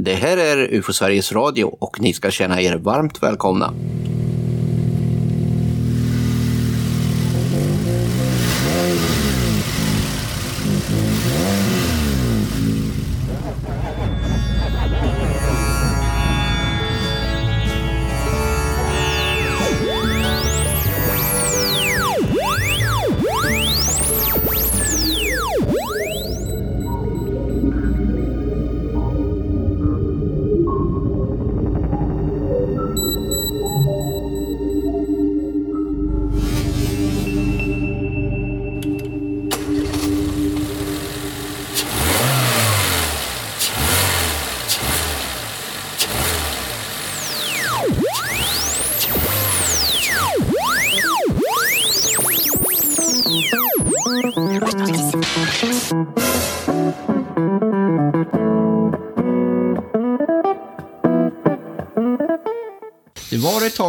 Det 0.00 0.14
här 0.14 0.36
är 0.36 0.74
UFO 0.74 0.92
Sveriges 0.92 1.32
Radio 1.32 1.64
och 1.64 2.00
ni 2.00 2.12
ska 2.12 2.30
känna 2.30 2.60
er 2.60 2.76
varmt 2.76 3.22
välkomna. 3.22 3.74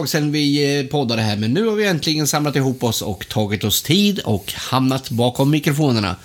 Tag 0.10 0.22
sedan 0.22 0.32
vi 0.32 0.80
eh, 0.80 0.86
poddade 0.86 1.22
här, 1.22 1.38
men 1.38 1.54
nu 1.54 1.68
har 1.68 1.76
vi 1.76 1.86
äntligen 1.88 2.28
samlat 2.28 2.56
ihop 2.56 2.84
oss 2.84 3.02
och 3.02 3.28
tagit 3.30 3.64
oss 3.64 3.82
tid 3.82 4.20
och 4.26 4.54
hamnat 4.54 5.10
bakom 5.10 5.50
mikrofonerna. 5.52 6.16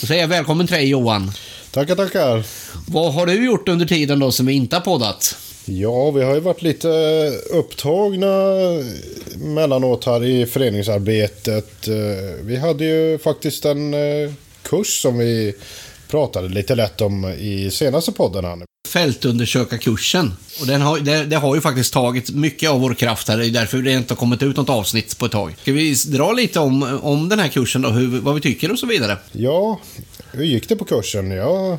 Då 0.00 0.06
säger 0.06 0.20
jag 0.20 0.28
välkommen 0.28 0.66
till 0.66 0.76
dig 0.76 0.88
Johan. 0.88 1.32
Tackar, 1.70 1.94
tackar. 1.94 2.44
Vad 2.88 3.14
har 3.14 3.26
du 3.26 3.44
gjort 3.44 3.68
under 3.68 3.86
tiden 3.86 4.18
då 4.18 4.32
som 4.32 4.46
vi 4.46 4.52
inte 4.52 4.76
har 4.76 4.80
poddat? 4.80 5.36
Ja, 5.64 6.10
vi 6.10 6.22
har 6.24 6.34
ju 6.34 6.40
varit 6.40 6.62
lite 6.62 6.88
upptagna 7.50 8.28
mellanåt 9.36 10.04
här 10.04 10.24
i 10.24 10.46
föreningsarbetet. 10.46 11.88
Eh, 11.88 12.44
Vi 12.44 12.56
hade 12.56 12.84
ju 12.84 13.18
faktiskt 13.18 13.64
en 13.64 13.94
eh, 13.94 14.32
kurs 14.62 15.02
som 15.02 15.18
vi 15.18 15.54
pratade 16.08 16.48
lite 16.48 16.74
lätt 16.74 17.00
om 17.00 17.24
i 17.24 17.70
senaste 17.70 18.12
podden. 18.12 18.44
Fältundersökarkursen. 18.94 20.32
Och 20.60 20.66
den 20.66 20.80
har, 20.80 20.98
det, 20.98 21.24
det 21.24 21.36
har 21.36 21.54
ju 21.54 21.60
faktiskt 21.60 21.92
tagit 21.92 22.30
mycket 22.30 22.70
av 22.70 22.80
vår 22.80 22.94
kraft 22.94 23.28
här. 23.28 23.38
Det 23.38 23.46
är 23.46 23.50
därför 23.50 23.78
det 23.78 23.92
inte 23.92 24.14
har 24.14 24.16
kommit 24.16 24.42
ut 24.42 24.56
något 24.56 24.70
avsnitt 24.70 25.18
på 25.18 25.26
ett 25.26 25.32
tag. 25.32 25.54
Ska 25.62 25.72
vi 25.72 25.94
dra 25.94 26.32
lite 26.32 26.60
om, 26.60 27.00
om 27.02 27.28
den 27.28 27.38
här 27.38 27.48
kursen 27.48 27.82
då? 27.82 27.88
Hur, 27.88 28.20
vad 28.20 28.34
vi 28.34 28.40
tycker 28.40 28.72
och 28.72 28.78
så 28.78 28.86
vidare? 28.86 29.16
Ja, 29.32 29.80
hur 30.32 30.44
gick 30.44 30.68
det 30.68 30.76
på 30.76 30.84
kursen? 30.84 31.30
Jag 31.30 31.78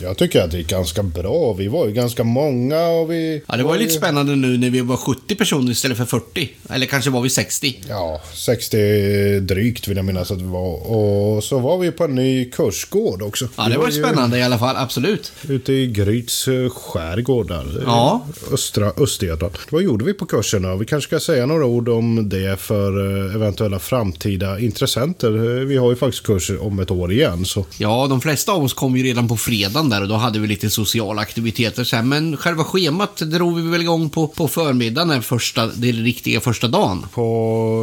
jag 0.00 0.16
tycker 0.16 0.42
att 0.42 0.50
det 0.50 0.58
gick 0.58 0.68
ganska 0.68 1.02
bra. 1.02 1.52
Vi 1.52 1.68
var 1.68 1.86
ju 1.86 1.92
ganska 1.92 2.24
många 2.24 2.86
och 2.86 3.10
vi... 3.10 3.42
Ja, 3.48 3.56
det 3.56 3.62
var 3.62 3.74
ju 3.74 3.80
lite 3.80 3.94
spännande 3.94 4.36
nu 4.36 4.58
när 4.58 4.70
vi 4.70 4.80
var 4.80 4.96
70 4.96 5.34
personer 5.34 5.72
istället 5.72 5.96
för 5.98 6.04
40. 6.04 6.48
Eller 6.70 6.86
kanske 6.86 7.10
var 7.10 7.20
vi 7.20 7.30
60. 7.30 7.76
Ja, 7.88 8.20
60 8.34 9.40
drygt 9.40 9.88
vill 9.88 9.96
jag 9.96 10.06
minnas 10.06 10.30
att 10.30 10.38
det 10.38 10.44
var. 10.44 10.86
Och 10.86 11.44
så 11.44 11.58
var 11.58 11.78
vi 11.78 11.90
på 11.90 12.04
en 12.04 12.14
ny 12.14 12.50
kursgård 12.50 13.22
också. 13.22 13.48
Ja, 13.56 13.62
det 13.62 13.70
Vi 13.70 13.76
var 13.76 13.86
ju 13.86 13.92
spännande 13.92 14.38
i 14.38 14.42
alla 14.42 14.58
fall. 14.58 14.76
Absolut. 14.76 15.32
Ute 15.48 15.72
i 15.72 15.86
Gryts 15.86 16.48
eh, 16.48 16.70
skärgård 16.70 17.48
där. 17.48 17.82
Ja. 17.86 18.26
Östra 18.52 18.92
Östergötland. 18.96 19.54
Vad 19.70 19.82
gjorde 19.82 20.04
vi 20.04 20.14
på 20.14 20.26
kursen 20.26 20.62
då? 20.62 20.76
Vi 20.76 20.84
kanske 20.86 21.08
ska 21.08 21.20
säga 21.32 21.46
några 21.46 21.64
ord 21.66 21.88
om 21.88 22.28
det 22.28 22.60
för 22.60 23.26
eh, 23.28 23.34
eventuella 23.34 23.78
framtida 23.78 24.60
intressenter. 24.60 25.58
Eh, 25.58 25.64
Vi 25.66 25.76
har 25.76 25.90
ju 25.90 25.96
faktiskt 25.96 26.26
kurs 26.26 26.50
om 26.60 26.78
ett 26.78 26.90
år 26.90 27.12
igen. 27.12 27.44
Så 27.44 27.66
Ja, 27.78 28.06
de 28.10 28.20
flesta 28.20 28.52
av 28.52 28.64
oss 28.64 28.72
kom 28.74 28.96
ju 28.96 29.02
redan 29.04 29.28
på 29.28 29.36
där 29.88 30.02
och 30.02 30.08
då 30.08 30.14
hade 30.14 30.38
vi 30.38 30.46
lite 30.46 30.70
sociala 30.70 31.22
aktiviteter 31.22 31.84
sen. 31.84 32.08
Men 32.08 32.36
själva 32.36 32.64
schemat 32.64 33.16
drog 33.16 33.60
vi 33.60 33.70
väl 33.70 33.80
igång 33.80 34.10
på, 34.10 34.28
på 34.28 34.48
förmiddagen, 34.48 35.08
den 35.08 35.22
första, 35.22 35.66
den 35.66 35.92
riktiga 35.92 36.40
första 36.40 36.68
dagen. 36.68 37.06
på 37.14 37.22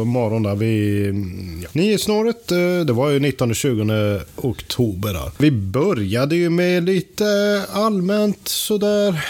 morgonen 0.06 0.42
där 0.42 0.54
vid 0.54 1.14
ja, 1.62 1.68
nio-snåret, 1.72 2.52
eh, 2.52 2.86
det 2.86 2.92
var 2.92 3.10
ju 3.10 3.18
19-20 3.18 4.20
oktober. 4.36 5.12
Där. 5.12 5.30
Vi 5.38 5.50
började 5.50 6.36
ju 6.36 6.50
med 6.50 6.84
lite 6.84 7.26
allmänt 7.72 8.48
sådär 8.48 9.24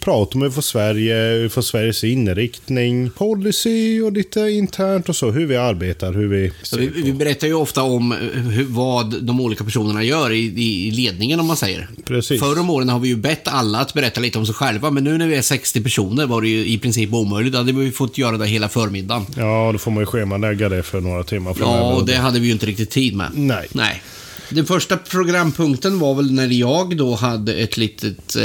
prat 0.00 0.34
om 0.34 0.42
UFO 0.42 0.62
Sverige, 0.62 1.34
UFO 1.34 1.62
Sveriges 1.62 2.04
inriktning, 2.04 3.10
policy 3.10 4.00
och 4.00 4.12
lite 4.12 4.40
internt 4.40 5.08
och 5.08 5.16
så, 5.16 5.30
hur 5.30 5.46
vi 5.46 5.56
arbetar, 5.56 6.12
hur 6.12 6.28
vi 6.28 6.52
Så 6.62 6.78
vi, 6.78 6.88
vi 6.88 7.12
berättar 7.12 7.46
ju 7.46 7.54
ofta 7.54 7.82
om 7.82 8.12
eh, 8.12 8.18
hur, 8.18 8.64
vad 8.64 9.22
de 9.22 9.40
olika 9.40 9.64
personerna 9.64 10.02
gör 10.02 10.32
i, 10.32 10.44
i 10.86 10.90
ledningen 10.90 11.40
om 11.40 11.46
man 11.46 11.56
säger. 11.56 11.88
Precis. 12.10 12.40
Förr 12.40 12.58
om 12.60 12.70
åren 12.70 12.88
har 12.88 12.98
vi 12.98 13.08
ju 13.08 13.16
bett 13.16 13.48
alla 13.48 13.78
att 13.78 13.94
berätta 13.94 14.20
lite 14.20 14.38
om 14.38 14.46
sig 14.46 14.54
själva, 14.54 14.90
men 14.90 15.04
nu 15.04 15.18
när 15.18 15.26
vi 15.26 15.36
är 15.36 15.42
60 15.42 15.82
personer 15.82 16.26
var 16.26 16.42
det 16.42 16.48
ju 16.48 16.66
i 16.66 16.78
princip 16.78 17.12
omöjligt. 17.12 17.52
Då 17.52 17.58
hade 17.58 17.72
vi 17.72 17.90
fått 17.90 18.18
göra 18.18 18.38
det 18.38 18.46
hela 18.46 18.68
förmiddagen. 18.68 19.26
Ja, 19.36 19.70
då 19.72 19.78
får 19.78 19.90
man 19.90 20.02
ju 20.02 20.06
schemalägga 20.06 20.68
det 20.68 20.82
för 20.82 21.00
några 21.00 21.24
timmar 21.24 21.54
framöver. 21.54 21.80
Ja, 21.80 21.94
och 21.94 22.06
det 22.06 22.14
hade 22.14 22.40
vi 22.40 22.46
ju 22.46 22.52
inte 22.52 22.66
riktigt 22.66 22.90
tid 22.90 23.16
med. 23.16 23.30
Nej. 23.34 23.68
Nej. 23.72 24.02
Den 24.48 24.66
första 24.66 24.96
programpunkten 24.96 25.98
var 25.98 26.14
väl 26.14 26.32
när 26.32 26.46
jag 26.46 26.96
då 26.96 27.14
hade 27.14 27.54
ett 27.54 27.76
litet, 27.76 28.36
eh, 28.36 28.42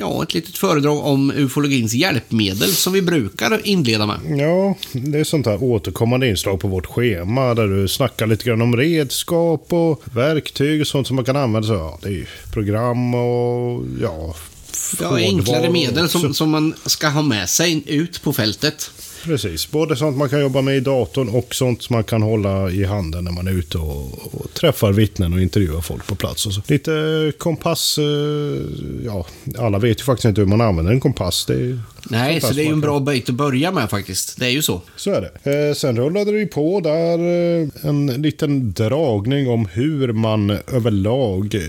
ja, 0.00 0.22
ett 0.22 0.34
litet 0.34 0.58
föredrag 0.58 1.04
om 1.04 1.30
ufologins 1.30 1.94
hjälpmedel 1.94 2.68
som 2.68 2.92
vi 2.92 3.02
brukar 3.02 3.66
inleda 3.66 4.06
med. 4.06 4.40
Ja, 4.40 4.74
det 4.92 5.18
är 5.18 5.24
sånt 5.24 5.46
här 5.46 5.62
återkommande 5.62 6.28
inslag 6.28 6.60
på 6.60 6.68
vårt 6.68 6.86
schema 6.86 7.54
där 7.54 7.66
du 7.68 7.88
snackar 7.88 8.26
lite 8.26 8.44
grann 8.44 8.62
om 8.62 8.76
redskap 8.76 9.66
och 9.72 10.02
verktyg 10.14 10.80
och 10.80 10.86
sånt 10.86 11.06
som 11.06 11.16
man 11.16 11.24
kan 11.24 11.36
använda. 11.36 11.68
Så, 11.68 11.74
ja, 11.74 11.98
det 12.02 12.08
är 12.08 12.12
ju 12.12 12.26
program 12.52 13.14
och 13.14 13.84
ja... 14.02 14.34
Ja, 15.00 15.16
enklare 15.16 15.70
medel 15.70 16.08
som, 16.08 16.34
som 16.34 16.50
man 16.50 16.74
ska 16.86 17.08
ha 17.08 17.22
med 17.22 17.48
sig 17.48 17.82
ut 17.86 18.22
på 18.22 18.32
fältet. 18.32 18.90
Precis, 19.24 19.70
både 19.70 19.96
sånt 19.96 20.16
man 20.16 20.28
kan 20.28 20.40
jobba 20.40 20.62
med 20.62 20.76
i 20.76 20.80
datorn 20.80 21.28
och 21.28 21.54
sånt 21.54 21.90
man 21.90 22.04
kan 22.04 22.22
hålla 22.22 22.70
i 22.70 22.84
handen 22.84 23.24
när 23.24 23.32
man 23.32 23.46
är 23.46 23.52
ute 23.52 23.78
och, 23.78 24.34
och 24.34 24.54
träffar 24.54 24.92
vittnen 24.92 25.32
och 25.32 25.40
intervjuar 25.40 25.80
folk 25.80 26.06
på 26.06 26.14
plats. 26.14 26.46
Och 26.46 26.52
så. 26.52 26.62
Lite 26.66 27.32
kompass, 27.38 27.98
eh, 27.98 28.04
ja, 29.04 29.26
alla 29.58 29.78
vet 29.78 30.00
ju 30.00 30.04
faktiskt 30.04 30.24
inte 30.24 30.40
hur 30.40 30.48
man 30.48 30.60
använder 30.60 30.92
en 30.92 31.00
kompass. 31.00 31.46
Det 31.46 31.54
är, 31.54 31.80
Nej, 32.08 32.40
så 32.40 32.52
det 32.52 32.62
är 32.62 32.64
ju 32.64 32.72
en 32.72 32.80
bra 32.80 33.00
bit 33.00 33.28
att 33.28 33.34
börja 33.34 33.72
med 33.72 33.90
faktiskt. 33.90 34.36
Det 34.38 34.46
är 34.46 34.50
ju 34.50 34.62
så. 34.62 34.82
Så 34.96 35.12
är 35.12 35.20
det. 35.42 35.68
Eh, 35.68 35.74
sen 35.74 35.96
rullade 35.96 36.32
det 36.32 36.38
ju 36.38 36.46
på 36.46 36.80
där 36.80 37.18
eh, 37.18 37.68
en 37.82 38.06
liten 38.06 38.72
dragning 38.72 39.48
om 39.48 39.66
hur 39.72 40.12
man 40.12 40.50
överlag 40.50 41.54
eh, 41.54 41.60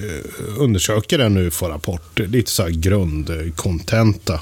undersöker 0.57 1.19
en 1.19 1.37
UFO-rapport. 1.37 2.19
Lite 2.19 2.51
så 2.51 2.63
här 2.63 2.69
grundkontenta. 2.69 4.39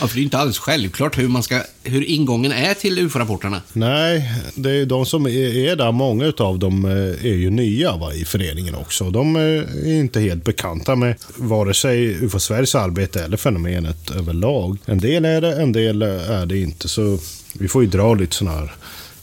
Ja, 0.00 0.06
för 0.06 0.14
det 0.14 0.14
är 0.14 0.18
ju 0.18 0.24
inte 0.24 0.38
alldeles 0.38 0.58
självklart 0.58 1.18
hur, 1.18 1.28
man 1.28 1.42
ska, 1.42 1.60
hur 1.82 2.04
ingången 2.04 2.52
är 2.52 2.74
till 2.74 2.98
UFO-rapporterna. 2.98 3.60
Nej, 3.72 4.32
det 4.54 4.70
är 4.70 4.86
de 4.86 5.06
som 5.06 5.26
är, 5.26 5.56
är 5.56 5.76
där, 5.76 5.92
många 5.92 6.32
av 6.38 6.58
dem 6.58 6.84
eh, 6.84 7.30
är 7.30 7.36
ju 7.36 7.50
nya 7.50 7.96
va, 7.96 8.14
i 8.14 8.24
föreningen 8.24 8.74
också. 8.74 9.10
De 9.10 9.36
eh, 9.36 9.42
är 9.42 10.00
inte 10.00 10.20
helt 10.20 10.44
bekanta 10.44 10.96
med 10.96 11.14
vare 11.36 11.74
sig 11.74 12.24
UFO 12.24 12.38
Sveriges 12.38 12.74
arbete 12.74 13.24
eller 13.24 13.36
fenomenet 13.36 14.10
överlag. 14.10 14.78
En 14.86 14.98
del 14.98 15.24
är 15.24 15.37
det, 15.40 15.62
en 15.62 15.72
del 15.72 16.02
är 16.02 16.46
det 16.46 16.58
inte. 16.58 16.88
Så 16.88 17.18
vi 17.52 17.68
får 17.68 17.82
ju 17.82 17.88
dra 17.88 18.14
lite 18.14 18.36
sådana 18.36 18.58
här 18.58 18.72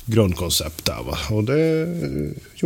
grundkoncept 0.05 0.85
där 0.85 1.03
va. 1.03 1.17
Och 1.29 1.43
det. 1.43 1.87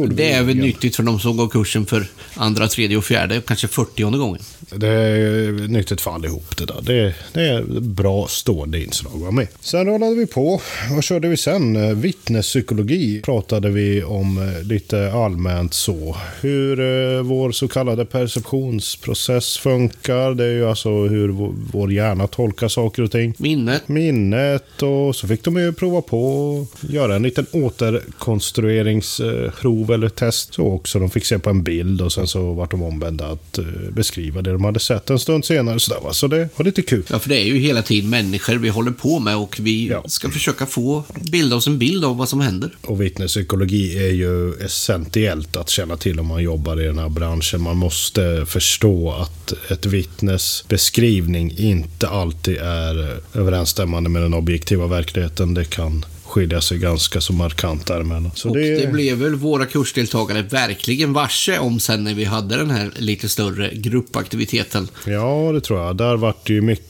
Det 0.09 0.31
är 0.31 0.43
väl 0.43 0.55
nyttigt 0.55 0.95
för 0.95 1.03
de 1.03 1.19
som 1.19 1.37
går 1.37 1.47
kursen 1.47 1.85
för 1.85 2.07
andra, 2.35 2.67
tredje 2.67 2.97
och 2.97 3.05
fjärde, 3.05 3.41
kanske 3.47 3.67
fyrtionde 3.67 4.17
gången. 4.17 4.41
Det 4.75 4.87
är 4.87 5.51
nyttigt 5.67 6.01
för 6.01 6.11
allihop 6.11 6.57
det 6.57 6.65
där. 6.65 6.81
Det, 6.81 7.13
det 7.33 7.41
är 7.41 7.79
bra 7.79 8.27
stående 8.27 8.83
inslag 8.83 9.11
var 9.19 9.31
med. 9.31 9.47
Sen 9.59 9.85
rullade 9.85 10.15
vi 10.15 10.25
på. 10.25 10.61
Vad 10.91 11.03
körde 11.03 11.27
vi 11.27 11.37
sen? 11.37 11.75
Eh, 11.75 11.95
Vittnespsykologi 11.95 13.21
pratade 13.21 13.69
vi 13.69 14.03
om 14.03 14.37
eh, 14.37 14.63
lite 14.63 15.11
allmänt 15.11 15.73
så. 15.73 16.17
Hur 16.41 16.79
eh, 16.79 17.21
vår 17.21 17.51
så 17.51 17.67
kallade 17.67 18.05
perceptionsprocess 18.05 19.57
funkar. 19.57 20.33
Det 20.33 20.45
är 20.45 20.51
ju 20.51 20.65
alltså 20.69 20.89
hur 20.89 21.29
vår- 21.29 21.53
vår 21.71 21.93
hjärna 21.93 22.27
tolkar 22.27 22.67
saker 22.67 23.03
och 23.03 23.11
ting. 23.11 23.33
Minnet. 23.37 23.87
Minnet 23.87 24.81
och 24.81 25.15
så 25.15 25.27
fick 25.27 25.43
de 25.43 25.57
ju 25.57 25.73
prova 25.73 26.01
på 26.01 26.65
att 26.83 26.89
göra 26.89 27.15
en 27.15 27.23
liten 27.23 27.45
återkonstrueringsprov 27.51 29.78
prov 29.85 29.91
eller 29.93 30.09
test 30.09 30.53
så 30.53 30.63
också. 30.67 30.99
De 30.99 31.09
fick 31.09 31.25
se 31.25 31.39
på 31.39 31.49
en 31.49 31.63
bild 31.63 32.01
och 32.01 32.11
sen 32.13 32.27
så 32.27 32.53
vart 32.53 32.71
de 32.71 32.81
ombedda 32.83 33.27
att 33.27 33.57
eh, 33.57 33.63
beskriva 33.91 34.41
det 34.41 34.51
de 34.51 34.63
hade 34.63 34.79
sett 34.79 35.09
en 35.09 35.19
stund 35.19 35.45
senare. 35.45 35.79
Så, 35.79 35.93
där, 35.93 36.01
va? 36.01 36.13
så 36.13 36.27
det 36.27 36.49
var 36.55 36.65
lite 36.65 36.81
kul. 36.81 37.03
Ja, 37.09 37.19
för 37.19 37.29
det 37.29 37.35
är 37.41 37.45
ju 37.45 37.57
hela 37.57 37.81
tiden 37.81 38.09
människor 38.09 38.55
vi 38.55 38.69
håller 38.69 38.91
på 38.91 39.19
med 39.19 39.37
och 39.37 39.57
vi 39.59 39.87
Ja. 39.87 40.03
ska 40.07 40.29
försöka 40.29 40.65
få 40.65 41.03
bilda 41.31 41.55
oss 41.55 41.67
en 41.67 41.77
bild 41.79 42.05
av 42.05 42.17
vad 42.17 42.29
som 42.29 42.41
händer. 42.41 42.69
Och 42.81 43.01
vittnespsykologi 43.01 43.97
är 44.07 44.11
ju 44.13 44.53
essentiellt 44.53 45.55
att 45.55 45.69
känna 45.69 45.97
till 45.97 46.19
om 46.19 46.27
man 46.27 46.43
jobbar 46.43 46.81
i 46.81 46.85
den 46.85 46.97
här 46.99 47.09
branschen. 47.09 47.61
Man 47.61 47.77
måste 47.77 48.45
förstå 48.45 49.11
att 49.11 49.53
ett 49.71 49.85
vittnes 49.85 50.65
beskrivning 50.67 51.53
inte 51.57 52.07
alltid 52.09 52.57
är 52.57 53.19
överensstämmande 53.33 54.09
med 54.09 54.21
den 54.21 54.33
objektiva 54.33 54.87
verkligheten. 54.87 55.53
Det 55.53 55.65
kan 55.65 56.05
skilja 56.29 56.61
sig 56.61 56.77
ganska 56.77 57.21
så 57.21 57.33
markant 57.33 57.87
däremellan. 57.87 58.31
Så 58.35 58.49
och 58.49 58.55
det... 58.55 58.91
blev 58.91 59.17
väl 59.17 59.35
våra 59.35 59.65
kursdeltagare 59.65 60.41
verkligen 60.41 61.13
varse 61.13 61.59
om 61.59 61.79
sen 61.79 62.03
när 62.03 62.13
vi 62.13 62.23
hade 62.23 62.57
den 62.57 62.71
här 62.71 62.91
lite 62.97 63.29
större 63.29 63.71
gruppaktiviteten. 63.73 64.87
Ja, 65.05 65.51
det 65.53 65.61
tror 65.61 65.79
jag. 65.79 65.95
Där 65.95 66.15
vart 66.15 66.47
det 66.47 66.53
ju 66.53 66.61
mycket 66.61 66.85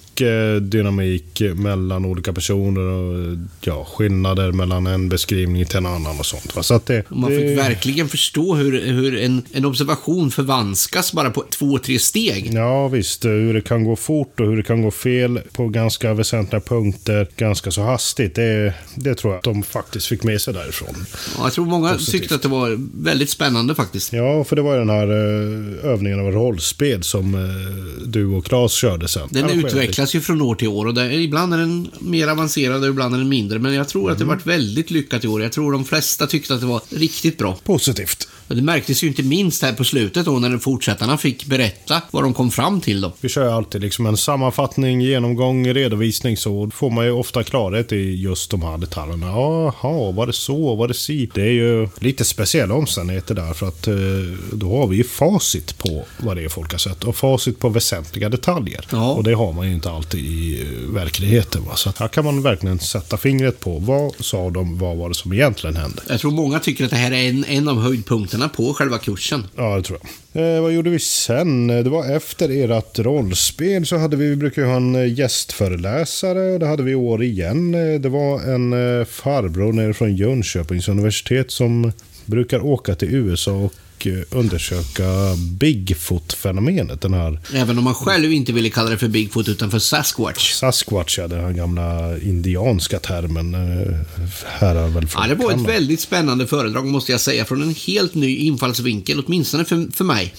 dynamik 0.61 1.41
mellan 1.55 2.05
olika 2.05 2.33
personer 2.33 2.81
och 2.81 3.37
ja, 3.61 3.85
skillnader 3.85 4.51
mellan 4.51 4.87
en 4.87 5.09
beskrivning 5.09 5.65
till 5.65 5.77
en 5.77 5.85
annan 5.85 6.19
och 6.19 6.25
sånt. 6.25 6.55
va. 6.55 6.63
Så 6.63 6.73
att 6.73 6.85
det, 6.85 7.03
Man 7.09 7.31
det... 7.31 7.37
fick 7.37 7.57
verkligen 7.57 8.09
förstå 8.09 8.55
hur, 8.55 8.81
hur 8.81 9.17
en, 9.17 9.41
en 9.51 9.65
observation 9.65 10.31
förvanskas 10.31 11.13
bara 11.13 11.29
på 11.29 11.43
två, 11.49 11.77
tre 11.77 11.99
steg. 11.99 12.49
Ja, 12.53 12.87
visst. 12.87 13.25
Hur 13.25 13.53
det 13.53 13.61
kan 13.61 13.83
gå 13.83 13.95
fort 13.95 14.39
och 14.39 14.45
hur 14.47 14.57
det 14.57 14.63
kan 14.63 14.81
gå 14.81 14.91
fel 14.91 15.39
på 15.51 15.67
ganska 15.67 16.13
väsentliga 16.13 16.61
punkter 16.61 17.27
ganska 17.37 17.71
så 17.71 17.81
hastigt. 17.81 18.35
Det, 18.35 18.73
det 18.95 19.15
tror 19.15 19.33
jag 19.33 19.37
att 19.37 19.43
de 19.43 19.63
faktiskt 19.63 20.07
fick 20.07 20.23
med 20.23 20.41
sig 20.41 20.53
därifrån. 20.53 21.05
Ja, 21.37 21.43
jag 21.43 21.53
tror 21.53 21.65
många 21.65 21.93
Positivt. 21.93 22.11
tyckte 22.11 22.35
att 22.35 22.41
det 22.41 22.47
var 22.47 22.77
väldigt 23.03 23.29
spännande 23.29 23.75
faktiskt. 23.75 24.13
Ja, 24.13 24.43
för 24.43 24.55
det 24.55 24.61
var 24.61 24.73
ju 24.73 24.79
den 24.79 24.89
här 24.89 25.07
eh, 25.07 25.91
övningen 25.91 26.19
av 26.19 26.31
rollspel 26.31 27.03
som 27.03 27.35
eh, 27.35 27.39
du 28.05 28.25
och 28.25 28.45
Claes 28.45 28.71
körde 28.71 29.07
sen. 29.07 29.27
Den 29.31 29.45
Arrangerade 29.45 29.69
utvecklas 30.09 30.15
ju 30.15 30.21
från 30.21 30.41
år 30.41 30.55
till 30.55 30.67
år 30.67 30.85
och 30.85 30.93
det, 30.93 31.13
ibland 31.13 31.53
är 31.53 31.57
den 31.57 31.91
mer 31.99 32.27
avancerad 32.27 32.83
och 32.83 32.89
ibland 32.89 33.15
är 33.15 33.19
den 33.19 33.29
mindre. 33.29 33.59
Men 33.59 33.73
jag 33.73 33.87
tror 33.87 34.11
att 34.11 34.17
det 34.17 34.25
varit 34.25 34.45
väldigt 34.45 34.91
lyckat 34.91 35.23
i 35.23 35.27
år. 35.27 35.41
Jag 35.41 35.51
tror 35.51 35.71
de 35.71 35.85
flesta 35.85 36.27
tyckte 36.27 36.53
att 36.53 36.61
det 36.61 36.67
var 36.67 36.81
riktigt 36.89 37.37
bra. 37.37 37.55
Positivt. 37.63 38.27
Det 38.55 38.61
märktes 38.61 39.03
ju 39.03 39.07
inte 39.07 39.23
minst 39.23 39.61
här 39.61 39.73
på 39.73 39.83
slutet 39.83 40.25
då 40.25 40.31
när 40.31 40.57
fortsättarna 40.57 41.17
fick 41.17 41.45
berätta 41.45 42.01
vad 42.11 42.23
de 42.23 42.33
kom 42.33 42.51
fram 42.51 42.81
till 42.81 43.01
då. 43.01 43.13
Vi 43.21 43.29
kör 43.29 43.43
ju 43.43 43.51
alltid 43.51 43.81
liksom 43.81 44.05
en 44.05 44.17
sammanfattning, 44.17 45.01
genomgång, 45.01 45.73
redovisning 45.73 46.37
så 46.37 46.69
får 46.73 46.89
man 46.89 47.05
ju 47.05 47.11
ofta 47.11 47.43
klarhet 47.43 47.91
i 47.91 48.15
just 48.15 48.51
de 48.51 48.61
här 48.61 48.77
detaljerna. 48.77 49.27
Jaha, 49.27 50.11
var 50.11 50.27
det 50.27 50.33
så? 50.33 50.75
Var 50.75 50.87
det 50.87 50.93
si? 50.93 51.29
Det 51.33 51.41
är 51.41 51.51
ju 51.51 51.87
lite 51.99 52.25
speciella 52.25 52.73
omständigheter 52.73 53.35
där 53.35 53.53
för 53.53 53.67
att 53.67 53.87
eh, 53.87 53.95
då 54.53 54.77
har 54.77 54.87
vi 54.87 54.97
ju 54.97 55.03
facit 55.03 55.77
på 55.77 56.05
vad 56.17 56.37
det 56.37 56.43
är 56.43 56.49
folk 56.49 56.71
har 56.71 56.79
sett 56.79 57.03
och 57.03 57.15
facit 57.15 57.59
på 57.59 57.69
väsentliga 57.69 58.29
detaljer. 58.29 58.85
Ja. 58.91 59.13
Och 59.13 59.23
det 59.23 59.33
har 59.33 59.53
man 59.53 59.67
ju 59.67 59.73
inte 59.73 59.91
alltid 59.91 60.25
i 60.25 60.61
eh, 60.61 60.93
verkligheten. 60.93 61.65
Va? 61.65 61.75
Så 61.75 61.91
här 61.97 62.07
kan 62.07 62.25
man 62.25 62.41
verkligen 62.41 62.79
sätta 62.79 63.17
fingret 63.17 63.59
på 63.59 63.79
vad 63.79 64.13
sa 64.19 64.49
de, 64.49 64.77
vad 64.77 64.97
var 64.97 65.09
det 65.09 65.15
som 65.15 65.33
egentligen 65.33 65.75
hände? 65.75 66.01
Jag 66.07 66.19
tror 66.19 66.31
många 66.31 66.59
tycker 66.59 66.85
att 66.85 66.89
det 66.89 66.95
här 66.95 67.11
är 67.11 67.29
en, 67.29 67.45
en 67.45 67.67
av 67.67 67.81
höjdpunkterna 67.81 68.38
på 68.47 68.73
själva 68.73 68.97
kursen. 68.97 69.47
Ja, 69.55 69.75
det 69.77 69.83
tror 69.83 69.99
jag. 70.01 70.55
Eh, 70.55 70.61
vad 70.61 70.71
gjorde 70.71 70.89
vi 70.89 70.99
sen? 70.99 71.69
Eh, 71.69 71.83
det 71.83 71.89
var 71.89 72.15
efter 72.15 72.49
ert 72.49 72.99
rollspel 72.99 73.85
så 73.85 73.97
hade 73.97 74.17
vi, 74.17 74.29
vi 74.29 74.35
brukar 74.35 74.61
ju 74.61 74.67
ha 74.67 74.75
en 74.75 74.95
eh, 74.95 75.13
gästföreläsare 75.13 76.51
och 76.51 76.59
det 76.59 76.67
hade 76.67 76.83
vi 76.83 76.91
i 76.91 76.95
år 76.95 77.23
igen. 77.23 77.73
Eh, 77.73 77.99
det 77.99 78.09
var 78.09 78.41
en 78.41 79.05
farbror 79.05 79.73
nere 79.73 79.93
från 79.93 80.15
Jönköpings 80.15 80.87
universitet 80.87 81.51
som 81.51 81.91
brukar 82.25 82.65
åka 82.65 82.95
till 82.95 83.15
USA 83.15 83.51
och 83.51 83.73
eh, 84.07 84.13
undersöka 84.31 85.03
Bigfoot-fenomenet. 85.59 87.01
Den 87.01 87.13
här 87.13 87.39
Även 87.53 87.77
om 87.77 87.83
man 87.83 87.93
själv 87.95 88.31
inte 88.33 88.51
ville 88.51 88.69
kalla 88.69 88.89
det 88.89 88.97
för 88.97 89.07
Bigfoot 89.07 89.47
utan 89.49 89.71
för 89.71 89.79
Sasquatch. 89.79 90.51
Sasquatch, 90.53 91.17
ja, 91.19 91.27
den 91.27 91.39
här 91.43 91.51
gamla 91.51 92.17
indianska 92.17 92.99
termen. 92.99 93.53
eh, 93.53 93.95
Härrör 94.45 94.87
väl 94.87 95.07
från 95.07 95.21
Ja, 95.21 95.27
det 95.29 95.35
var 95.35 95.45
ett 95.45 95.51
Kanada. 95.51 95.73
väldigt 95.73 95.99
spännande 96.01 96.47
föredrag 96.47 96.85
måste 96.85 97.11
jag 97.11 97.21
säga. 97.21 97.45
Från 97.45 97.61
en 97.61 97.75
helt 97.87 98.15
ny 98.15 98.35
infallsvinkel, 98.37 99.23
åtminstone 99.25 99.65
för, 99.65 99.87
för 99.95 100.03
mig. 100.03 100.33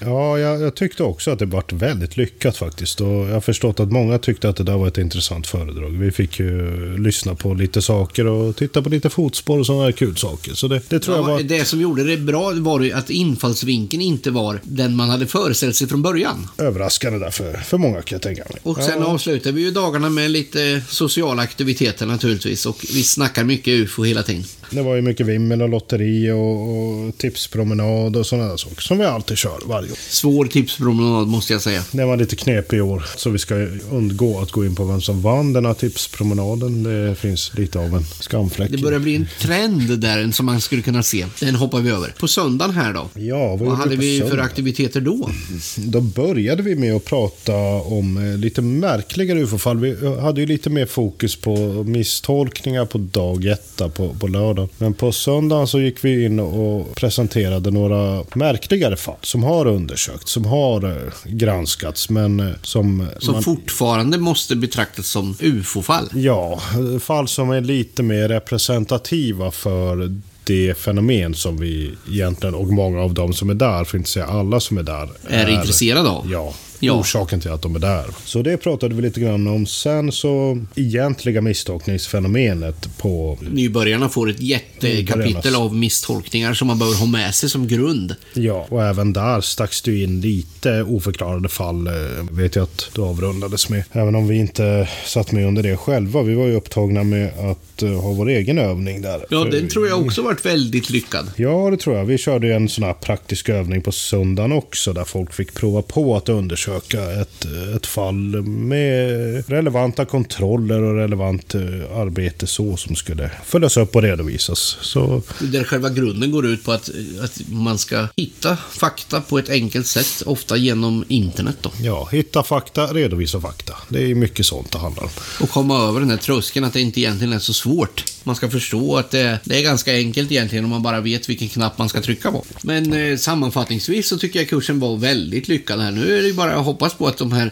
Ja, 0.00 0.38
jag, 0.38 0.60
jag 0.62 0.74
tyckte 0.74 1.02
också 1.02 1.30
att 1.30 1.38
det 1.38 1.46
vart 1.46 1.72
väldigt 1.72 2.16
lyckat 2.16 2.56
faktiskt. 2.56 3.00
Och 3.00 3.08
jag 3.08 3.32
har 3.32 3.40
förstått 3.40 3.80
att 3.80 3.92
många 3.92 4.18
tyckte 4.18 4.48
att 4.48 4.56
det 4.56 4.64
där 4.64 4.76
var 4.76 4.88
ett 4.88 4.98
intressant 4.98 5.46
föredrag. 5.46 5.90
Vi 5.90 6.10
fick 6.10 6.38
ju 6.40 6.98
lyssna 6.98 7.34
på 7.34 7.54
lite 7.54 7.82
saker 7.82 8.26
och 8.26 8.56
titta 8.56 8.82
på 8.82 8.88
lite 8.88 9.10
fotspår 9.10 9.58
och 9.58 9.66
sådana 9.66 9.84
här 9.84 9.92
kul 9.92 10.16
saker. 10.16 10.54
Så 10.54 10.68
det, 10.68 10.82
det 10.88 11.00
tror 11.00 11.16
jag 11.16 11.28
Ja, 11.28 11.32
var... 11.32 11.42
det 11.42 11.64
som 11.64 11.80
gjorde 11.80 12.04
det 12.04 12.16
bra 12.16 12.52
var 12.54 12.80
ju 12.80 12.92
att 12.92 13.03
infallsvinkeln 13.10 14.02
inte 14.02 14.30
var 14.30 14.60
den 14.62 14.96
man 14.96 15.10
hade 15.10 15.26
föreställt 15.26 15.76
sig 15.76 15.88
från 15.88 16.02
början. 16.02 16.48
Överraskande 16.58 17.18
där 17.18 17.30
för, 17.30 17.52
för 17.56 17.78
många 17.78 18.02
kan 18.02 18.16
jag 18.16 18.22
tänka 18.22 18.42
mig. 18.50 18.60
Och 18.62 18.76
sen 18.76 19.00
ja, 19.00 19.06
avslutar 19.06 19.52
vi 19.52 19.62
ju 19.62 19.70
dagarna 19.70 20.10
med 20.10 20.30
lite 20.30 20.82
sociala 20.88 21.42
aktiviteter 21.42 22.06
naturligtvis. 22.06 22.66
Och 22.66 22.84
vi 22.94 23.02
snackar 23.02 23.44
mycket 23.44 23.68
UFO 23.68 24.04
hela 24.04 24.22
tiden. 24.22 24.44
det 24.70 24.82
var 24.82 24.94
ju 24.94 25.02
mycket 25.02 25.26
vimmel 25.26 25.62
och 25.62 25.68
lotteri 25.68 26.30
och, 26.30 26.68
och 26.70 27.18
tipspromenad 27.18 28.16
och 28.16 28.26
sådana 28.26 28.48
där 28.48 28.56
saker 28.56 28.82
som 28.82 28.98
vi 28.98 29.04
alltid 29.04 29.38
kör 29.38 29.60
varje 29.66 29.90
år. 29.90 29.98
Svår 30.08 30.44
tipspromenad 30.44 31.28
måste 31.28 31.52
jag 31.52 31.62
säga. 31.62 31.82
Det 31.92 32.04
var 32.04 32.16
lite 32.16 32.36
knepig 32.36 32.76
i 32.76 32.80
år, 32.80 33.04
så 33.16 33.30
vi 33.30 33.38
ska 33.38 33.54
undgå 33.90 34.40
att 34.40 34.50
gå 34.50 34.64
in 34.64 34.74
på 34.74 34.84
vem 34.84 35.00
som 35.00 35.22
vann 35.22 35.52
den 35.52 35.66
här 35.66 35.74
tipspromenaden. 35.74 36.82
Det 36.82 37.14
finns 37.14 37.52
lite 37.54 37.78
av 37.78 37.94
en 37.94 38.04
skamfläck. 38.20 38.70
Det 38.70 38.78
börjar 38.78 38.98
bli 38.98 39.16
en 39.16 39.28
trend 39.40 39.98
där 39.98 40.30
som 40.32 40.46
man 40.46 40.60
skulle 40.60 40.82
kunna 40.82 41.02
se. 41.02 41.26
Den 41.40 41.54
hoppar 41.54 41.80
vi 41.80 41.90
över. 41.90 42.14
På 42.18 42.28
söndagen 42.28 42.74
här 42.74 42.93
då? 42.94 43.20
Ja, 43.20 43.48
vad, 43.48 43.58
Vad 43.58 43.76
hade 43.78 43.96
vi 43.96 44.20
för 44.20 44.38
aktiviteter 44.38 45.00
då? 45.00 45.30
Då 45.76 46.00
började 46.00 46.62
vi 46.62 46.74
med 46.74 46.96
att 46.96 47.04
prata 47.04 47.54
om 47.72 48.16
eh, 48.32 48.38
lite 48.38 48.62
märkligare 48.62 49.40
ufo-fall. 49.40 49.78
Vi 49.80 49.90
eh, 50.04 50.18
hade 50.18 50.40
ju 50.40 50.46
lite 50.46 50.70
mer 50.70 50.86
fokus 50.86 51.36
på 51.36 51.56
misstolkningar 51.86 52.84
på 52.84 52.98
dag 52.98 53.44
ett 53.46 53.76
på, 53.94 54.14
på 54.20 54.26
lördag. 54.26 54.68
Men 54.78 54.94
på 54.94 55.12
söndagen 55.12 55.66
så 55.66 55.80
gick 55.80 56.04
vi 56.04 56.24
in 56.24 56.40
och 56.40 56.94
presenterade 56.94 57.70
några 57.70 58.24
märkligare 58.34 58.96
fall 58.96 59.16
som 59.22 59.42
har 59.44 59.66
undersökts, 59.66 60.32
som 60.32 60.44
har 60.44 60.84
eh, 60.84 61.12
granskats, 61.24 62.10
men 62.10 62.54
som... 62.62 63.06
Som 63.18 63.32
man- 63.34 63.42
fortfarande 63.42 64.18
måste 64.18 64.56
betraktas 64.56 65.06
som 65.06 65.36
UFO-fall. 65.40 66.08
Ja, 66.14 66.60
fall 67.00 67.28
som 67.28 67.50
är 67.50 67.60
lite 67.60 68.02
mer 68.02 68.28
representativa 68.28 69.50
för 69.50 70.20
det 70.46 70.78
fenomen 70.78 71.34
som 71.34 71.56
vi 71.56 71.94
egentligen, 72.10 72.54
och 72.54 72.66
många 72.66 73.00
av 73.00 73.14
dem 73.14 73.32
som 73.32 73.50
är 73.50 73.54
där, 73.54 73.84
för 73.84 73.96
att 73.96 74.00
inte 74.00 74.10
säga 74.10 74.26
alla 74.26 74.60
som 74.60 74.78
är 74.78 74.82
där, 74.82 75.08
Är 75.28 75.48
intresserade 75.48 76.08
av. 76.08 76.30
Ja, 76.32 76.54
Ja. 76.84 76.92
orsaken 77.00 77.40
till 77.40 77.50
att 77.50 77.62
de 77.62 77.74
är 77.74 77.78
där. 77.78 78.04
Så 78.24 78.42
det 78.42 78.56
pratade 78.56 78.94
vi 78.94 79.02
lite 79.02 79.20
grann 79.20 79.46
om. 79.48 79.66
Sen 79.66 80.12
så 80.12 80.58
egentliga 80.74 81.40
misstolkningsfenomenet 81.40 82.98
på... 82.98 83.38
Nybörjarna 83.50 84.08
får 84.08 84.30
ett 84.30 84.40
jättekapitel 84.40 85.54
av 85.56 85.74
misstolkningar 85.76 86.54
som 86.54 86.66
man 86.66 86.78
behöver 86.78 86.98
ha 86.98 87.06
med 87.06 87.34
sig 87.34 87.48
som 87.50 87.68
grund. 87.68 88.14
Ja, 88.34 88.66
och 88.68 88.82
även 88.82 89.12
där 89.12 89.40
stacks 89.40 89.82
det 89.82 90.02
in 90.02 90.20
lite 90.20 90.82
oförklarade 90.82 91.48
fall. 91.48 91.86
eh, 91.86 91.92
Vet 92.30 92.56
jag 92.56 92.62
att 92.62 92.90
det 92.94 93.00
avrundades 93.02 93.68
med. 93.68 93.84
Även 93.92 94.14
om 94.14 94.28
vi 94.28 94.36
inte 94.36 94.88
satt 95.06 95.32
med 95.32 95.46
under 95.46 95.62
det 95.62 95.76
själva. 95.76 96.22
Vi 96.22 96.34
var 96.34 96.46
ju 96.46 96.54
upptagna 96.56 97.02
med 97.04 97.28
att 97.50 97.82
eh, 97.82 97.90
ha 97.90 98.12
vår 98.12 98.28
egen 98.28 98.58
övning 98.58 99.02
där. 99.02 99.26
Ja, 99.30 99.44
den 99.44 99.68
tror 99.68 99.88
jag 99.88 100.00
också 100.00 100.22
varit 100.22 100.46
väldigt 100.46 100.90
lyckad. 100.90 101.30
Ja, 101.36 101.70
det 101.70 101.76
tror 101.76 101.96
jag. 101.96 102.04
Vi 102.04 102.18
körde 102.18 102.46
ju 102.46 102.52
en 102.52 102.68
sån 102.68 102.84
här 102.84 102.92
praktisk 102.92 103.48
övning 103.48 103.82
på 103.82 103.92
söndagen 103.92 104.52
också 104.52 104.92
där 104.92 105.04
folk 105.04 105.32
fick 105.34 105.54
prova 105.54 105.82
på 105.82 106.16
att 106.16 106.28
undersöka 106.28 106.73
ett, 106.76 107.44
ett 107.76 107.86
fall 107.86 108.42
med 108.42 109.44
relevanta 109.48 110.04
kontroller 110.04 110.82
och 110.82 110.94
relevant 110.94 111.54
eh, 111.54 111.60
arbete 111.96 112.46
så 112.46 112.76
som 112.76 112.96
skulle 112.96 113.30
följas 113.44 113.76
upp 113.76 113.96
och 113.96 114.02
redovisas. 114.02 114.76
Så 114.80 115.22
Där 115.38 115.64
själva 115.64 115.88
grunden 115.88 116.30
går 116.30 116.46
ut 116.46 116.64
på 116.64 116.72
att, 116.72 116.90
att 117.22 117.40
man 117.48 117.78
ska 117.78 118.08
hitta 118.16 118.56
fakta 118.70 119.20
på 119.20 119.38
ett 119.38 119.48
enkelt 119.48 119.86
sätt, 119.86 120.22
ofta 120.26 120.56
genom 120.56 121.04
internet 121.08 121.56
då. 121.60 121.70
ja, 121.82 122.08
hitta 122.12 122.42
fakta, 122.42 122.86
redovisa 122.86 123.40
fakta. 123.40 123.74
Det 123.88 124.10
är 124.10 124.14
mycket 124.14 124.46
sånt 124.46 124.72
det 124.72 124.78
handlar 124.78 125.02
om. 125.02 125.10
Och 125.40 125.50
komma 125.50 125.88
över 125.88 126.00
den 126.00 126.10
här 126.10 126.16
tröskeln 126.16 126.64
att 126.64 126.72
det 126.72 126.80
inte 126.80 127.00
egentligen 127.00 127.32
är 127.32 127.38
så 127.38 127.52
svårt. 127.52 128.04
Man 128.26 128.36
ska 128.36 128.50
förstå 128.50 128.96
att 128.96 129.10
det, 129.10 129.38
det 129.44 129.58
är 129.58 129.62
ganska 129.62 129.92
enkelt 129.92 130.32
egentligen 130.32 130.64
om 130.64 130.70
man 130.70 130.82
bara 130.82 131.00
vet 131.00 131.28
vilken 131.28 131.48
knapp 131.48 131.78
man 131.78 131.88
ska 131.88 132.00
trycka 132.00 132.32
på. 132.32 132.44
Men 132.62 132.92
eh, 132.92 133.16
sammanfattningsvis 133.16 134.08
så 134.08 134.18
tycker 134.18 134.38
jag 134.38 134.48
kursen 134.48 134.80
var 134.80 134.96
väldigt 134.96 135.48
lyckad 135.48 135.80
här. 135.80 135.90
Nu 135.90 136.18
är 136.18 136.22
det 136.22 136.28
ju 136.28 136.34
bara 136.34 136.53
jag 136.54 136.62
hoppas 136.62 136.94
på 136.94 137.06
att 137.06 137.18
de 137.18 137.32
här 137.32 137.50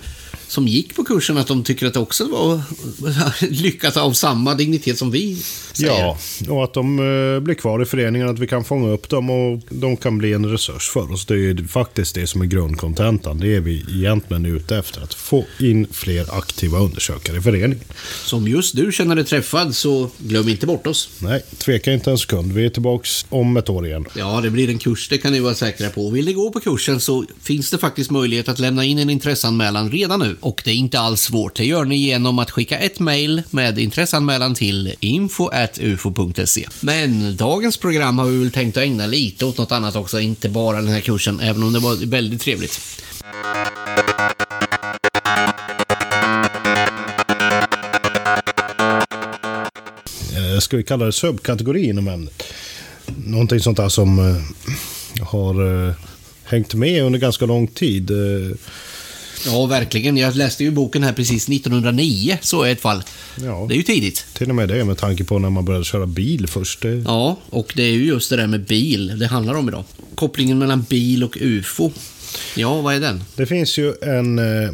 som 0.52 0.68
gick 0.68 0.96
på 0.96 1.04
kursen 1.04 1.38
att 1.38 1.46
de 1.46 1.64
tycker 1.64 1.86
att 1.86 1.94
det 1.94 2.00
också 2.00 2.28
var 2.28 2.62
lyckat 3.62 3.96
av 3.96 4.12
samma 4.12 4.54
dignitet 4.54 4.98
som 4.98 5.10
vi 5.10 5.42
säger. 5.72 5.90
Ja, 5.90 6.18
och 6.48 6.64
att 6.64 6.74
de 6.74 6.98
eh, 6.98 7.40
blir 7.40 7.54
kvar 7.54 7.82
i 7.82 7.84
föreningen, 7.84 8.28
att 8.28 8.38
vi 8.38 8.46
kan 8.46 8.64
fånga 8.64 8.88
upp 8.88 9.08
dem 9.08 9.30
och 9.30 9.60
de 9.68 9.96
kan 9.96 10.18
bli 10.18 10.32
en 10.32 10.46
resurs 10.46 10.88
för 10.88 11.12
oss. 11.12 11.26
Det 11.26 11.34
är 11.34 11.68
faktiskt 11.68 12.14
det 12.14 12.26
som 12.26 12.42
är 12.42 12.46
grundkontentan. 12.46 13.38
Det 13.38 13.56
är 13.56 13.60
vi 13.60 13.84
egentligen 13.88 14.46
ute 14.46 14.76
efter. 14.76 15.02
Att 15.02 15.14
få 15.14 15.44
in 15.60 15.86
fler 15.92 16.38
aktiva 16.38 16.78
undersökare 16.78 17.36
i 17.36 17.40
föreningen. 17.40 17.80
Som 18.24 18.48
just 18.48 18.76
du 18.76 18.92
känner 18.92 19.16
dig 19.16 19.24
träffad 19.24 19.76
så 19.76 20.10
glöm 20.18 20.48
inte 20.48 20.66
bort 20.66 20.86
oss. 20.86 21.08
Nej, 21.18 21.42
tveka 21.58 21.92
inte 21.92 22.10
en 22.10 22.18
sekund. 22.18 22.52
Vi 22.52 22.64
är 22.64 22.70
tillbaks 22.70 23.26
om 23.28 23.56
ett 23.56 23.68
år 23.68 23.86
igen. 23.86 24.06
Ja, 24.16 24.40
det 24.40 24.50
blir 24.50 24.68
en 24.68 24.78
kurs, 24.78 25.08
det 25.08 25.18
kan 25.18 25.32
ni 25.32 25.40
vara 25.40 25.54
säkra 25.54 25.90
på. 25.90 26.10
Vill 26.10 26.24
ni 26.24 26.32
gå 26.32 26.50
på 26.50 26.60
kursen 26.60 27.00
så 27.00 27.24
finns 27.42 27.70
det 27.70 27.78
faktiskt 27.78 28.10
möjlighet 28.10 28.48
att 28.48 28.58
lämna 28.58 28.84
in 28.84 28.98
en 28.98 29.10
intresseanmälan 29.10 29.90
redan 29.90 30.20
nu. 30.20 30.36
Och 30.42 30.62
det 30.64 30.70
är 30.70 30.74
inte 30.74 31.00
alls 31.00 31.20
svårt. 31.20 31.56
Det 31.56 31.64
gör 31.64 31.84
ni 31.84 31.96
genom 31.96 32.38
att 32.38 32.50
skicka 32.50 32.78
ett 32.78 33.00
mejl 33.00 33.42
med 33.50 33.78
intresseanmälan 33.78 34.54
till 34.54 34.94
info.ufo.se. 35.00 36.68
Men 36.80 37.36
dagens 37.36 37.76
program 37.76 38.18
har 38.18 38.26
vi 38.26 38.38
väl 38.38 38.50
tänkt 38.50 38.76
att 38.76 38.82
ägna 38.82 39.06
lite 39.06 39.44
åt 39.44 39.58
något 39.58 39.72
annat 39.72 39.96
också, 39.96 40.20
inte 40.20 40.48
bara 40.48 40.76
den 40.76 40.88
här 40.88 41.00
kursen, 41.00 41.40
även 41.40 41.62
om 41.62 41.72
det 41.72 41.78
var 41.78 42.06
väldigt 42.06 42.40
trevligt. 42.40 42.80
Eh, 50.36 50.58
ska 50.58 50.76
vi 50.76 50.82
kalla 50.82 51.04
det 51.04 51.12
subkategori 51.12 51.88
inom 51.88 52.08
ämnet? 52.08 52.42
Någonting 53.26 53.60
sånt 53.60 53.76
där 53.76 53.88
som 53.88 54.18
eh, 54.18 55.24
har 55.24 55.86
eh, 55.88 55.94
hängt 56.44 56.74
med 56.74 57.02
under 57.02 57.18
ganska 57.18 57.46
lång 57.46 57.66
tid. 57.66 58.10
Ja, 59.46 59.66
verkligen. 59.66 60.16
Jag 60.16 60.36
läste 60.36 60.64
ju 60.64 60.70
boken 60.70 61.02
här 61.02 61.12
precis 61.12 61.48
1909, 61.48 62.38
så 62.40 62.62
är 62.62 62.72
ett 62.72 62.80
fall. 62.80 63.02
Ja. 63.44 63.66
Det 63.68 63.74
är 63.74 63.76
ju 63.76 63.82
tidigt. 63.82 64.26
Till 64.32 64.48
och 64.48 64.54
med 64.54 64.68
det 64.68 64.84
med 64.84 64.98
tanke 64.98 65.24
på 65.24 65.38
när 65.38 65.50
man 65.50 65.64
började 65.64 65.84
köra 65.84 66.06
bil 66.06 66.46
först. 66.46 66.82
Det, 66.82 66.88
Ja, 67.06 67.36
och 67.50 67.72
det 67.76 67.82
är 67.82 67.92
ju 67.92 68.04
just 68.04 68.30
det 68.30 68.36
där 68.36 68.46
med 68.46 68.64
bil 68.64 69.18
det 69.18 69.26
handlar 69.26 69.54
om 69.54 69.68
idag. 69.68 69.84
Kopplingen 70.14 70.58
mellan 70.58 70.82
bil 70.82 71.24
och 71.24 71.38
UFO. 71.40 71.90
Ja, 72.56 72.80
vad 72.80 72.94
är 72.94 73.00
den? 73.00 73.24
det 73.36 73.46
finns 73.46 73.78
ju 73.78 73.94
en 74.02 74.38
eh, 74.38 74.70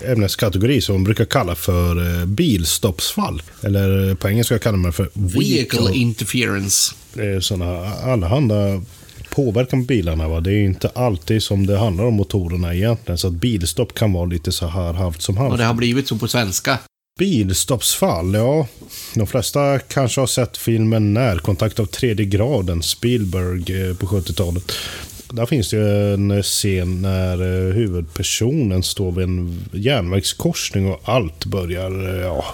ämneskategori 0.00 0.80
som 0.80 0.94
man 0.94 1.04
brukar 1.04 1.24
kalla 1.24 1.54
för 1.54 2.20
eh, 2.20 2.26
bilstoppsfall. 2.26 3.42
Eller 3.62 4.08
eh, 4.08 4.14
på 4.14 4.28
engelska 4.28 4.58
kallar 4.58 4.78
man 4.78 4.90
det 4.90 4.96
för 4.96 5.10
Vehicle 5.12 5.92
interference. 5.94 6.94
Det 7.14 7.26
är 7.26 7.40
sådana 7.40 7.94
allehanda 7.94 8.82
påverkan 9.30 9.82
på 9.82 9.86
bilarna. 9.86 10.28
Va? 10.28 10.40
Det 10.40 10.52
är 10.52 10.64
inte 10.64 10.88
alltid 10.88 11.42
som 11.42 11.66
det 11.66 11.78
handlar 11.78 12.04
om 12.04 12.14
motorerna 12.14 12.74
egentligen. 12.74 13.18
Så 13.18 13.26
att 13.26 13.32
bilstopp 13.32 13.94
kan 13.94 14.12
vara 14.12 14.24
lite 14.24 14.52
så 14.52 14.66
här 14.66 14.92
halvt 14.92 15.22
som 15.22 15.36
halvt. 15.36 15.52
Och 15.52 15.58
det 15.58 15.64
har 15.64 15.74
blivit 15.74 16.08
så 16.08 16.18
på 16.18 16.28
svenska. 16.28 16.78
Bilstoppsfall, 17.18 18.34
ja. 18.34 18.66
De 19.14 19.26
flesta 19.26 19.78
kanske 19.78 20.20
har 20.20 20.26
sett 20.26 20.56
filmen 20.56 21.14
Närkontakt 21.14 21.80
av 21.80 21.86
tredje 21.86 22.26
graden, 22.26 22.82
Spielberg 22.82 23.88
eh, 23.88 23.96
på 23.96 24.06
70-talet. 24.06 24.72
Där 25.32 25.46
finns 25.46 25.70
det 25.70 25.76
ju 25.76 26.14
en 26.14 26.42
scen 26.42 27.02
när 27.02 27.32
eh, 27.32 27.74
huvudpersonen 27.74 28.82
står 28.82 29.12
vid 29.12 29.24
en 29.24 29.64
järnvägskorsning 29.72 30.90
och 30.90 31.00
allt 31.04 31.44
börjar 31.44 32.08
eh, 32.08 32.20
ja, 32.20 32.44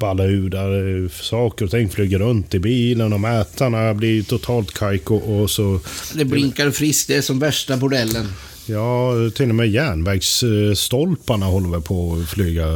balla 0.00 0.24
ur. 0.24 0.50
Där 0.50 1.04
eh, 1.04 1.10
saker 1.10 1.64
och 1.64 1.70
ting 1.70 1.88
flyger 1.88 2.18
runt 2.18 2.54
i 2.54 2.58
bilen 2.58 3.12
och 3.12 3.20
mätarna 3.20 3.94
blir 3.94 4.22
totalt 4.22 4.74
kajko 4.74 5.14
och 5.14 5.50
så 5.50 5.80
Det 6.14 6.24
blinkar 6.24 6.70
friskt, 6.70 7.08
det 7.08 7.16
är 7.16 7.22
som 7.22 7.38
värsta 7.38 7.76
bordellen. 7.76 8.26
Ja, 8.66 9.12
till 9.34 9.48
och 9.48 9.54
med 9.54 9.70
järnvägsstolparna 9.70 11.46
håller 11.46 11.68
väl 11.68 11.80
på 11.80 12.18
att 12.22 12.30
flyga 12.30 12.66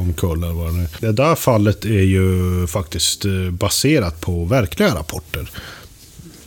omkull. 0.00 0.40
det. 0.40 1.06
Det 1.06 1.12
där 1.12 1.34
fallet 1.34 1.84
är 1.84 2.02
ju 2.02 2.66
faktiskt 2.66 3.24
baserat 3.50 4.20
på 4.20 4.44
verkliga 4.44 4.94
rapporter. 4.94 5.50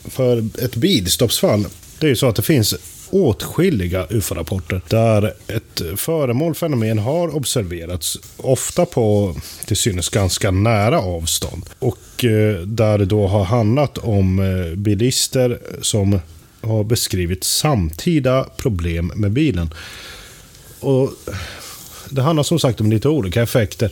För 0.06 0.38
ett 0.38 0.76
bilstoppsfall, 0.76 1.66
det 2.04 2.08
är 2.08 2.10
ju 2.10 2.16
så 2.16 2.28
att 2.28 2.36
det 2.36 2.42
finns 2.42 2.76
åtskilliga 3.10 4.08
UFO-rapporter 4.10 4.82
där 4.88 5.34
ett 5.48 5.82
föremål, 5.96 6.56
fenomen, 6.56 7.00
har 7.00 7.36
observerats. 7.36 8.18
Ofta 8.38 8.86
på 8.86 9.36
till 9.66 9.78
synes 9.78 10.10
ganska 10.10 10.52
nära 10.52 11.00
avstånd. 11.00 11.66
Och 11.80 12.26
eh, 12.26 12.60
där 12.62 12.98
det 12.98 13.06
då 13.06 13.28
har 13.28 13.44
handlat 13.44 13.98
om 13.98 14.40
eh, 14.40 14.76
bilister 14.76 15.60
som 15.82 16.20
har 16.62 16.84
beskrivit 16.84 17.44
samtida 17.44 18.44
problem 18.58 19.12
med 19.16 19.32
bilen. 19.32 19.74
Och 20.80 21.10
det 22.10 22.22
handlar 22.22 22.44
som 22.44 22.60
sagt 22.60 22.82
om 22.82 22.92
lite 22.92 23.10
olika 23.10 23.42
effekter. 23.42 23.92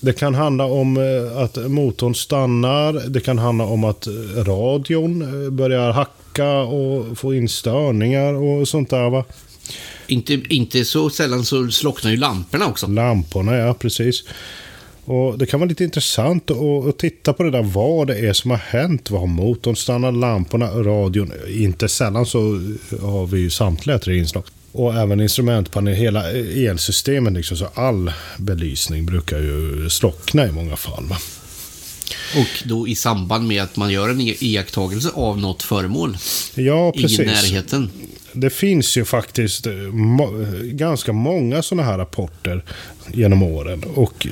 Det 0.00 0.12
kan 0.12 0.34
handla 0.34 0.64
om 0.64 0.96
eh, 0.96 1.38
att 1.38 1.70
motorn 1.70 2.14
stannar. 2.14 3.08
Det 3.08 3.20
kan 3.20 3.38
handla 3.38 3.64
om 3.64 3.84
att 3.84 4.08
radion 4.36 5.22
eh, 5.22 5.50
börjar 5.50 5.92
hacka 5.92 6.52
och 6.52 7.18
få 7.18 7.34
in 7.34 7.48
störningar 7.48 8.34
och 8.34 8.68
sånt 8.68 8.90
där. 8.90 9.10
Va? 9.10 9.24
Inte, 10.06 10.32
inte 10.48 10.84
så 10.84 11.10
sällan 11.10 11.44
så 11.44 11.70
slocknar 11.70 12.10
ju 12.10 12.16
lamporna 12.16 12.66
också. 12.66 12.86
Lamporna, 12.86 13.56
ja 13.56 13.74
precis. 13.74 14.24
Och 15.04 15.38
Det 15.38 15.46
kan 15.46 15.60
vara 15.60 15.68
lite 15.68 15.84
intressant 15.84 16.50
att, 16.50 16.86
att 16.88 16.98
titta 16.98 17.32
på 17.32 17.42
det 17.42 17.50
där, 17.50 17.62
vad 17.62 18.06
det 18.06 18.18
är 18.18 18.32
som 18.32 18.50
har 18.50 18.58
hänt. 18.58 19.10
Vad 19.10 19.20
har 19.20 19.26
motorn 19.26 19.76
stannat, 19.76 20.14
lamporna, 20.14 20.66
radion? 20.66 21.32
Inte 21.48 21.88
sällan 21.88 22.26
så 22.26 22.38
har 23.00 23.26
vi 23.26 23.40
ju 23.40 23.50
samtliga 23.50 23.98
tre 23.98 24.18
inslag. 24.18 24.44
Och 24.72 24.94
även 24.94 25.20
instrumentpanel, 25.20 25.94
hela 25.94 26.30
elsystemet, 26.30 27.32
liksom, 27.32 27.56
så 27.56 27.68
all 27.74 28.12
belysning 28.38 29.06
brukar 29.06 29.38
ju 29.38 29.90
slockna 29.90 30.46
i 30.46 30.52
många 30.52 30.76
fall. 30.76 31.04
Va? 31.04 31.16
Och 32.36 32.68
då 32.68 32.88
i 32.88 32.94
samband 32.94 33.48
med 33.48 33.62
att 33.62 33.76
man 33.76 33.90
gör 33.92 34.08
en 34.08 34.20
i- 34.20 34.36
iakttagelse 34.40 35.10
av 35.14 35.38
något 35.38 35.62
föremål 35.62 36.16
Ja, 36.54 36.92
i 36.96 37.02
precis. 37.02 37.18
närheten. 37.18 37.90
Det 38.32 38.50
finns 38.50 38.96
ju 38.96 39.04
faktiskt 39.04 39.66
eh, 39.66 39.72
ganska 40.62 41.12
många 41.12 41.62
sådana 41.62 41.82
här 41.88 41.98
rapporter 41.98 42.64
genom 43.12 43.42
åren. 43.42 43.84
Och 43.94 44.26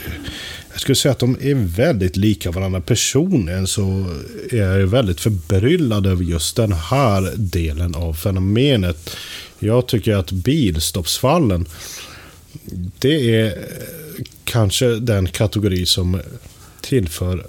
jag 0.72 0.80
skulle 0.80 0.96
säga 0.96 1.12
att 1.12 1.18
de 1.18 1.36
är 1.40 1.54
väldigt 1.54 2.16
lika 2.16 2.50
varandra. 2.50 2.80
Personligen 2.80 3.66
så 3.66 4.06
är 4.50 4.56
jag 4.56 4.86
väldigt 4.86 5.20
förbryllad 5.20 6.06
över 6.06 6.24
just 6.24 6.56
den 6.56 6.72
här 6.72 7.32
delen 7.36 7.94
av 7.94 8.14
fenomenet. 8.14 9.10
Jag 9.58 9.86
tycker 9.88 10.12
att 10.16 10.32
bilstoppsfallen, 10.32 11.66
det 12.98 13.40
är 13.40 13.66
kanske 14.44 14.86
den 14.88 15.28
kategori 15.28 15.86
som 15.86 16.20
tillför 16.80 17.46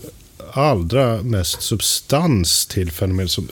allra 0.51 1.21
mest 1.23 1.61
substans 1.61 2.65
till 2.65 2.91
fenomenet 2.91 3.31
som 3.31 3.47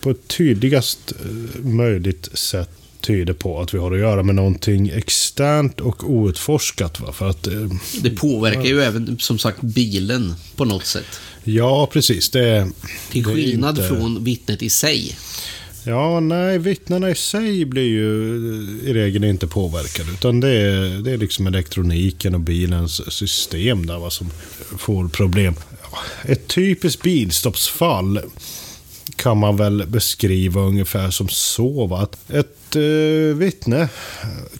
på 0.00 0.10
ett 0.10 0.28
tydligast 0.28 1.12
eh, 1.12 1.60
möjligt 1.64 2.28
sätt 2.38 2.70
tyder 3.00 3.32
på 3.32 3.60
att 3.60 3.74
vi 3.74 3.78
har 3.78 3.92
att 3.92 3.98
göra 3.98 4.22
med 4.22 4.34
någonting 4.34 4.88
externt 4.88 5.80
och 5.80 6.10
outforskat. 6.10 7.00
Va? 7.00 7.12
För 7.12 7.28
att, 7.30 7.46
eh, 7.46 7.68
Det 8.02 8.10
påverkar 8.10 8.64
ju 8.64 8.82
även 8.82 9.18
som 9.18 9.38
sagt 9.38 9.60
bilen 9.60 10.34
på 10.56 10.64
något 10.64 10.86
sätt. 10.86 11.04
ja, 11.44 11.88
precis. 11.92 12.30
Det, 12.30 12.68
Till 13.10 13.22
det 13.22 13.34
skillnad 13.34 13.78
inte- 13.78 13.88
från 13.88 14.24
vittnet 14.24 14.62
i 14.62 14.70
sig. 14.70 15.16
Ja, 15.84 16.20
nej, 16.20 16.58
vittnena 16.58 17.10
i 17.10 17.14
sig 17.14 17.64
blir 17.64 17.88
ju 17.88 18.36
i 18.84 18.92
regel 18.92 19.24
inte 19.24 19.46
påverkade. 19.46 20.10
Utan 20.10 20.40
det 20.40 20.48
är, 20.48 21.02
det 21.02 21.10
är 21.12 21.16
liksom 21.16 21.46
elektroniken 21.46 22.34
och 22.34 22.40
bilens 22.40 23.12
system 23.12 23.86
där 23.86 23.98
va, 23.98 24.10
som 24.10 24.30
får 24.78 25.08
problem. 25.08 25.54
Ett 26.22 26.46
typiskt 26.46 27.02
bilstoppsfall 27.02 28.20
kan 29.16 29.38
man 29.38 29.56
väl 29.56 29.86
beskriva 29.86 30.60
ungefär 30.60 31.10
som 31.10 31.28
så. 31.28 31.86
Va? 31.86 31.98
Att 31.98 32.30
ett 32.30 32.76
eh, 32.76 33.36
vittne 33.36 33.88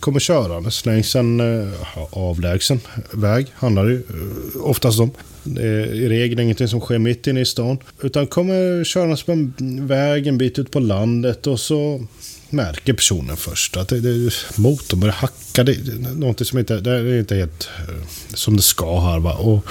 kommer 0.00 0.20
körandes 0.20 0.86
längs 0.86 1.16
en 1.16 1.40
eh, 1.40 1.72
avlägsen 2.10 2.80
väg, 3.10 3.46
handlar 3.54 3.84
det 3.84 3.92
ju 3.92 3.98
eh, 3.98 4.62
oftast 4.62 5.00
om. 5.00 5.10
Det 5.42 5.62
är 5.62 5.94
i 5.94 6.08
regel 6.08 6.40
ingenting 6.40 6.68
som 6.68 6.80
sker 6.80 6.98
mitt 6.98 7.26
inne 7.26 7.40
i 7.40 7.44
stan. 7.44 7.78
Utan 8.02 8.26
kommer 8.26 8.84
körandes 8.84 9.22
på 9.22 9.32
en 9.32 9.86
väg 9.86 10.26
en 10.26 10.38
bit 10.38 10.58
ut 10.58 10.70
på 10.70 10.80
landet 10.80 11.46
och 11.46 11.60
så 11.60 12.06
märker 12.50 12.92
personen 12.92 13.36
först 13.36 13.76
att 13.76 13.88
det, 13.88 14.00
det, 14.00 14.32
motorn 14.56 15.00
börjar 15.00 15.14
hacka. 15.14 15.64
Det, 15.64 15.72
det, 15.72 15.92
är 15.92 16.14
någonting 16.14 16.46
som 16.46 16.58
inte, 16.58 16.80
det 16.80 16.90
är 16.90 17.18
inte 17.18 17.36
helt 17.36 17.68
eh, 17.88 18.06
som 18.34 18.56
det 18.56 18.62
ska 18.62 19.00
här. 19.00 19.18
Va? 19.18 19.34
Och 19.34 19.64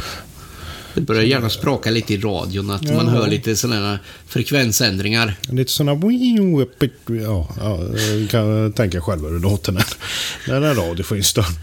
det 0.99 1.05
börjar 1.05 1.23
gärna 1.23 1.49
spraka 1.49 1.89
lite 1.91 2.13
i 2.13 2.17
radion, 2.17 2.69
att 2.71 2.83
Ja. 2.87 2.93
man 2.93 3.07
hör 3.07 3.27
lite 3.27 3.55
sådana 3.55 3.99
frekvensändringar. 4.27 5.35
Lite 5.51 5.71
sådana... 5.71 6.01
Ja, 7.07 7.47
ja, 7.59 7.79
kan 8.29 8.73
tänka 8.73 9.01
själv 9.01 9.25
hur 9.25 9.33
det 9.33 9.39
låter 9.39 9.71
när, 9.71 9.85
när 10.47 10.61
en 10.61 10.75
radio 10.75 11.03
får 11.03 11.17
in 11.17 11.23
störning. 11.23 11.57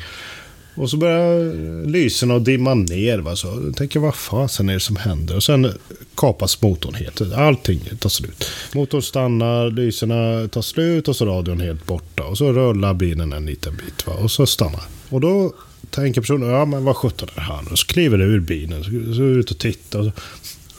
Och 0.75 0.91
så 0.91 0.97
börjar 0.97 1.87
lyserna 1.87 2.35
att 2.35 2.45
dimma 2.45 2.75
ner. 2.75 3.19
Va? 3.19 3.37
Så 3.37 3.47
jag 3.65 3.77
tänker, 3.77 4.01
vad 4.01 4.15
fasen 4.15 4.69
är 4.69 4.75
det 4.75 4.81
som 4.81 4.97
händer? 4.97 5.37
Och 5.37 5.43
sen 5.43 5.73
kapas 6.15 6.63
motorn 6.63 6.95
helt. 6.95 7.21
Allting 7.33 7.81
tar 7.99 8.09
slut. 8.11 8.51
Motorn 8.75 9.03
stannar, 9.03 9.71
lyserna 9.71 10.49
tar 10.49 10.63
slut 10.63 11.09
och 11.09 11.17
så 11.17 11.27
radion 11.27 11.61
helt 11.61 11.87
borta. 11.87 12.25
Och 12.25 12.39
så 12.39 12.53
rullar 12.53 12.95
bilen 12.95 13.33
en 13.33 13.47
liten 13.47 13.77
bit. 13.77 14.07
Va? 14.07 14.13
Och 14.13 14.31
så 14.31 14.47
stannar. 14.47 14.83
Och 15.09 15.21
då 15.21 15.55
tänker 15.91 16.21
personen, 16.21 16.49
ja 16.49 16.65
men 16.65 16.85
vad 16.85 16.97
sjutton 16.97 17.29
är 17.33 17.35
det 17.35 17.41
här 17.41 17.61
nu? 17.71 17.77
Så 17.77 17.87
kliver 17.87 18.19
det 18.19 18.25
ur 18.25 18.41
bilen, 18.41 18.85
så, 18.85 19.15
så 19.15 19.23
ut 19.23 19.51
och 19.51 19.59
tittar. 19.59 19.99
Och 19.99 20.05
så 20.05 20.13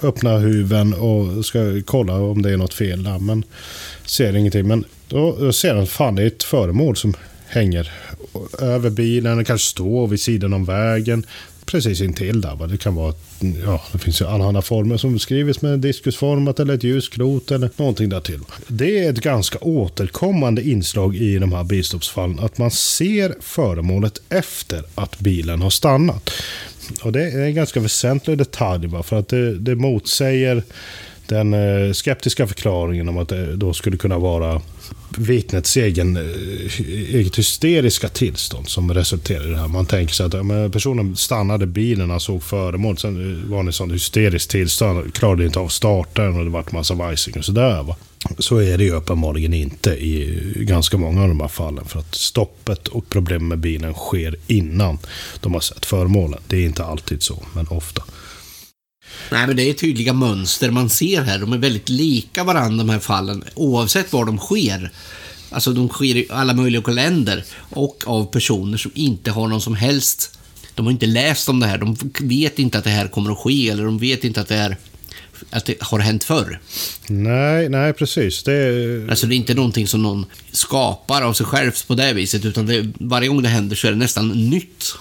öppnar 0.08 0.40
huven 0.40 0.94
och 0.94 1.46
ska 1.46 1.82
kolla 1.86 2.14
om 2.14 2.42
det 2.42 2.52
är 2.52 2.58
något 2.58 2.74
fel 2.74 3.04
där. 3.04 3.20
Men 3.20 3.44
ser 4.06 4.36
ingenting. 4.36 4.68
Men 4.68 4.86
då 5.08 5.54
ser 5.54 5.76
han, 5.76 5.88
fan 5.88 6.16
det 6.16 6.24
är 6.24 6.28
ett 6.28 6.44
föremål 6.44 6.96
som 6.96 7.14
hänger 7.48 7.92
över 8.60 8.90
bilen. 8.90 9.38
Det 9.38 9.46
kanske 9.46 9.68
står 9.68 10.08
vid 10.08 10.22
sidan 10.22 10.54
om 10.54 10.66
vägen. 10.66 11.26
Precis 11.68 12.02
intill 12.02 12.42
där. 12.42 12.68
Det 12.68 12.78
kan 12.78 12.96
vara, 12.96 13.14
ja, 13.66 13.84
det 13.92 13.98
finns 13.98 14.22
ju 14.22 14.26
allehanda 14.26 14.62
former 14.62 14.98
som 14.98 15.14
beskrivits 15.14 15.62
med 15.62 15.80
diskusformat 15.80 16.60
eller 16.60 16.74
ett 16.74 16.84
ljusklot 16.84 17.52
eller 17.52 17.70
någonting 17.76 18.10
där 18.10 18.20
till. 18.20 18.40
Det 18.68 19.06
är 19.06 19.10
ett 19.10 19.22
ganska 19.22 19.60
återkommande 19.60 20.68
inslag 20.68 21.16
i 21.16 21.38
de 21.38 21.52
här 21.52 21.64
bilstoppsfallen. 21.64 22.40
Att 22.40 22.58
man 22.58 22.72
ser 22.72 23.36
föremålet 23.40 24.22
efter 24.30 24.84
att 24.96 25.20
bilen 25.20 25.62
har 25.62 25.70
stannat. 25.70 26.30
Och 27.04 27.12
det 27.12 27.24
är 27.24 27.40
en 27.40 27.56
ganska 27.56 27.80
väsentlig 27.80 28.38
detalj 28.38 28.88
va? 28.88 29.04
för 29.04 29.20
att 29.20 29.28
det, 29.28 29.58
det 29.58 29.76
motsäger 29.76 30.64
den 31.28 31.54
eh, 31.54 31.94
skeptiska 31.94 32.48
förklaringen 32.48 33.10
om 33.10 33.18
att 33.18 33.30
det 33.30 33.56
då 33.56 33.74
skulle 33.74 33.98
kunna 33.98 34.18
vara 34.18 34.62
vittnets 35.18 35.78
egen, 35.78 36.18
eh, 36.18 36.80
eget 37.16 37.38
hysteriska 37.38 38.10
tillstånd 38.10 38.70
som 38.70 38.94
resulterar 38.94 39.48
i 39.48 39.50
det 39.50 39.58
här. 39.58 39.68
Man 39.68 39.86
tänker 39.86 40.14
sig 40.14 40.26
att 40.26 40.34
ja, 40.34 40.70
personen 40.72 41.16
stannade 41.16 41.68
bilen 41.68 42.10
han 42.10 42.20
såg 42.20 42.44
föremål. 42.44 42.98
Sen 42.98 43.44
var 43.50 43.64
det 43.64 43.72
sånt 43.72 43.94
hysteriskt 43.94 44.52
tillstånd. 44.52 45.14
Klarade 45.14 45.46
inte 45.46 45.60
av 45.60 45.68
starten 45.68 46.38
och 46.38 46.44
det 46.46 46.52
vart 46.52 46.72
massa 46.72 46.94
vajsing 46.94 47.34
och 47.38 47.46
sådär. 47.46 47.84
Va? 47.84 47.96
Så 48.40 48.58
är 48.58 48.78
det 48.78 48.84
ju 48.84 48.92
uppenbarligen 48.92 49.54
inte 49.54 49.90
i 49.90 50.54
ganska 50.56 50.98
många 50.98 51.22
av 51.22 51.28
de 51.28 51.40
här 51.40 51.48
fallen. 51.48 51.86
För 51.86 52.00
att 52.00 52.16
stoppet 52.16 52.88
och 52.88 53.10
problemet 53.10 53.48
med 53.48 53.60
bilen 53.60 53.94
sker 53.94 54.36
innan 54.48 54.98
de 55.40 55.54
har 55.54 55.62
sett 55.62 55.86
föremålen. 55.86 56.40
Det 56.48 56.58
är 56.58 56.66
inte 56.66 56.84
alltid 56.84 57.24
så, 57.24 57.44
men 57.54 57.68
ofta. 57.68 58.04
Nej, 59.32 59.48
men 59.48 59.56
det 59.56 59.70
är 59.70 59.74
tydliga 59.74 60.14
mönster 60.14 60.72
man 60.72 60.90
ser 60.90 61.22
här. 61.22 61.40
De 61.40 61.54
är 61.54 61.58
väldigt 61.58 61.90
lika 61.90 62.44
varandra 62.44 62.84
de 62.84 62.90
här 62.90 63.00
fallen, 63.00 63.44
oavsett 63.56 64.14
var 64.14 64.26
de 64.26 64.38
sker. 64.38 64.92
Alltså 65.50 65.74
de 65.74 65.90
sker 65.90 66.16
i 66.16 66.28
alla 66.30 66.54
möjliga 66.54 66.92
länder 66.92 67.44
och 67.70 68.04
av 68.06 68.26
personer 68.26 68.78
som 68.78 68.92
inte 68.96 69.32
har 69.32 69.48
någon 69.48 69.62
som 69.62 69.76
helst... 69.76 70.34
De 70.76 70.86
har 70.86 70.92
inte 70.92 71.06
läst 71.06 71.50
om 71.50 71.60
det 71.60 71.68
här, 71.68 71.78
de 71.78 71.98
vet 72.22 72.60
inte 72.60 72.78
att 72.78 72.84
det 72.84 72.90
här 72.90 73.08
kommer 73.08 73.32
att 73.32 73.38
ske 73.38 73.70
eller 73.70 73.84
de 73.86 73.98
vet 73.98 74.24
inte 74.24 74.42
att 74.42 74.48
det, 74.48 74.56
är, 74.56 74.78
att 75.50 75.66
det 75.66 75.82
har 75.82 76.00
hänt 76.00 76.24
förr. 76.24 76.60
Nej, 77.08 77.70
nej 77.70 77.94
precis. 77.94 78.44
Det... 78.44 79.08
Alltså 79.10 79.28
det 79.28 79.36
är 79.36 79.38
inte 79.38 79.54
någonting 79.54 79.88
som 79.88 80.02
någon 80.02 80.26
skapar 80.52 81.22
av 81.22 81.34
sig 81.34 81.46
själv 81.46 81.72
på 81.88 81.96
det 81.96 82.14
viset 82.14 82.46
utan 82.46 82.66
det, 82.66 82.92
varje 83.00 83.28
gång 83.28 83.42
det 83.42 83.50
händer 83.50 83.76
så 83.76 83.88
är 83.88 83.92
det 83.92 83.98
nästan 83.98 84.50
nytt. 84.50 84.96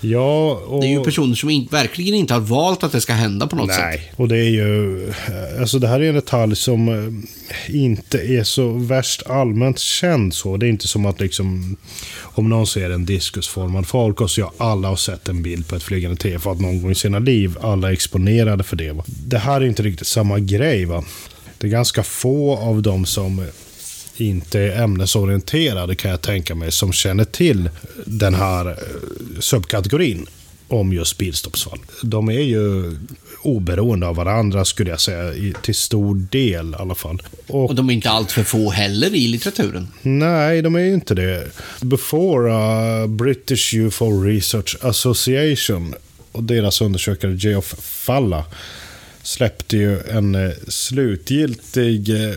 Ja, 0.00 0.62
och... 0.66 0.80
Det 0.80 0.86
är 0.86 0.90
ju 0.90 1.04
personer 1.04 1.34
som 1.34 1.50
in, 1.50 1.68
verkligen 1.70 2.14
inte 2.14 2.34
har 2.34 2.40
valt 2.40 2.82
att 2.82 2.92
det 2.92 3.00
ska 3.00 3.12
hända 3.12 3.46
på 3.46 3.56
något 3.56 3.66
Nej, 3.66 3.76
sätt. 3.76 3.86
Nej, 3.86 4.12
och 4.16 4.28
det 4.28 4.38
är 4.38 4.50
ju... 4.50 5.12
Alltså 5.60 5.78
det 5.78 5.88
här 5.88 6.00
är 6.00 6.08
en 6.08 6.14
detalj 6.14 6.56
som 6.56 6.88
eh, 6.88 7.76
inte 7.76 8.18
är 8.18 8.44
så 8.44 8.68
värst 8.68 9.22
allmänt 9.26 9.78
känd 9.78 10.34
så. 10.34 10.56
Det 10.56 10.66
är 10.66 10.70
inte 10.70 10.88
som 10.88 11.06
att 11.06 11.20
liksom... 11.20 11.76
Om 12.20 12.48
någon 12.48 12.66
ser 12.66 12.90
en 12.90 13.06
diskusformad 13.06 13.86
farkost, 13.86 14.38
ja, 14.38 14.52
alla 14.56 14.88
har 14.88 14.96
sett 14.96 15.28
en 15.28 15.42
bild 15.42 15.68
på 15.68 15.76
ett 15.76 15.82
flygande 15.82 16.16
tefat 16.16 16.60
någon 16.60 16.82
gång 16.82 16.90
i 16.90 16.94
sina 16.94 17.18
liv. 17.18 17.56
Alla 17.60 17.88
är 17.88 17.92
exponerade 17.92 18.64
för 18.64 18.76
det. 18.76 18.92
Va? 18.92 19.04
Det 19.06 19.38
här 19.38 19.60
är 19.60 19.64
inte 19.64 19.82
riktigt 19.82 20.06
samma 20.06 20.38
grej. 20.38 20.84
va. 20.84 21.04
Det 21.58 21.66
är 21.66 21.70
ganska 21.70 22.02
få 22.02 22.56
av 22.56 22.82
dem 22.82 23.06
som 23.06 23.46
inte 24.20 24.60
är 24.60 24.82
ämnesorienterade 24.82 25.94
kan 25.94 26.10
jag 26.10 26.20
tänka 26.20 26.54
mig 26.54 26.72
som 26.72 26.92
känner 26.92 27.24
till 27.24 27.70
den 28.06 28.34
här 28.34 28.66
eh, 28.66 28.76
subkategorin 29.40 30.26
om 30.68 30.92
just 30.92 31.18
bilstoppsfall. 31.18 31.78
De 32.02 32.28
är 32.28 32.42
ju 32.42 32.96
oberoende 33.42 34.06
av 34.06 34.16
varandra 34.16 34.64
skulle 34.64 34.90
jag 34.90 35.00
säga, 35.00 35.52
till 35.62 35.74
stor 35.74 36.14
del 36.14 36.70
i 36.70 36.74
alla 36.74 36.94
fall. 36.94 37.22
Och, 37.46 37.68
och 37.68 37.74
de 37.74 37.90
är 37.90 37.94
inte 37.94 38.10
allt 38.10 38.32
för 38.32 38.42
få 38.42 38.70
heller 38.70 39.14
i 39.14 39.28
litteraturen. 39.28 39.88
Nej, 40.02 40.62
de 40.62 40.74
är 40.74 40.80
ju 40.80 40.94
inte 40.94 41.14
det. 41.14 41.46
Before 41.80 42.52
uh, 42.52 43.06
British 43.06 43.74
UFO 43.74 44.22
Research 44.22 44.76
Association 44.80 45.94
och 46.32 46.42
deras 46.42 46.80
undersökare 46.80 47.34
Geoff 47.34 47.74
Falla 47.78 48.44
släppte 49.22 49.76
ju 49.76 50.00
en 50.00 50.34
uh, 50.34 50.52
slutgiltig 50.68 52.08
uh, 52.08 52.34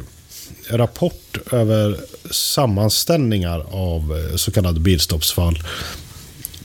rapport 0.70 1.38
över 1.52 1.98
sammanställningar 2.32 3.66
av 3.72 4.28
eh, 4.32 4.36
så 4.36 4.52
kallade 4.52 4.80
bilstoppsfall 4.80 5.60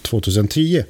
2010. 0.03 0.85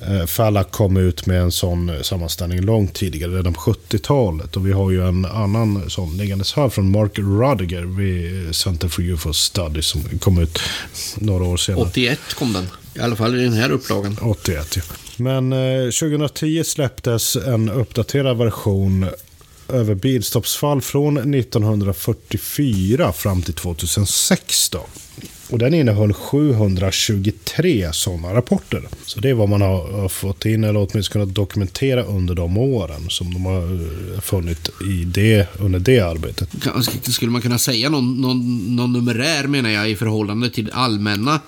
Eh, 0.00 0.26
Falla 0.26 0.64
kom 0.64 0.96
ut 0.96 1.26
med 1.26 1.40
en 1.40 1.52
sån 1.52 1.92
sammanställning 2.02 2.60
långt 2.60 2.94
tidigare, 2.94 3.38
redan 3.38 3.52
på 3.52 3.60
70-talet. 3.60 4.56
Och 4.56 4.66
vi 4.66 4.72
har 4.72 4.90
ju 4.90 5.08
en 5.08 5.24
annan 5.24 5.90
sån 5.90 6.16
liggandes 6.16 6.52
här 6.52 6.68
från 6.68 6.90
Mark 6.90 7.18
Rudiger 7.18 7.82
vid 7.82 8.54
Center 8.54 8.88
for 8.88 9.02
UFO 9.02 9.32
Studies 9.32 9.86
som 9.86 10.18
kom 10.18 10.38
ut 10.38 10.58
några 11.16 11.44
år 11.44 11.56
senare. 11.56 11.82
81 11.82 12.18
kom 12.34 12.52
den. 12.52 12.68
I 12.94 13.00
alla 13.00 13.16
fall 13.16 13.40
i 13.40 13.42
den 13.44 13.52
här 13.52 13.70
upplagan. 13.70 14.16
81, 14.22 14.76
ja. 14.76 14.82
Men 15.16 15.52
eh, 15.52 15.84
2010 15.84 16.64
släpptes 16.64 17.36
en 17.36 17.70
uppdaterad 17.70 18.36
version 18.36 19.06
över 19.68 19.94
bilstoppsfall 19.94 20.80
från 20.80 21.34
1944 21.34 23.12
fram 23.12 23.42
till 23.42 23.54
2016. 23.54 24.80
Och 25.50 25.58
den 25.58 25.74
innehöll 25.74 26.12
723 26.12 27.88
sådana 27.92 28.34
rapporter. 28.34 28.88
Så 29.06 29.20
det 29.20 29.30
är 29.30 29.34
vad 29.34 29.48
man 29.48 29.62
har 29.62 30.08
fått 30.08 30.46
in, 30.46 30.64
eller 30.64 30.80
åtminstone 30.80 31.02
kunnat 31.12 31.34
dokumentera 31.34 32.02
under 32.02 32.34
de 32.34 32.58
åren 32.58 33.06
som 33.08 33.34
de 33.34 33.44
har 33.44 33.62
eh, 33.62 34.20
funnit 34.20 34.70
i 34.90 35.04
det, 35.04 35.48
under 35.58 35.78
det 35.78 36.00
arbetet. 36.00 36.48
Skulle 37.14 37.30
man 37.30 37.42
kunna 37.42 37.58
säga 37.58 37.88
någon, 37.88 38.20
någon, 38.20 38.76
någon 38.76 38.92
numerär, 38.92 39.46
menar 39.46 39.70
jag, 39.70 39.90
i 39.90 39.96
förhållande 39.96 40.50
till 40.50 40.70
allmänna 40.72 41.40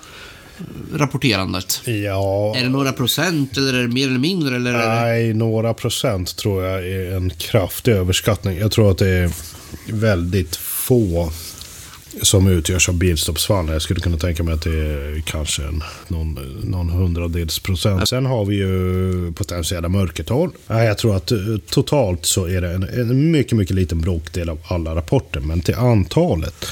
rapporterandet? 0.93 1.81
Ja. 1.85 2.55
Är 2.57 2.63
det 2.63 2.69
några 2.69 2.93
procent 2.93 3.57
eller 3.57 3.73
är 3.73 3.81
det 3.81 3.87
mer 3.87 4.07
eller 4.07 4.19
mindre? 4.19 4.55
Eller 4.55 4.71
Nej, 4.71 5.33
några 5.33 5.73
procent 5.73 6.35
tror 6.35 6.63
jag 6.63 6.87
är 6.87 7.15
en 7.15 7.29
kraftig 7.29 7.91
överskattning. 7.91 8.57
Jag 8.57 8.71
tror 8.71 8.91
att 8.91 8.97
det 8.97 9.09
är 9.09 9.31
väldigt 9.87 10.55
få 10.55 11.31
som 12.21 12.47
utgörs 12.47 12.89
av 12.89 12.95
bilstoppsfall. 12.95 13.67
Jag 13.67 13.81
skulle 13.81 13.99
kunna 13.99 14.17
tänka 14.17 14.43
mig 14.43 14.53
att 14.53 14.61
det 14.61 14.79
är 14.79 15.21
kanske 15.25 15.63
en, 15.63 15.83
någon, 16.07 16.33
någon 16.63 16.89
hundradels 16.89 17.59
procent. 17.59 18.09
Sen 18.09 18.25
har 18.25 18.45
vi 18.45 18.55
ju 18.55 19.33
potentiella 19.33 19.89
mörkertal. 19.89 20.49
Jag 20.67 20.97
tror 20.97 21.15
att 21.15 21.31
eh, 21.31 21.37
totalt 21.69 22.25
så 22.25 22.45
är 22.45 22.61
det 22.61 22.73
en, 22.73 22.83
en 22.83 23.31
mycket, 23.31 23.57
mycket 23.57 23.75
liten 23.75 24.01
bråkdel 24.01 24.49
av 24.49 24.59
alla 24.67 24.95
rapporter. 24.95 25.39
Men 25.39 25.61
till 25.61 25.75
antalet 25.75 26.65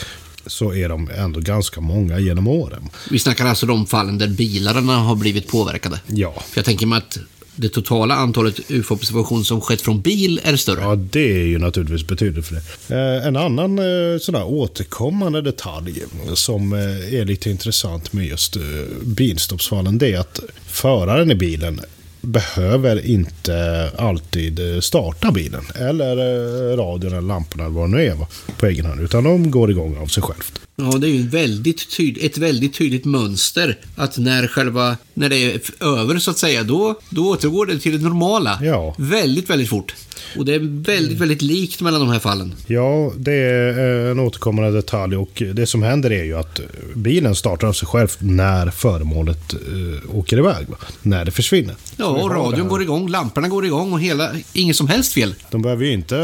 så 0.47 0.73
är 0.73 0.89
de 0.89 1.09
ändå 1.09 1.39
ganska 1.39 1.81
många 1.81 2.19
genom 2.19 2.47
åren. 2.47 2.89
Vi 3.09 3.19
snackar 3.19 3.45
alltså 3.45 3.65
de 3.65 3.85
fallen 3.85 4.17
där 4.17 4.27
bilarna 4.27 4.97
har 4.97 5.15
blivit 5.15 5.47
påverkade? 5.47 5.99
Ja. 6.07 6.33
För 6.49 6.57
jag 6.57 6.65
tänker 6.65 6.85
mig 6.85 6.97
att 6.97 7.17
det 7.55 7.69
totala 7.69 8.15
antalet 8.15 8.71
ufo-observationer 8.71 9.43
som 9.43 9.61
skett 9.61 9.81
från 9.81 10.01
bil 10.01 10.41
är 10.43 10.55
större. 10.55 10.81
Ja, 10.81 10.95
det 10.95 11.31
är 11.41 11.45
ju 11.45 11.57
naturligtvis 11.57 12.07
betydligt 12.07 12.45
för 12.45 12.55
det. 12.55 12.95
Eh, 12.95 13.27
en 13.27 13.35
annan 13.35 13.79
eh, 13.79 14.19
sån 14.19 14.35
återkommande 14.35 15.41
detalj 15.41 16.03
som 16.33 16.73
eh, 16.73 17.13
är 17.13 17.25
lite 17.25 17.49
intressant 17.49 18.13
med 18.13 18.25
just 18.25 18.57
bilstoppsfallen, 19.03 19.97
det 19.97 20.13
är 20.13 20.19
att 20.19 20.39
föraren 20.67 21.31
i 21.31 21.35
bilen 21.35 21.81
behöver 22.25 23.05
inte 23.05 23.89
alltid 23.97 24.75
eh, 24.75 24.79
starta 24.79 25.31
bilen. 25.31 25.63
Eller 25.75 26.17
eh, 26.17 26.77
radion 26.77 27.11
eller 27.11 27.21
lamporna 27.21 27.63
eller 27.63 27.75
vad 27.75 27.89
det 27.89 27.97
nu 27.97 28.05
är 28.05 28.17
på 28.57 28.65
egen 28.65 28.85
hand. 28.85 29.01
Utan 29.01 29.23
de 29.23 29.51
går 29.51 29.71
igång 29.71 29.97
av 29.97 30.07
sig 30.07 30.23
självt. 30.23 30.64
Ja, 30.77 30.97
det 30.97 31.07
är 31.07 31.11
ju 31.11 31.27
väldigt 31.27 31.89
tyd 31.89 32.17
ett 32.21 32.37
väldigt 32.37 32.73
tydligt 32.73 33.05
mönster. 33.05 33.77
Att 33.95 34.17
när 34.17 34.47
själva, 34.47 34.97
när 35.13 35.29
det 35.29 35.37
är 35.37 35.59
över 35.79 36.19
så 36.19 36.31
att 36.31 36.37
säga, 36.37 36.63
då, 36.63 36.99
då 37.09 37.29
återgår 37.29 37.65
det 37.65 37.79
till 37.79 37.97
det 37.97 38.03
normala. 38.03 38.59
Ja. 38.61 38.95
Väldigt, 38.97 39.49
väldigt 39.49 39.69
fort. 39.69 39.95
Och 40.37 40.45
det 40.45 40.55
är 40.55 40.59
väldigt, 40.83 41.19
väldigt 41.19 41.41
likt 41.41 41.81
mellan 41.81 41.99
de 41.99 42.09
här 42.09 42.19
fallen. 42.19 42.53
Ja, 42.67 43.13
det 43.17 43.33
är 43.33 44.11
en 44.11 44.19
återkommande 44.19 44.71
detalj 44.71 45.15
och 45.15 45.43
det 45.53 45.65
som 45.65 45.83
händer 45.83 46.11
är 46.11 46.23
ju 46.23 46.37
att 46.37 46.59
bilen 46.95 47.35
startar 47.35 47.67
av 47.67 47.73
sig 47.73 47.87
själv 47.87 48.07
när 48.19 48.69
föremålet 48.69 49.53
äh, 49.53 50.17
åker 50.17 50.37
iväg. 50.37 50.67
När 51.01 51.25
det 51.25 51.31
försvinner. 51.31 51.75
Ja, 51.97 52.05
och 52.05 52.31
radion 52.31 52.67
går 52.67 52.81
igång, 52.81 53.09
lamporna 53.09 53.47
går 53.47 53.65
igång 53.65 53.93
och 53.93 54.01
hela, 54.01 54.31
inget 54.53 54.75
som 54.75 54.87
helst 54.87 55.13
fel. 55.13 55.35
De 55.51 55.61
behöver 55.61 55.85
ju 55.85 55.93
inte 55.93 56.15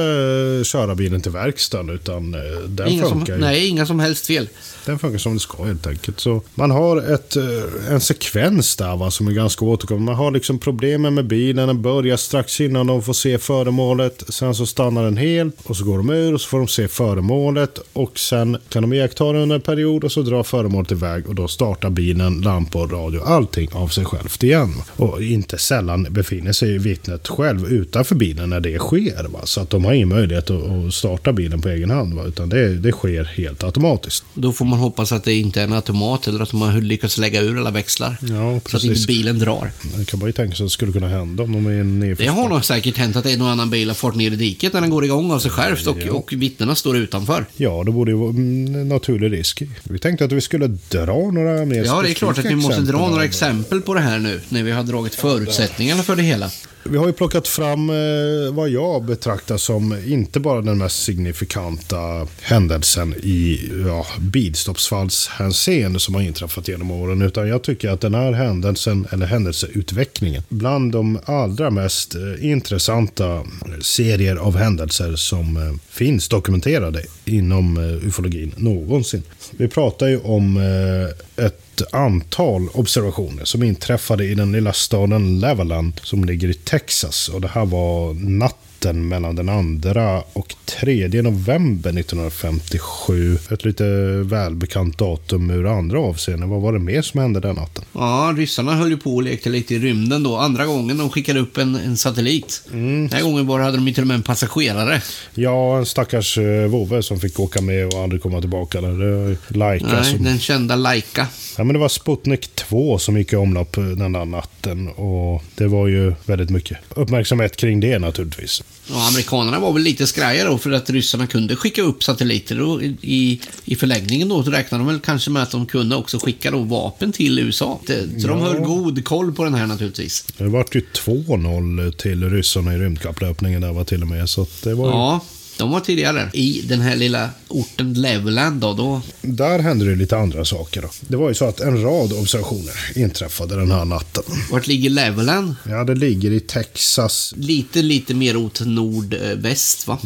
köra 0.66 0.96
bilen 0.96 1.22
till 1.22 1.32
verkstaden 1.32 1.90
utan 1.90 2.32
den 2.68 2.88
inga 2.88 3.04
funkar 3.04 3.26
som, 3.26 3.36
ju. 3.36 3.42
Nej, 3.42 3.68
inga 3.68 3.86
som 3.86 4.00
helst 4.00 4.28
fel 4.28 4.41
fel. 4.46 4.56
Den 4.86 5.00
funkar 5.00 5.18
som 5.18 5.34
det 5.34 5.40
ska 5.40 5.64
helt 5.64 5.88
enkelt. 5.88 6.20
Så 6.20 6.42
man 6.56 6.72
har 6.72 7.14
ett, 7.14 7.36
eh, 7.36 7.94
en 7.94 8.02
sekvens 8.02 8.76
där 8.76 8.98
va, 8.98 9.12
som 9.12 9.28
är 9.28 9.32
ganska 9.32 9.66
återkommande. 9.66 10.06
Man 10.06 10.16
har 10.16 10.32
liksom 10.32 10.60
problemen 10.60 11.14
med 11.14 11.28
bilen. 11.28 11.68
Den 11.68 11.82
börjar 11.82 12.18
strax 12.18 12.62
innan 12.62 12.88
de 12.88 13.02
får 13.02 13.14
se 13.14 13.38
föremålet. 13.38 14.24
Sen 14.30 14.56
så 14.56 14.66
stannar 14.66 15.04
den 15.04 15.18
helt 15.18 15.56
och 15.64 15.78
så 15.78 15.86
går 15.86 15.98
de 15.98 16.10
ur 16.10 16.34
och 16.34 16.42
så 16.42 16.48
får 16.48 16.58
de 16.58 16.68
se 16.68 16.88
föremålet. 16.88 17.80
Och 17.94 18.20
sen 18.20 18.58
kan 18.70 18.82
de 18.82 18.94
iaktta 18.94 19.34
det 19.34 19.40
under 19.40 19.56
en 19.56 19.62
period 19.62 20.04
och 20.04 20.12
så 20.12 20.22
drar 20.22 20.44
föremålet 20.44 20.92
iväg 20.92 21.28
och 21.28 21.36
då 21.36 21.48
startar 21.48 21.90
bilen, 21.90 22.42
lampor, 22.42 22.88
radio, 22.88 23.22
allting 23.24 23.70
av 23.74 23.88
sig 23.88 24.06
självt 24.06 24.44
igen. 24.44 24.74
Och 24.96 25.22
inte 25.22 25.58
sällan 25.58 26.08
befinner 26.10 26.52
sig 26.52 26.78
vittnet 26.78 27.28
själv 27.28 27.68
utanför 27.68 28.16
bilen 28.16 28.50
när 28.50 28.60
det 28.60 28.80
sker. 28.80 29.28
Va? 29.30 29.40
Så 29.44 29.62
att 29.62 29.70
de 29.70 29.86
har 29.86 29.94
ingen 29.94 30.10
möjlighet 30.10 30.50
att 30.50 30.94
starta 30.94 31.34
bilen 31.34 31.62
på 31.62 31.70
egen 31.70 31.90
hand. 31.90 32.14
Va? 32.14 32.24
Utan 32.26 32.50
det, 32.50 32.76
det 32.76 32.92
sker 32.92 33.24
helt 33.24 33.64
automatiskt. 33.64 34.24
Då 34.34 34.54
får 34.54 34.66
man 34.66 34.80
hoppas 34.80 35.12
att 35.12 35.24
det 35.24 35.34
inte 35.34 35.60
är 35.60 35.64
en 35.64 35.74
automat 35.74 36.28
eller 36.28 36.40
att 36.40 36.52
de 36.52 36.62
har 36.62 36.82
lyckats 36.82 37.18
lägga 37.18 37.42
ur 37.42 37.60
alla 37.60 37.72
växlar. 37.72 38.18
Ja, 38.22 38.60
så 38.66 38.78
att 38.78 38.84
inte 38.84 39.08
bilen 39.08 39.40
drar. 39.40 39.72
Man 39.96 40.06
kan 40.06 40.20
bara 40.20 40.28
ju 40.28 40.34
tänka 40.34 40.56
sig 40.56 40.64
att 40.64 40.70
det 40.70 40.74
skulle 40.74 40.92
kunna 40.92 41.08
hända 41.08 41.44
om 41.44 41.52
de 41.52 41.66
är 41.66 41.72
en 41.72 42.16
Det 42.18 42.28
har 42.28 42.50
nog 42.50 42.66
säkert 42.66 42.98
hänt 42.98 43.16
att 43.16 43.26
en 43.26 43.42
och 43.42 43.50
annan 43.50 43.70
bil 43.70 43.88
har 43.88 43.96
fart 43.96 44.16
ner 44.16 44.32
i 44.32 44.36
diket 44.36 44.74
när 44.74 44.82
den 44.82 44.90
går 44.90 45.06
igång 45.06 45.32
av 45.32 45.40
sig 45.40 45.52
självt 45.52 45.88
och, 45.88 45.98
och 45.98 46.34
vittnena 46.34 46.76
står 46.76 46.98
utanför. 46.98 47.46
Ja, 47.58 47.84
det 47.86 47.92
borde 47.92 48.12
ju 48.12 48.18
vara 48.18 48.30
en 48.30 48.90
naturlig 48.90 49.32
risk. 49.32 49.64
Vi 49.84 50.00
tänkte 50.00 50.26
att 50.26 50.32
vi 50.32 50.42
skulle 50.42 50.68
dra 50.68 51.32
några 51.32 51.66
mer 51.66 51.84
Ja, 51.86 52.02
det 52.02 52.10
är 52.10 52.14
klart 52.14 52.38
att 52.38 52.46
vi 52.46 52.56
måste 52.56 52.82
dra 52.82 53.10
några 53.10 53.26
exempel 53.26 53.82
på 53.82 53.94
det 53.94 54.00
här 54.00 54.20
nu, 54.20 54.42
när 54.50 54.64
vi 54.64 54.72
har 54.72 54.84
dragit 54.84 55.16
förutsättningarna 55.16 56.04
för 56.04 56.16
det 56.16 56.24
hela. 56.24 56.50
Vi 56.84 56.98
har 56.98 57.08
ju 57.08 57.14
plockat 57.14 57.48
fram 57.48 57.90
eh, 57.90 58.54
vad 58.54 58.70
jag 58.70 59.04
betraktar 59.04 59.58
som 59.58 59.98
inte 60.06 60.40
bara 60.40 60.62
den 60.62 60.78
mest 60.78 61.04
signifikanta 61.04 62.28
händelsen 62.42 63.14
i 63.14 63.72
ja, 63.88 64.06
bilstoppsfallshänseende 64.20 66.00
som 66.00 66.16
har 66.16 66.22
inträffat 66.22 66.68
genom 66.68 66.92
åren. 66.92 67.22
Utan 67.22 67.48
jag 67.48 67.62
tycker 67.62 67.90
att 67.90 68.02
den 68.02 68.14
här 68.14 68.32
händelsen, 68.32 69.08
eller 69.12 69.26
händelseutvecklingen, 69.26 70.44
bland 70.50 70.92
de 70.92 71.20
allra 71.26 71.70
mest 71.70 72.16
eh, 72.16 72.46
intressanta 72.52 73.44
serier 73.82 74.36
av 74.36 74.58
händelser 74.58 75.16
som 75.16 75.58
eh, 75.58 75.74
finns 75.90 76.28
dokumenterade 76.28 77.04
inom 77.26 77.78
eh, 77.78 78.08
ufologin 78.08 78.54
någonsin. 78.58 79.24
Vi 79.52 79.68
pratar 79.68 80.08
ju 80.08 80.20
om 80.20 80.58
eh, 80.58 81.46
ett 81.82 81.94
antal 81.94 82.70
observationer 82.74 83.46
som 83.46 83.64
inträffade 83.64 84.26
i 84.26 84.36
den 84.36 84.52
lilla 84.52 84.74
staden 84.74 85.40
Leveland 85.40 86.02
som 86.04 86.26
ligger 86.26 86.50
i 86.50 86.54
Texas. 86.54 87.28
Och 87.28 87.42
det 87.42 87.48
här 87.48 87.66
var 87.66 88.14
natten 88.14 89.08
mellan 89.08 89.36
den 89.36 89.82
2 89.82 90.24
och 90.34 90.56
3 90.66 91.22
november 91.22 91.90
1957. 91.90 93.38
Ett 93.52 93.66
lite 93.66 93.84
välbekant 94.24 94.98
datum 94.98 95.50
ur 95.50 95.66
andra 95.66 96.00
avseenden. 96.00 96.50
Vad 96.50 96.62
var 96.62 96.74
det 96.74 96.80
mer 96.80 97.02
som 97.02 97.20
hände 97.20 97.40
den 97.40 97.56
natten? 97.56 97.86
Ja, 97.94 98.34
ryssarna 98.38 98.76
höll 98.76 98.90
ju 98.90 98.98
på 98.98 99.16
och 99.16 99.24
lekte 99.24 99.50
lite 99.50 99.76
i 99.76 99.80
rymden 99.80 100.24
då. 100.24 100.38
Andra 100.38 100.66
gången 100.66 100.98
de 100.98 101.10
skickade 101.10 101.40
upp 101.40 101.58
en, 101.58 101.76
en 101.76 101.98
satellit. 101.98 102.64
Den 102.72 103.10
här 103.14 103.22
gången 103.22 103.48
bara 103.48 103.64
hade 103.64 103.78
de 103.78 103.88
ju 103.88 103.94
till 103.94 104.04
och 104.04 104.08
med 104.08 104.16
en 104.16 104.24
passagerare. 104.24 105.02
Ja, 105.34 105.78
en 105.78 105.86
stackars 105.86 106.38
uh, 106.38 106.66
vovve 106.66 107.04
som 107.04 107.20
fick 107.20 107.40
åka 107.40 107.62
med 107.62 107.88
och 107.88 108.00
aldrig 108.04 108.22
komma 108.22 108.40
tillbaka. 108.40 108.82
Var 108.82 109.54
Laika 109.54 109.86
Nej, 109.86 110.06
som... 110.06 110.24
den 110.24 110.40
kända 110.40 110.76
Laika. 110.76 111.28
Ja, 111.58 111.64
men 111.72 111.80
det 111.80 111.80
var 111.80 111.90
Sputnik 111.90 112.56
2 112.56 112.98
som 113.00 113.18
gick 113.18 113.34
i 113.34 113.36
omlopp 113.36 113.78
eh, 113.78 113.84
den 113.84 114.12
där 114.12 114.26
natten. 114.26 114.88
Och 114.88 115.44
det 115.56 115.68
var 115.68 115.88
ju 115.88 116.14
väldigt 116.26 116.50
mycket 116.50 116.78
uppmärksamhet 116.90 117.58
kring 117.58 117.80
det 117.80 118.00
naturligtvis. 118.00 118.64
Och 118.90 119.02
amerikanerna 119.02 119.60
var 119.60 119.74
väl 119.74 119.82
lite 119.82 120.08
skraja 120.08 120.46
då 120.46 120.58
för 120.58 120.72
att 120.72 120.90
ryssarna 120.90 121.28
kunde 121.28 121.56
skicka 121.56 121.82
upp 121.82 122.04
satelliter 122.04 122.56
då 122.56 122.82
i, 122.82 123.42
i 123.66 123.76
förlängningen 123.76 124.30
då 124.30 124.44
så 124.44 124.52
räknade 124.52 124.84
de 124.84 124.88
väl 124.88 125.00
kanske 125.00 125.32
med 125.32 125.44
att 125.44 125.52
de 125.52 125.66
kunde 125.66 125.96
också 125.96 126.20
skicka 126.20 126.52
då 126.52 126.60
vapen 126.60 127.12
till 127.12 127.40
USA. 127.40 127.80
Så 127.88 127.94
de 127.94 128.10
Ja. 128.18 128.36
höll 128.38 128.60
god 128.60 129.06
koll 129.06 129.34
på 129.34 129.44
den 129.44 129.54
här 129.54 129.68
naturligtvis. 129.68 130.26
Det 130.38 130.44
vart 130.48 130.76
ju 130.76 130.82
2-0 130.94 131.92
till 131.92 132.30
ryssarna 132.30 132.74
i 132.76 132.78
rymdkapplöpningen 132.78 133.62
där 133.62 133.72
var 133.74 133.84
till 133.84 134.02
och 134.02 134.08
med. 134.08 134.30
Så 134.30 134.48
det 134.64 134.74
var 134.74 134.86
ju... 134.86 134.92
Ja, 134.92 135.20
de 135.62 135.72
var 135.72 135.80
tidigare. 135.80 136.30
I 136.34 136.62
den 136.62 136.82
här 136.82 136.96
lilla 136.96 137.30
orten 137.48 137.94
Leveland 137.94 138.62
då, 138.62 138.74
då 138.74 139.02
Där 139.22 139.60
hände 139.60 139.86
det 139.86 139.96
lite 139.96 140.18
andra 140.18 140.46
saker. 140.46 140.82
Då. 140.82 140.90
Det 141.02 141.18
var 141.18 141.30
ju 141.30 141.36
så 141.36 141.46
att 141.46 141.60
en 141.60 141.82
rad 141.84 142.14
observationer 142.14 142.74
inträffade 142.96 143.56
den 143.56 143.72
här 143.72 143.86
natten. 143.86 144.24
vart 144.52 144.68
ligger 144.68 144.90
Leveland? 144.90 145.56
Ja, 145.70 145.84
det 145.84 145.96
ligger 145.96 146.32
i 146.32 146.40
Texas. 146.40 147.34
Lite, 147.38 147.82
lite 147.82 148.14
mer 148.14 148.38
åt 148.38 148.62
nordväst 148.66 149.88
va? 149.88 150.00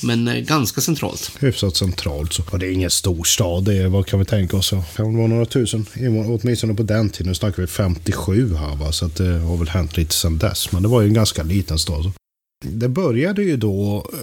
Men 0.00 0.28
eh, 0.28 0.34
ganska 0.34 0.80
centralt. 0.80 1.30
Hyfsat 1.40 1.76
centralt. 1.76 2.32
Så. 2.32 2.42
Och 2.50 2.58
det 2.58 2.66
är 2.66 2.70
ingen 2.70 2.90
stor 2.90 3.24
stad. 3.24 3.64
Det 3.64 3.74
är, 3.74 3.88
vad 3.88 4.06
kan 4.06 4.18
vi 4.18 4.24
tänka 4.24 4.56
oss? 4.56 4.70
Kan 4.70 5.12
det 5.12 5.18
vara 5.18 5.26
några 5.26 5.46
tusen 5.46 5.86
invånare, 5.96 6.38
åtminstone 6.42 6.74
på 6.74 6.82
den 6.82 7.10
tiden. 7.10 7.28
Nu 7.28 7.34
snackar 7.34 7.62
vi 7.62 7.66
57 7.66 8.54
här 8.54 8.76
va. 8.76 8.92
Så 8.92 9.06
att 9.06 9.16
det 9.16 9.38
har 9.38 9.56
väl 9.56 9.68
hänt 9.68 9.96
lite 9.96 10.14
sedan 10.14 10.38
dess. 10.38 10.72
Men 10.72 10.82
det 10.82 10.88
var 10.88 11.00
ju 11.00 11.08
en 11.08 11.14
ganska 11.14 11.42
liten 11.42 11.78
stad. 11.78 12.02
Så. 12.02 12.12
Det 12.64 12.88
började 12.88 13.42
ju 13.42 13.56
då 13.56 14.06
eh, 14.12 14.18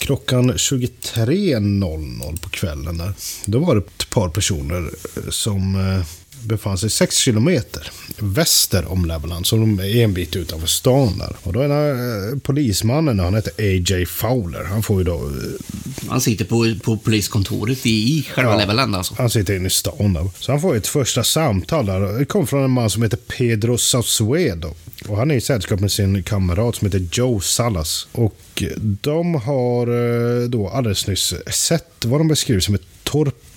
klockan 0.00 0.52
23.00 0.52 2.40
på 2.40 2.48
kvällen. 2.48 2.98
Där. 2.98 3.12
Då 3.44 3.58
var 3.58 3.74
det 3.74 3.80
ett 3.80 4.10
par 4.10 4.28
personer 4.28 4.90
eh, 5.16 5.30
som 5.30 5.74
eh, 5.74 6.06
befann 6.42 6.78
sig 6.78 6.90
6 6.90 7.16
kilometer 7.16 7.90
väster 8.18 8.92
om 8.92 9.04
Leveland. 9.04 9.46
Så 9.46 9.56
de 9.56 9.78
är 9.80 9.96
en 9.96 10.14
bit 10.14 10.36
utanför 10.36 10.66
stan 10.66 11.18
där. 11.18 11.36
Och 11.42 11.52
då 11.52 11.60
är 11.60 11.68
den 11.68 11.76
här 11.76 12.32
eh, 12.32 12.38
polismannen, 12.38 13.18
han 13.18 13.34
heter 13.34 13.52
A.J. 13.58 14.06
Fowler. 14.06 14.64
Han 14.64 14.82
får 14.82 14.98
ju 14.98 15.04
då 15.04 15.14
eh, 15.14 16.08
Han 16.08 16.20
sitter 16.20 16.44
på, 16.44 16.74
på 16.84 16.96
poliskontoret 16.96 17.86
i, 17.86 18.26
själva 18.34 18.52
Ja. 18.52 18.58
Leveland 18.58 18.96
alltså. 18.96 19.14
Han 19.18 19.30
sitter 19.30 19.56
inne 19.56 19.66
i 19.66 19.70
stan 19.70 20.12
där. 20.12 20.30
Så 20.38 20.52
han 20.52 20.60
får 20.60 20.76
ett 20.76 20.86
första 20.86 21.24
samtal 21.24 21.86
där. 21.86 22.18
Det 22.18 22.24
kom 22.24 22.46
från 22.46 22.64
en 22.64 22.70
man 22.70 22.90
som 22.90 23.02
heter 23.02 23.16
Pedro 23.16 23.78
Saucedo. 23.78 24.74
Och 25.08 25.16
han 25.16 25.30
är 25.30 25.34
i 25.34 25.40
sällskap 25.40 25.80
med 25.80 25.92
sin 25.92 26.22
kamrat 26.22 26.76
som 26.76 26.86
heter 26.86 27.08
Joe 27.12 27.40
Salas. 27.40 28.08
Och 28.12 28.62
de 28.80 29.34
har 29.34 29.86
eh, 29.86 30.48
då 30.48 30.68
alldeles 30.68 31.06
nyss 31.06 31.34
sett 31.50 32.04
vad 32.04 32.20
de 32.20 32.28
beskriver 32.28 32.60
som 32.60 32.74
ett 32.74 32.82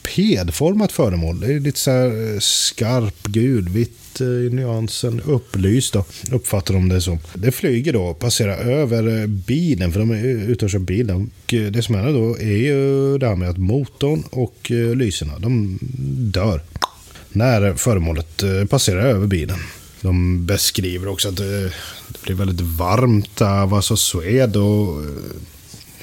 torpedformat 0.03 0.91
föremål. 0.91 1.39
Det 1.39 1.53
är 1.53 1.59
lite 1.59 1.79
så 1.79 1.91
här 1.91 2.33
eh, 2.33 2.39
skarp 2.39 3.23
gulvitt 3.23 4.21
eh, 4.21 4.27
i 4.27 4.49
nyansen. 4.53 5.21
Upplyst 5.25 5.93
då, 5.93 6.05
uppfattar 6.31 6.73
de 6.73 6.89
det 6.89 7.01
som. 7.01 7.19
Det 7.33 7.51
flyger 7.51 7.93
då, 7.93 8.13
passerar 8.13 8.57
över 8.57 9.21
eh, 9.21 9.27
bilen, 9.27 9.91
för 9.91 9.99
de 9.99 10.11
är 10.11 10.25
ute 10.25 10.65
och 10.65 10.71
kör 10.71 10.79
bil. 10.79 11.11
Och 11.11 11.53
det 11.71 11.85
som 11.85 11.95
händer 11.95 12.13
då 12.13 12.37
är 12.39 12.57
ju 12.57 13.17
det 13.17 13.27
här 13.27 13.35
med 13.35 13.49
att 13.49 13.57
motorn 13.57 14.23
och 14.29 14.71
lyserna, 14.95 15.39
de 15.39 15.79
dör. 16.33 16.61
När 17.29 17.73
föremålet 17.73 18.43
passerar 18.69 19.05
över 19.05 19.27
bilen. 19.27 19.57
De 20.01 20.45
beskriver 20.45 21.07
också 21.07 21.29
att 21.29 21.37
det 21.37 21.71
blir 22.23 22.35
väldigt 22.35 22.61
varmt 22.61 23.35
där. 23.35 23.65
Var 23.65 23.81
så 23.81 23.97
sved 23.97 24.55
och 24.55 25.03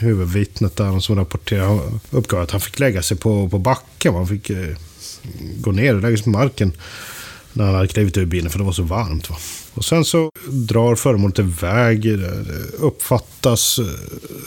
huvudvittnet 0.01 0.77
där 0.77 1.01
som 1.01 1.17
rapporterade 1.17 1.81
uppgav 2.11 2.41
att 2.41 2.51
han 2.51 2.61
fick 2.61 2.79
lägga 2.79 3.03
sig 3.03 3.17
på, 3.17 3.49
på 3.49 3.59
backen. 3.59 4.15
Han 4.15 4.27
fick 4.27 4.51
eh, 4.51 4.77
gå 5.57 5.73
ner 5.73 5.95
och 5.95 6.03
lägga 6.03 6.17
sig 6.17 6.25
på 6.25 6.31
marken 6.31 6.73
när 7.53 7.65
han 7.65 7.75
hade 7.75 7.89
klivit 7.89 8.17
ur 8.17 8.27
bilen 8.27 8.51
för 8.51 8.59
det 8.59 8.65
var 8.65 8.73
så 8.73 8.83
varmt. 8.83 9.31
Va? 9.31 9.37
Och 9.75 9.85
sen 9.85 10.05
så 10.05 10.31
drar 10.49 10.95
föremålet 10.95 11.39
iväg. 11.39 12.03
Det 12.03 12.45
uppfattas 12.79 13.79
eh, 13.79 13.85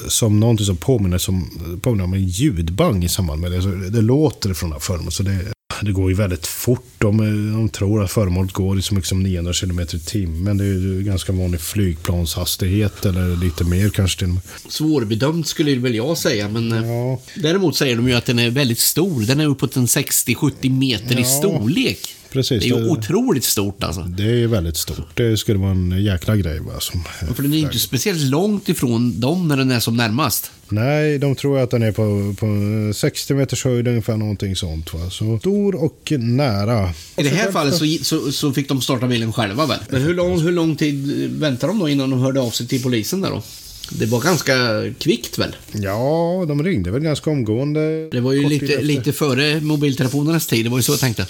som 0.07 0.39
någonting 0.39 0.65
som 0.65 0.77
påminner, 0.77 1.17
som, 1.17 1.49
påminner 1.81 2.03
om 2.03 2.13
en 2.13 2.25
ljudbang 2.25 3.03
i 3.03 3.09
samband 3.09 3.41
med 3.41 3.51
det. 3.51 3.61
Så 3.61 3.69
det 3.69 4.01
låter 4.01 4.53
från 4.53 4.69
det 4.69 4.75
här 4.75 4.81
föremålet. 4.81 5.13
Så 5.13 5.23
det, 5.23 5.53
det 5.81 5.91
går 5.91 6.09
ju 6.09 6.15
väldigt 6.15 6.47
fort. 6.47 6.86
De, 6.97 7.17
de 7.53 7.69
tror 7.69 8.03
att 8.03 8.12
föremålet 8.12 8.51
går 8.51 8.79
i 8.79 8.81
så 8.81 8.93
mycket 8.93 9.07
som 9.09 9.23
900 9.23 9.53
km 9.53 9.79
i 9.79 9.86
timmen. 9.99 10.57
Det 10.57 10.63
är 10.63 10.67
ju 10.67 11.03
ganska 11.03 11.31
vanlig 11.31 11.62
flygplanshastighet 11.62 13.05
eller 13.05 13.36
lite 13.36 13.63
mer 13.63 13.89
kanske 13.89 14.19
till. 14.19 14.36
Svårbedömt 14.69 15.47
skulle 15.47 15.75
väl 15.75 15.95
jag 15.95 16.17
säga, 16.17 16.49
men 16.49 16.71
eh, 16.71 16.88
Ja, 16.88 17.21
däremot 17.36 17.75
säger 17.75 17.95
de 17.95 18.07
ju 18.07 18.13
att 18.13 18.25
den 18.25 18.39
är 18.39 18.49
väldigt 18.49 18.79
stor. 18.79 19.21
Den 19.21 19.39
är 19.39 19.45
uppåt 19.45 19.75
en 19.75 19.86
60-70 19.86 20.69
meter 20.69 21.15
i 21.15 21.21
Ja, 21.21 21.25
storlek. 21.25 22.15
Precis. 22.33 22.63
Det 22.63 22.69
är 22.69 22.75
ju 22.77 22.83
Det- 22.83 22.89
otroligt 22.89 23.43
stort 23.43 23.83
alltså. 23.83 24.01
Det 24.01 24.23
är 24.43 24.47
väldigt 24.47 24.77
stort. 24.77 24.97
Det 25.17 25.37
skulle 25.37 25.59
vara 25.59 25.71
en 25.71 26.03
jäkla 26.03 26.35
grej. 26.35 26.59
Va, 26.59 26.79
som, 26.79 27.03
För 27.35 27.43
den 27.43 27.53
är 27.53 27.57
ju 27.57 27.63
inte 27.63 27.79
speciellt 27.79 28.21
långt 28.21 28.69
ifrån 28.69 29.19
dem 29.19 29.47
när 29.47 29.57
den 29.57 29.71
är 29.71 29.79
som 29.79 29.97
närmast. 29.97 30.51
Nej, 30.69 31.17
de 31.19 31.35
tror 31.35 31.59
att 31.59 31.71
den 31.71 31.83
är 31.83 31.91
på, 31.91 32.35
på 32.39 32.93
60 32.93 33.33
meters 33.33 33.63
höjd 33.65 33.87
ungefär 33.87 34.17
någonting 34.17 34.55
sånt. 34.55 34.93
Va? 34.93 35.09
Så 35.09 35.39
stor 35.39 35.75
och 35.75 36.13
nära. 36.19 36.89
I 37.17 37.23
det 37.23 37.29
här 37.29 37.51
fallet 37.51 37.75
så, 37.75 37.85
så, 38.01 38.31
så 38.31 38.51
fick 38.53 38.67
de 38.69 38.81
starta 38.81 39.07
bilen 39.07 39.33
själva 39.33 39.65
väl? 39.65 39.79
Men 39.89 40.01
hur 40.01 40.13
lång, 40.13 40.41
hur 40.41 40.51
lång 40.51 40.75
tid 40.75 41.29
väntade 41.39 41.73
de 41.73 41.79
då 41.79 41.89
innan 41.89 42.09
de 42.09 42.19
hörde 42.19 42.39
av 42.41 42.49
sig 42.49 42.67
till 42.67 42.83
polisen 42.83 43.21
där 43.21 43.29
då? 43.29 43.41
Det 43.89 44.05
var 44.05 44.21
ganska 44.21 44.53
kvickt 44.99 45.37
väl? 45.37 45.55
Ja, 45.71 46.45
de 46.47 46.63
ringde 46.63 46.91
väl 46.91 47.01
ganska 47.01 47.29
omgående. 47.29 48.09
Det 48.11 48.19
var 48.19 48.33
ju 48.33 48.49
lite, 48.49 48.81
lite 48.81 49.13
före 49.13 49.61
mobiltelefonernas 49.61 50.47
tid, 50.47 50.65
det 50.65 50.69
var 50.69 50.77
ju 50.77 50.83
så 50.83 50.91
jag 50.91 50.99
tänkte. 50.99 51.27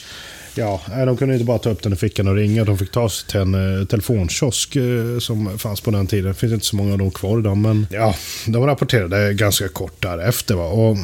Ja, 0.55 0.81
de 0.87 1.17
kunde 1.17 1.33
inte 1.33 1.45
bara 1.45 1.59
ta 1.59 1.69
upp 1.69 1.83
den 1.83 1.93
i 1.93 1.95
fickan 1.95 2.27
och 2.27 2.35
ringa. 2.35 2.63
De 2.63 2.77
fick 2.77 2.91
ta 2.91 3.09
sig 3.09 3.29
till 3.29 3.39
en 3.39 3.79
eh, 3.79 3.85
telefonkiosk 3.85 4.75
eh, 4.75 5.19
som 5.19 5.59
fanns 5.59 5.81
på 5.81 5.91
den 5.91 6.07
tiden. 6.07 6.27
Det 6.27 6.33
finns 6.33 6.53
inte 6.53 6.65
så 6.65 6.75
många 6.75 6.91
av 6.91 6.97
dem 6.97 7.11
kvar 7.11 7.39
idag, 7.39 7.57
men 7.57 7.87
ja, 7.91 8.15
de 8.47 8.65
rapporterade 8.65 9.33
ganska 9.33 9.67
kort 9.67 10.01
därefter. 10.01 10.55
Va? 10.55 10.65
Och, 10.65 10.97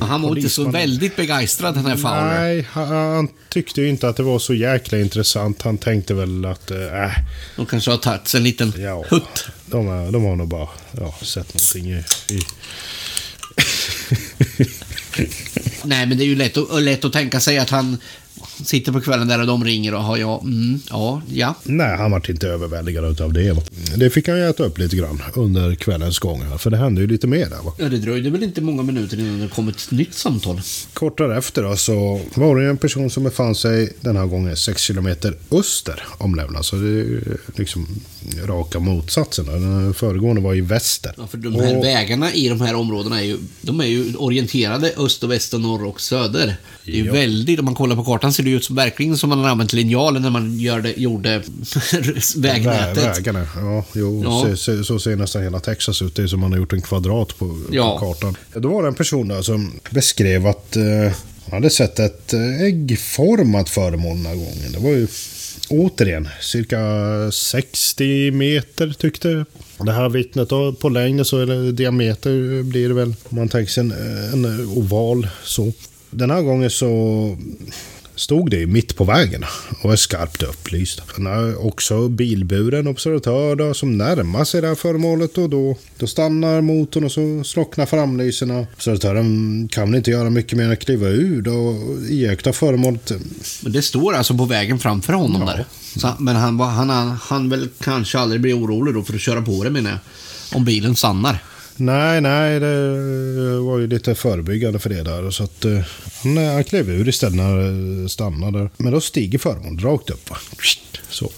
han 0.00 0.22
var 0.22 0.36
inte 0.36 0.50
så 0.50 0.70
väldigt 0.70 1.16
begeistrad 1.16 1.74
den 1.74 1.86
här 1.86 1.96
Fowler. 1.96 2.40
Nej, 2.40 2.66
han, 2.70 2.88
han, 2.88 3.28
tyckte 3.48 3.80
ju 3.80 3.88
inte 3.88 4.08
att 4.08 4.16
det 4.16 4.22
var 4.22 4.38
så 4.38 4.54
jäkla 4.54 4.98
intressant. 4.98 5.62
Han 5.62 5.78
tänkte 5.78 6.14
väl 6.14 6.44
att, 6.44 6.70
äh. 6.70 6.76
De 7.56 7.66
kanske 7.66 7.90
har 7.90 7.98
tagit 7.98 8.34
en 8.34 8.42
liten 8.42 8.72
ja, 8.78 9.04
hutt. 9.08 9.46
De, 9.66 10.12
de 10.12 10.24
har 10.24 10.36
nog 10.36 10.48
bara 10.48 10.68
ja, 10.92 11.14
sett 11.22 11.54
någonting 11.54 11.92
i... 11.92 12.04
i 12.34 12.40
Nej, 15.84 16.06
men 16.06 16.18
det 16.18 16.24
är 16.24 16.26
ju 16.26 16.34
lätt, 16.34 16.56
lätt 16.80 17.04
att 17.04 17.12
tänka 17.12 17.40
sig 17.40 17.58
att 17.58 17.70
han 17.70 17.98
sitter 18.64 18.92
på 18.92 19.00
kvällen 19.00 19.28
där 19.28 19.40
och 19.40 19.46
de 19.46 19.64
ringer 19.64 19.94
och 19.94 20.02
har 20.02 20.16
ja, 20.16 20.40
mm, 20.44 20.80
ja, 20.90 21.22
ja. 21.28 21.54
Nej, 21.64 21.96
han 21.96 22.10
var 22.10 22.30
inte 22.30 22.48
överväldigad 22.48 23.20
av 23.20 23.32
det. 23.32 23.56
Det 23.96 24.10
fick 24.10 24.28
han 24.28 24.38
ju 24.38 24.50
äta 24.50 24.64
upp 24.64 24.78
lite 24.78 24.96
grann 24.96 25.22
under 25.34 25.74
kvällens 25.74 26.18
gång. 26.18 26.58
För 26.58 26.70
det 26.70 26.76
hände 26.76 27.00
ju 27.00 27.06
lite 27.06 27.26
mer 27.26 27.50
där. 27.50 27.62
Va? 27.64 27.72
Ja, 27.78 27.88
det 27.88 27.98
dröjde 27.98 28.30
väl 28.30 28.42
inte 28.42 28.60
många 28.60 28.82
minuter 28.82 29.20
innan 29.20 29.40
det 29.40 29.48
kom 29.48 29.68
ett 29.68 29.90
nytt 29.90 30.14
samtal. 30.14 30.60
Kort 30.92 31.18
därefter 31.18 31.62
då, 31.62 31.76
så 31.76 32.20
var 32.34 32.56
det 32.56 32.68
en 32.68 32.76
person 32.76 33.10
som 33.10 33.24
befann 33.24 33.54
sig 33.54 33.92
den 34.00 34.16
här 34.16 34.26
gången 34.26 34.56
6 34.56 34.82
kilometer 34.82 35.36
öster 35.50 36.02
om 36.18 36.34
Lävland. 36.34 36.64
Så 36.64 36.76
det 36.76 37.00
är 37.00 37.36
liksom 37.56 37.86
raka 38.44 38.78
motsatsen. 38.78 39.46
Den 39.46 39.94
föregående 39.94 40.42
var 40.42 40.54
i 40.54 40.60
väster. 40.60 41.14
Ja, 41.16 41.26
för 41.26 41.38
de 41.38 41.54
här 41.54 41.76
och... 41.76 41.84
vägarna 41.84 42.34
i 42.34 42.48
de 42.48 42.60
här 42.60 42.74
områdena 42.74 43.20
är 43.20 43.24
ju, 43.24 43.38
de 43.60 43.80
är 43.80 43.84
ju 43.84 44.14
orienterade 44.14 44.92
öst 44.96 45.24
och 45.24 45.30
väst 45.30 45.54
och 45.54 45.60
norr 45.60 45.84
och 45.84 46.00
söder. 46.00 46.56
Det 46.84 47.00
är 47.00 47.04
ja. 47.04 47.12
väldigt, 47.12 47.58
om 47.58 47.64
man 47.64 47.74
kollar 47.74 47.96
på 47.96 48.04
kartan 48.04 48.32
ser 48.42 48.50
det 48.50 48.56
ut 48.56 48.64
som 48.64 48.76
verkligen 48.76 49.16
som 49.16 49.28
man 49.28 49.38
har 49.38 49.48
använt 49.48 49.72
linjalen 49.72 50.22
när 50.22 50.30
man 50.30 50.58
gör 50.58 50.80
det, 50.80 51.00
gjorde 51.00 51.28
vägnätet. 52.36 53.04
Vä 53.04 53.12
vägarna, 53.12 53.46
ja. 53.56 53.84
Jo, 53.92 54.22
ja. 54.24 54.56
Så, 54.56 54.84
så 54.84 54.98
ser 54.98 55.16
nästan 55.16 55.42
hela 55.42 55.60
Texas 55.60 56.02
ut. 56.02 56.14
Det 56.14 56.22
är 56.22 56.26
som 56.26 56.40
man 56.40 56.52
har 56.52 56.58
gjort 56.58 56.72
en 56.72 56.82
kvadrat 56.82 57.38
på, 57.38 57.58
ja. 57.70 57.98
på 57.98 58.06
kartan. 58.06 58.36
Då 58.54 58.68
var 58.68 58.82
det 58.82 58.88
en 58.88 58.94
person 58.94 59.28
där 59.28 59.42
som 59.42 59.72
beskrev 59.90 60.46
att 60.46 60.76
eh, 60.76 60.82
han 61.44 61.52
hade 61.52 61.70
sett 61.70 61.98
ett 61.98 62.32
eh, 62.32 62.62
äggformat 62.62 63.68
föremål 63.68 64.16
den 64.16 64.26
här 64.26 64.34
gången. 64.34 64.72
Det 64.72 64.78
var 64.78 64.90
ju 64.90 65.06
återigen 65.68 66.28
cirka 66.40 66.80
60 67.32 68.30
meter 68.30 68.94
tyckte 68.98 69.44
det 69.78 69.92
här 69.92 70.08
vittnet 70.08 70.48
då, 70.48 70.72
på 70.72 70.88
längd 70.88 71.26
så 71.26 71.40
eller 71.40 71.72
diameter 71.72 72.62
blir 72.62 72.88
det 72.88 72.94
väl. 72.94 73.14
Om 73.28 73.36
man 73.36 73.48
tänker 73.48 73.72
sig 73.72 73.80
en, 73.80 73.92
en 74.32 74.66
oval 74.66 75.28
så. 75.44 75.72
Den 76.10 76.30
här 76.30 76.42
gången 76.42 76.70
så 76.70 77.36
stod 78.14 78.50
det 78.50 78.66
mitt 78.66 78.96
på 78.96 79.04
vägen 79.04 79.44
och 79.82 79.92
är 79.92 79.96
skarpt 79.96 80.42
upplyst. 80.42 81.02
Han 81.06 81.26
har 81.26 81.66
också 81.66 82.08
bilburen 82.08 82.86
observatör 82.86 83.56
då, 83.56 83.74
som 83.74 83.98
närmar 83.98 84.44
sig 84.44 84.60
det 84.60 84.68
här 84.68 84.74
föremålet 84.74 85.38
och 85.38 85.50
då, 85.50 85.76
då 85.98 86.06
stannar 86.06 86.60
motorn 86.60 87.04
och 87.04 87.12
så 87.12 87.44
slocknar 87.44 87.86
framlyserna. 87.86 88.66
Observatören 88.74 89.68
kan 89.68 89.94
inte 89.94 90.10
göra 90.10 90.30
mycket 90.30 90.58
mer 90.58 90.64
än 90.64 90.72
att 90.72 90.84
kliva 90.84 91.08
ur 91.08 91.48
och 91.48 92.02
iaktta 92.10 92.52
föremålet. 92.52 93.12
Men 93.62 93.72
det 93.72 93.82
står 93.82 94.14
alltså 94.14 94.36
på 94.36 94.44
vägen 94.44 94.78
framför 94.78 95.12
honom 95.12 95.40
ja. 95.40 95.46
där? 95.46 95.64
Så, 95.96 96.08
men 96.18 96.36
han, 96.36 96.60
han, 96.60 96.90
han, 96.90 97.10
han 97.10 97.48
väl 97.48 97.68
kanske 97.80 98.18
aldrig 98.18 98.40
blir 98.40 98.58
orolig 98.58 98.94
då 98.94 99.02
för 99.02 99.14
att 99.14 99.20
köra 99.20 99.42
på 99.42 99.64
det 99.64 99.70
menar 99.70 99.90
jag? 99.90 99.98
Om 100.56 100.64
bilen 100.64 100.96
stannar? 100.96 101.42
Nej, 101.76 102.20
nej, 102.20 102.60
det 102.60 103.60
var 103.60 103.78
ju 103.78 103.86
lite 103.86 104.14
förebyggande 104.14 104.78
för 104.78 104.90
det 104.90 105.02
där. 105.02 105.30
Så 105.30 105.44
att, 105.44 105.64
uh, 105.64 105.80
han, 106.22 106.38
eh, 106.38 106.52
han 106.52 106.64
klev 106.64 106.90
ur 106.90 107.08
istället 107.08 107.36
när 107.36 107.56
det 108.02 108.08
stannade. 108.08 108.70
Men 108.76 108.92
då 108.92 109.00
stiger 109.00 109.38
förmånen 109.38 109.78
rakt 109.78 110.10
upp. 110.10 110.30
Va? 110.30 110.36
Så. 111.10 111.30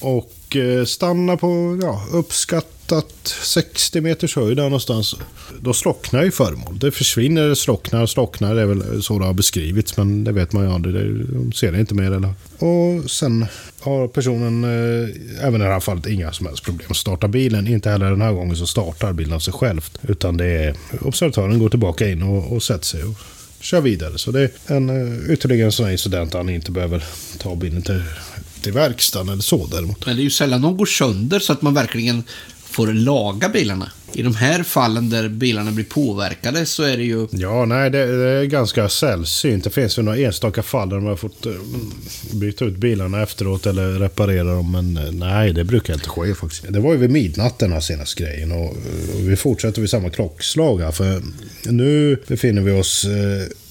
Och 0.00 0.32
och 0.48 0.56
eh, 0.56 0.84
stannar 0.84 1.36
på 1.36 1.78
ja, 1.82 2.02
uppskattat 2.12 3.28
60 3.42 4.00
meters 4.00 4.36
höjd 4.36 4.56
där 4.56 4.62
någonstans. 4.62 5.14
Då 5.60 5.72
slocknar 5.72 6.22
ju 6.22 6.30
föremål. 6.30 6.78
Det 6.78 6.90
försvinner, 6.90 7.54
slocknar, 7.54 8.06
slocknar. 8.06 8.54
Det 8.54 8.62
är 8.62 8.66
väl 8.66 9.02
så 9.02 9.18
det 9.18 9.24
har 9.24 9.32
beskrivits. 9.32 9.96
Men 9.96 10.24
det 10.24 10.32
vet 10.32 10.52
man 10.52 10.64
ju 10.64 10.72
aldrig. 10.72 10.94
De 11.26 11.52
ser 11.52 11.72
det 11.72 11.80
inte 11.80 11.94
mer. 11.94 12.12
Eller. 12.12 12.34
Och 12.58 13.10
sen 13.10 13.46
har 13.80 14.08
personen 14.08 14.64
eh, 14.64 15.46
även 15.46 15.60
i 15.60 15.64
det 15.64 15.70
här 15.70 15.80
fallet 15.80 16.06
inga 16.06 16.32
som 16.32 16.46
helst 16.46 16.64
problem 16.64 16.86
att 16.90 16.96
starta 16.96 17.28
bilen. 17.28 17.66
Inte 17.66 17.90
heller 17.90 18.10
den 18.10 18.22
här 18.22 18.32
gången 18.32 18.56
så 18.56 18.66
startar 18.66 19.12
bilen 19.12 19.32
av 19.32 19.40
sig 19.40 19.52
självt. 19.52 19.98
Utan 20.02 20.36
det 20.36 20.46
är 20.46 20.74
observatören 21.00 21.58
går 21.58 21.68
tillbaka 21.68 22.08
in 22.08 22.22
och, 22.22 22.52
och 22.52 22.62
sätter 22.62 22.84
sig 22.84 23.04
och 23.04 23.14
kör 23.60 23.80
vidare. 23.80 24.18
Så 24.18 24.30
det 24.30 24.40
är 24.40 24.50
en 24.66 24.90
eh, 24.90 25.32
ytterligare 25.32 25.66
en 25.66 25.72
sån 25.72 25.86
här 25.86 25.92
incident 25.92 26.32
där 26.32 26.38
han 26.38 26.48
inte 26.48 26.70
behöver 26.70 27.04
ta 27.38 27.54
bilen 27.54 27.82
till, 27.82 28.02
till 28.62 28.72
verkstaden 28.72 29.28
eller 29.28 29.42
så 29.42 29.66
däremot. 29.66 30.06
Men 30.06 30.16
det 30.16 30.22
är 30.22 30.24
ju 30.24 30.30
sällan 30.30 30.62
de 30.62 30.76
går 30.76 30.86
sönder 30.86 31.38
så 31.38 31.52
att 31.52 31.62
man 31.62 31.74
verkligen 31.74 32.22
får 32.70 32.86
laga 32.86 33.48
bilarna. 33.48 33.92
I 34.12 34.22
de 34.22 34.34
här 34.34 34.62
fallen 34.62 35.10
där 35.10 35.28
bilarna 35.28 35.70
blir 35.70 35.84
påverkade 35.84 36.66
så 36.66 36.82
är 36.82 36.96
det 36.96 37.02
ju... 37.02 37.28
Ja, 37.30 37.64
nej, 37.64 37.90
det, 37.90 38.06
det 38.06 38.28
är 38.28 38.44
ganska 38.44 38.88
sällsynt. 38.88 39.64
Det 39.64 39.70
finns 39.70 39.98
ju 39.98 40.02
några 40.02 40.18
enstaka 40.18 40.62
fall 40.62 40.88
där 40.88 40.96
de 40.96 41.06
har 41.06 41.16
fått 41.16 41.46
uh, 41.46 41.52
byta 42.32 42.64
ut 42.64 42.76
bilarna 42.76 43.22
efteråt 43.22 43.66
eller 43.66 43.88
reparera 43.88 44.54
dem. 44.54 44.72
Men 44.72 44.98
uh, 44.98 45.12
nej, 45.12 45.52
det 45.52 45.64
brukar 45.64 45.94
inte 45.94 46.08
ske 46.08 46.34
faktiskt. 46.34 46.64
Det 46.68 46.80
var 46.80 46.92
ju 46.92 46.98
vid 46.98 47.10
midnatt 47.10 47.58
den 47.58 47.72
här 47.72 47.80
senaste 47.80 48.22
grejen 48.22 48.52
och, 48.52 48.76
uh, 48.76 49.16
och 49.16 49.30
vi 49.30 49.36
fortsätter 49.36 49.80
vid 49.80 49.90
samma 49.90 50.10
klockslag 50.10 50.80
här. 50.80 50.92
För 50.92 51.22
nu 51.64 52.22
befinner 52.26 52.62
vi 52.62 52.72
oss 52.72 53.06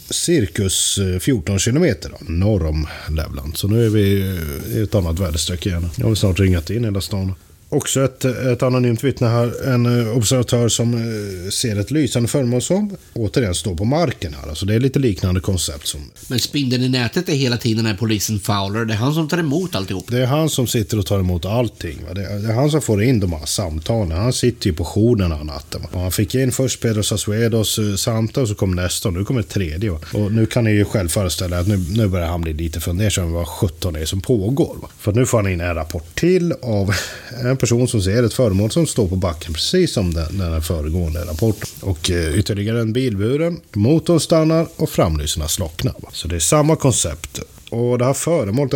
cirkus 0.10 0.98
eh, 0.98 1.20
14 1.20 1.60
kilometer 1.60 2.12
norr 2.20 2.66
om 2.66 2.88
Lävland. 3.10 3.58
Så 3.58 3.68
nu 3.68 3.86
är 3.86 3.90
vi 3.90 4.22
eh, 4.22 4.78
i 4.78 4.82
ett 4.84 4.96
annat 4.96 5.20
väderstreck 5.20 5.66
igen. 5.66 5.90
Jag 5.96 6.08
har 6.08 6.16
snart 6.16 6.40
ringat 6.40 6.70
in 6.70 6.84
hela 6.84 7.02
stan. 7.02 7.34
Också 7.70 8.04
ett, 8.04 8.26
ett 8.26 8.64
anonymt 8.64 9.04
vittne 9.04 9.28
här. 9.28 9.68
En 9.68 10.00
eh, 10.00 10.18
observatör 10.18 10.68
som 10.70 10.94
eh, 10.94 11.50
ser 11.50 11.80
ett 11.80 11.92
lysande 11.92 12.30
föremål 12.30 12.62
som 12.62 12.98
återigen 13.14 13.56
står 13.56 13.76
på 13.76 13.86
marken 13.86 14.34
här. 14.42 14.50
Alltså 14.50 14.66
det 14.66 14.76
är 14.76 14.80
lite 14.80 15.00
liknande 15.00 15.42
koncept. 15.42 15.88
Som... 15.88 16.12
Men 16.28 16.40
spindeln 16.40 16.84
i 16.84 16.90
nätet 16.90 17.30
är 17.30 17.34
hela 17.34 17.58
tiden 17.58 17.78
den 17.78 17.86
här 17.86 18.00
polisen 18.00 18.40
Fowler. 18.40 18.86
Det 18.86 18.94
är 18.94 18.98
han 18.98 19.14
som 19.14 19.28
tar 19.28 19.38
emot 19.38 19.76
alltihop. 19.76 20.06
Det 20.08 20.22
är 20.22 20.26
han 20.26 20.50
som 20.50 20.68
sitter 20.68 21.00
och 21.00 21.06
tar 21.06 21.20
emot 21.20 21.46
allting. 21.46 22.00
Det 22.16 22.24
är, 22.24 22.40
det 22.40 22.48
är 22.48 22.54
han 22.54 22.72
som 22.72 22.82
får 22.82 23.04
in 23.04 23.20
de 23.20 23.34
här 23.34 23.46
samtalen. 23.46 24.18
Han 24.18 24.34
sitter 24.34 24.68
ju 24.68 24.74
på 24.74 24.86
jourerna 24.86 25.44
natten. 25.44 25.82
Och 25.92 26.02
han 26.02 26.12
fick 26.12 26.36
in 26.36 26.52
först 26.52 26.82
Pedro 26.82 27.04
Sasuedos 27.04 27.80
eh, 27.80 27.96
samtal 27.96 28.48
så 28.48 28.56
kom 28.56 28.72
nästa 28.72 29.08
och 29.08 29.14
nu 29.14 29.24
kommer 29.24 29.42
tredje. 29.42 29.92
Och 29.92 30.32
nu 30.32 30.46
kan 30.46 30.64
ni 30.64 30.72
ju 30.72 30.86
själv 30.86 31.10
föreställa 31.10 31.60
att 31.60 31.68
nu, 31.68 31.86
nu 31.90 32.08
börjar 32.08 32.28
han 32.28 32.42
bli 32.42 32.54
lite 32.54 32.80
fundersam 32.80 33.32
vad 33.32 33.48
17 33.48 33.96
är 33.96 34.06
som 34.06 34.22
pågår. 34.22 34.78
För 35.00 35.14
nu 35.14 35.26
får 35.26 35.38
han 35.38 35.52
in 35.52 35.62
en 35.62 35.76
rapport 35.76 36.16
till 36.16 36.54
av 36.62 36.94
en 37.44 37.57
en 37.58 37.60
person 37.60 37.88
som 37.88 38.02
ser 38.02 38.24
ett 38.24 38.34
föremål 38.34 38.72
som 38.72 38.88
står 38.88 39.08
på 39.08 39.16
backen, 39.16 39.54
precis 39.54 39.94
som 39.94 40.14
den, 40.14 40.38
den 40.38 40.62
föregående 40.62 41.26
rapporten. 41.26 41.70
Och 41.82 42.12
eh, 42.12 42.40
ytterligare 42.40 42.82
en 42.82 42.94
bilburen. 42.94 43.62
Motorn 43.74 44.20
stannar 44.20 44.68
och 44.76 44.90
framlyserna 44.90 45.48
slocknar. 45.48 45.96
Så 46.12 46.28
det 46.28 46.36
är 46.36 46.40
samma 46.40 46.76
koncept. 46.76 47.40
Och 47.70 47.98
det 47.98 48.06
här 48.06 48.14
föremålet 48.14 48.74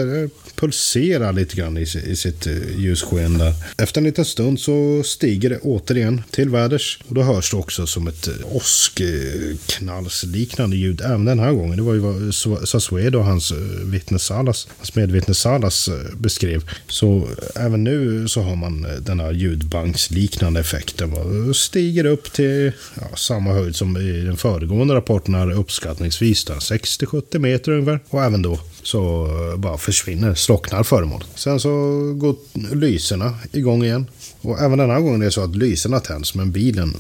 pulserar 0.56 1.34
lite 1.34 1.56
grann 1.56 1.78
i, 1.78 1.82
i 1.82 2.16
sitt 2.16 2.48
eh, 2.48 2.54
ljussken 2.78 3.38
där. 3.38 3.54
Efter 3.78 4.02
en 4.02 4.06
liten 4.06 4.26
stund 4.26 4.60
så 4.60 5.04
stiger 5.04 5.50
det 5.50 5.60
återigen 5.60 6.22
till 6.32 6.50
väders. 6.50 7.00
Och 7.08 7.16
då 7.16 7.24
hörs 7.24 7.52
det 7.52 7.58
också 7.58 7.88
som 7.88 8.08
ett 8.08 8.28
eh, 8.28 8.56
åskknallsliknande 8.56 10.76
ljud 10.76 11.02
även 11.02 11.26
den 11.26 11.40
här 11.40 11.52
gången. 11.52 11.78
Det 11.78 11.84
var 11.84 11.94
ju 11.94 12.00
vad 12.00 12.36
Sasuedo 12.68 13.20
och 13.20 13.26
hans 13.26 13.52
eh, 13.52 13.58
vittne 13.86 14.20
Salas, 14.20 14.68
hans 14.78 14.96
medvittne 14.96 15.34
Salas 15.34 15.90
beskrev. 16.14 16.70
Så 16.88 17.28
även 17.56 17.84
nu 17.84 18.28
så 18.28 18.42
har 18.42 18.56
man 18.56 18.88
den 19.00 19.20
här 19.20 19.32
ljudbanksliknande 19.32 20.60
effekten. 20.60 21.14
Och 21.14 21.56
stiger 21.56 22.06
upp 22.06 22.34
till 22.34 22.72
ja, 23.02 23.08
samma 23.16 23.54
höjd 23.54 23.76
som 23.76 23.98
i 23.98 24.22
den 24.22 24.38
föregående 24.38 24.96
rapporten 24.96 25.34
här 25.34 25.52
uppskattningsvis 25.52 26.48
60-70 26.48 27.40
meter 27.40 27.72
ungefär. 27.72 28.00
Och 28.10 28.24
även 28.24 28.42
då 28.42 28.60
så 28.84 29.28
bara 29.58 29.78
försvinner, 29.78 30.36
slocknar 30.42 30.84
föremålet. 30.84 31.28
Sen 31.36 31.60
så 31.60 31.70
går 32.16 32.36
lyserna 32.76 33.34
igång 33.52 33.84
igen. 33.84 34.06
Och 34.42 34.60
även 34.60 34.78
den 34.78 34.90
här 34.90 35.00
gången 35.00 35.22
är 35.22 35.26
det 35.26 35.32
så 35.32 35.44
att 35.44 35.56
lyserna 35.56 36.00
tänds, 36.00 36.36
men 36.36 36.52
bilen 36.52 36.94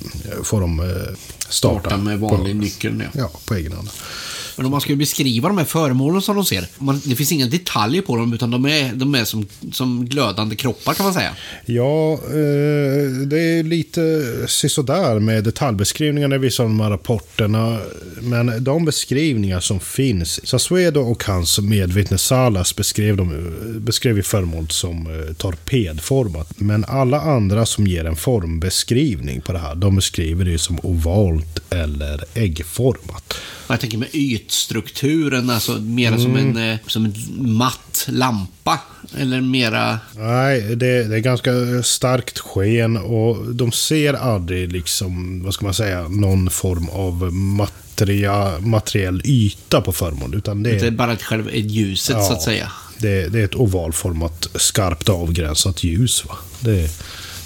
får 0.43 0.61
de 0.61 0.81
starta. 1.49 1.79
Starta 1.79 1.97
med 1.97 2.19
vanlig 2.19 2.55
nyckel, 2.55 3.03
ja. 3.13 3.19
Ja, 3.21 3.39
på 3.45 3.55
egen 3.55 3.71
hand. 3.71 3.89
Men 4.61 4.65
om 4.65 4.71
man 4.71 4.81
skulle 4.81 4.97
beskriva 4.97 5.47
de 5.47 5.57
här 5.57 5.65
föremålen 5.65 6.21
som 6.21 6.35
de 6.35 6.45
ser. 6.45 6.67
Man, 6.77 7.01
det 7.05 7.15
finns 7.15 7.31
inga 7.31 7.45
detaljer 7.45 8.01
på 8.01 8.17
dem 8.17 8.33
utan 8.33 8.51
de 8.51 8.65
är, 8.65 8.93
de 8.93 9.15
är 9.15 9.25
som, 9.25 9.47
som 9.71 10.05
glödande 10.05 10.55
kroppar 10.55 10.93
kan 10.93 11.03
man 11.03 11.13
säga. 11.13 11.35
Ja, 11.65 12.13
eh, 12.13 13.11
det 13.25 13.39
är 13.39 13.63
lite 13.63 14.01
sisådär 14.47 15.19
med 15.19 15.43
detaljbeskrivningarna 15.43 16.35
i 16.35 16.37
vissa 16.37 16.63
av 16.63 16.69
de 16.69 16.79
här 16.79 16.89
rapporterna. 16.89 17.79
Men 18.21 18.63
de 18.63 18.85
beskrivningar 18.85 19.59
som 19.59 19.79
finns. 19.79 20.47
Sasuedo 20.47 21.01
och 21.01 21.23
hans 21.23 21.59
medvittne 21.59 22.17
Salas 22.17 22.75
beskrev, 22.75 23.17
de, 23.17 23.55
beskrev 23.79 24.17
ju 24.17 24.23
föremål 24.23 24.69
som 24.69 25.07
eh, 25.07 25.33
torpedformat. 25.33 26.59
Men 26.59 26.85
alla 26.85 27.21
andra 27.21 27.65
som 27.65 27.87
ger 27.87 28.05
en 28.05 28.15
formbeskrivning 28.15 29.41
på 29.41 29.53
det 29.53 29.59
här, 29.59 29.75
de 29.75 29.95
beskriver 29.95 30.45
det 30.45 30.57
som 30.57 30.79
ovalt 30.83 31.59
eller 31.69 32.23
äggformat. 32.33 33.33
Jag 33.67 33.79
tänker 33.79 33.97
med 33.97 34.09
yt 34.13 34.50
frontstrukturen, 34.51 35.49
alltså 35.49 35.71
mera 35.71 36.17
som, 36.17 36.35
en, 36.35 36.57
eh, 36.57 36.77
som 36.87 37.05
en 37.05 37.13
matt 37.53 38.05
lampa? 38.07 38.79
Eller 39.17 39.41
mera... 39.41 39.99
Nej, 40.17 40.61
det, 40.75 41.03
det 41.03 41.15
är 41.15 41.19
ganska 41.19 41.51
starkt 41.83 42.39
sken 42.39 42.97
och 42.97 43.55
de 43.55 43.71
ser 43.71 44.13
aldrig 44.13 44.71
liksom, 44.71 45.43
vad 45.43 45.53
ska 45.53 45.65
man 45.65 45.73
säga, 45.73 46.07
någon 46.07 46.49
form 46.49 46.89
av 46.89 47.33
materia, 47.33 48.59
materiell 48.59 49.21
yta 49.25 49.81
på 49.81 49.91
föremål. 49.91 50.35
Utan 50.35 50.63
det 50.63 50.69
Det 50.69 50.79
är 50.81 50.85
är, 50.87 50.91
bara 50.91 51.13
ett 51.13 51.23
själv 51.23 51.47
ett 51.49 51.71
ljuset 51.71 52.15
Ja. 52.19 52.23
så 52.23 52.33
att 52.33 52.41
säga. 52.41 52.71
det, 52.97 53.27
det 53.27 53.39
är 53.39 53.45
ett 53.45 53.55
ovalformat, 53.55 54.47
skarpt 54.55 55.09
avgränsat 55.09 55.83
ljus. 55.83 56.25
Va? 56.25 56.35
Det, 56.59 56.79
är- 56.83 56.89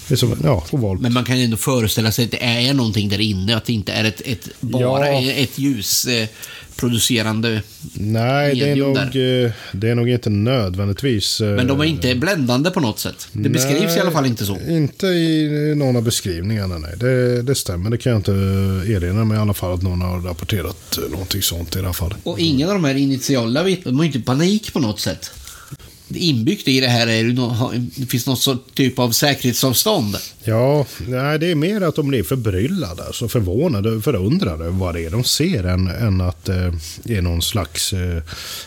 är 0.10 0.16
som, 0.16 0.36
ja. 0.44 0.66
Men 1.00 1.14
man 1.14 1.24
kan 1.24 1.38
ju 1.40 1.46
ändå 1.46 1.58
föreställa 1.58 2.12
sig 2.12 2.26
att 2.26 2.32
det 2.32 2.44
är 2.44 2.74
någonting 2.74 3.10
där 3.10 3.22
inne, 3.22 3.56
att 3.58 3.66
det 3.66 3.74
inte 3.74 3.92
är 3.94 4.04
ett, 4.04 4.22
ett 4.26 4.50
bara 4.60 5.12
Ja. 5.12 5.32
ett 5.32 5.58
ljusproducerande 5.58 6.22
eh, 6.24 6.30
producerande 6.76 7.62
Nej, 7.94 8.56
det 8.56 8.70
är, 8.70 8.76
nog, 8.76 8.98
eh, 8.98 9.52
det 9.72 9.90
är 9.90 9.96
nog 9.96 10.10
inte 10.10 10.30
nödvändigtvis... 10.30 11.42
eh, 11.42 11.56
Men 11.56 11.68
de 11.68 11.80
är 11.80 11.86
inte 11.86 12.16
bländande 12.16 12.72
på 12.72 12.80
något 12.80 13.00
sätt. 13.00 13.28
Det 13.32 13.50
beskrivs 13.50 13.98
i 13.98 14.00
alla 14.00 14.12
fall 14.12 14.26
inte 14.26 14.46
så. 14.46 14.58
Inte 14.70 15.08
i 15.08 15.74
någon 15.78 15.96
av 15.96 16.04
beskrivningarna, 16.04 16.78
nej. 16.78 16.94
Det, 16.98 17.42
det 17.42 17.56
stämmer. 17.56 17.90
Det 17.90 17.98
kan 17.98 18.12
jag 18.12 18.20
inte 18.20 18.32
erinra 18.94 19.26
mig 19.26 19.38
i 19.38 19.42
alla 19.42 19.54
fall 19.54 19.74
att 19.74 19.82
någon 19.82 20.02
har 20.02 20.20
rapporterat 20.22 20.98
eh, 20.98 21.12
någonting 21.12 21.42
sånt 21.42 21.76
i 21.76 21.80
alla 21.80 21.94
fall. 21.94 22.14
Och 22.24 22.40
ingen 22.40 22.68
av 22.70 22.74
de 22.76 22.84
här 22.84 22.96
initiala 22.96 23.64
vittnena, 23.64 23.92
de 23.92 23.98
har 23.98 24.06
inte 24.06 24.20
panik 24.20 24.74
på 24.74 24.80
något 24.80 25.00
sätt. 25.00 25.32
Inbyggt 26.10 26.68
i 26.68 26.80
det 26.80 26.88
här 26.88 27.08
är 27.08 27.24
det 27.96 28.06
finns 28.06 28.28
någon 28.28 28.38
sorts 28.38 28.74
typ 28.74 29.00
av 29.00 29.12
säkerhetsavstånd. 29.12 30.18
Ja, 30.44 30.86
nej, 31.08 31.40
det 31.40 31.52
är 31.52 31.56
mer 31.56 31.82
att 31.82 31.96
de 31.96 32.08
blir 32.08 32.24
förbryllade, 32.24 33.04
alltså 33.04 33.28
förvånade, 33.28 34.02
förundrade 34.02 34.66
över 34.66 34.80
vad 34.80 34.96
det 34.96 35.06
är 35.06 35.10
de 35.10 35.24
ser 35.24 35.64
än, 35.64 35.88
än 35.88 36.22
att 36.22 36.50
eh, 36.50 36.74
det 37.04 37.16
är 37.18 37.22
någon 37.22 37.42
slags 37.42 37.94
eh, 37.94 38.24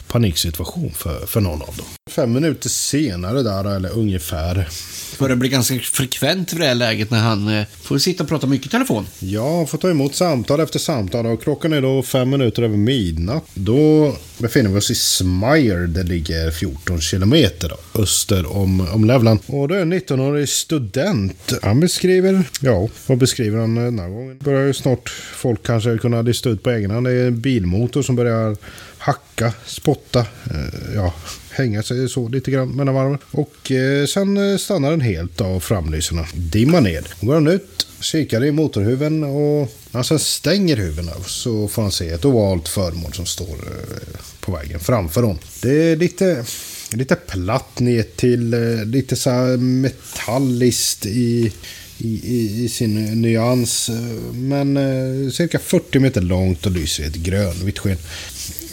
paniksituation 0.07 0.90
för, 0.94 1.27
för 1.27 1.40
någon 1.40 1.62
av 1.62 1.77
dem. 1.77 1.87
Fem 2.11 2.33
minuter 2.33 2.68
senare 2.68 3.42
där, 3.42 3.77
eller 3.77 3.98
ungefär, 3.98 4.68
För 5.16 5.29
det 5.29 5.37
blir 5.37 5.51
ganska 5.51 5.79
frekvent 5.79 6.53
vid 6.53 6.61
det 6.61 6.66
här 6.66 6.74
läget 6.74 7.11
när 7.11 7.20
han 7.20 7.48
eh, 7.48 7.66
får 7.83 7.98
sitta 7.98 8.22
och 8.22 8.29
prata 8.29 8.46
mycket 8.46 8.66
i 8.66 8.70
telefon. 8.70 9.07
Jag 9.18 9.70
får 9.70 9.79
ta 9.79 9.90
emot 9.90 10.14
samtal 10.14 10.61
efter 10.61 10.79
samtal 10.79 11.27
och 11.27 11.42
klockan 11.42 11.72
är 11.72 11.83
då 11.83 12.03
fem 12.03 12.31
minuter 12.31 12.62
över 12.62 12.77
midnatt. 12.77 13.44
Då 13.55 14.16
befinner 14.38 14.70
vi 14.70 14.79
oss 14.79 14.90
i 14.90 14.94
Smyre. 14.94 15.87
Det 15.87 16.03
ligger 16.03 16.51
14 16.51 17.01
kilometer 17.01 17.72
öster 17.94 18.57
om, 18.57 18.81
om 18.81 19.05
Levland. 19.05 19.40
Och 19.46 19.68
då 19.68 19.74
är 19.74 19.83
en 19.83 19.92
19-årig 19.92 20.48
student. 20.48 21.53
Han 21.62 21.81
beskriver, 21.81 22.44
ja, 22.61 22.88
vad 23.07 23.18
beskriver 23.18 23.59
han 23.59 23.74
den 23.74 23.98
här 23.98 24.09
gången? 24.09 24.38
Börjar 24.38 24.66
ju 24.66 24.74
snart 24.74 25.09
folk 25.35 25.62
kanske 25.62 25.98
kunna 25.98 26.22
lista 26.22 26.48
ut 26.48 26.62
på 26.62 26.70
egen 26.70 26.90
hand. 26.90 27.07
Det 27.07 27.12
är 27.12 27.27
en 27.27 27.40
bilmotor 27.40 28.03
som 28.03 28.16
börjar 28.16 28.57
hacka, 28.98 29.53
spotta, 29.66 30.20
eh, 30.20 30.94
ja, 30.94 31.14
hänga 31.59 31.83
sig 31.83 32.09
så 32.09 32.29
lite 32.29 32.51
grann 32.51 32.68
mellan 32.68 32.94
varven. 32.94 33.18
Och 33.31 33.73
eh, 33.73 34.07
sen 34.07 34.37
eh, 34.37 34.59
stannar 34.59 34.90
den 34.90 35.01
helt 35.01 35.40
av 35.40 35.61
framlyserna. 35.61 36.27
Dimmar 36.35 36.81
ner. 36.81 37.07
Då 37.21 37.27
går 37.27 37.35
han 37.35 37.47
ut, 37.47 37.87
kikar 38.01 38.44
i 38.44 38.51
motorhuven 38.51 39.25
och 39.25 39.73
när 39.90 39.92
han 39.92 40.05
sen 40.05 40.18
stänger 40.18 40.77
huven 40.77 41.11
så 41.27 41.68
får 41.68 41.83
han 41.83 41.92
se 41.92 42.09
ett 42.09 42.25
ovalt 42.25 42.68
föremål 42.68 43.12
som 43.12 43.27
står 43.27 43.55
eh, 43.55 44.21
på 44.40 44.53
vägen 44.53 44.81
framför 44.81 45.23
honom. 45.23 45.38
Det 45.62 45.92
är 45.92 45.97
lite, 45.97 46.44
lite 46.92 47.14
platt 47.14 47.81
ner 47.81 48.03
till 48.16 48.55
eh, 48.55 48.85
lite 48.85 49.16
så 49.16 49.31
här 49.31 49.57
metalliskt 49.57 51.07
i 51.07 51.53
i, 51.99 52.21
i, 52.25 52.64
i 52.64 52.68
sin 52.68 53.07
eh, 53.07 53.16
nyans. 53.16 53.90
Men 54.33 54.77
eh, 54.77 55.31
cirka 55.31 55.59
40 55.59 55.99
meter 55.99 56.21
långt 56.21 56.66
och 56.66 56.73
lyser 56.73 57.05
i 57.05 57.07
ett 57.07 57.14
grönvitt 57.14 57.79
sken. 57.79 57.99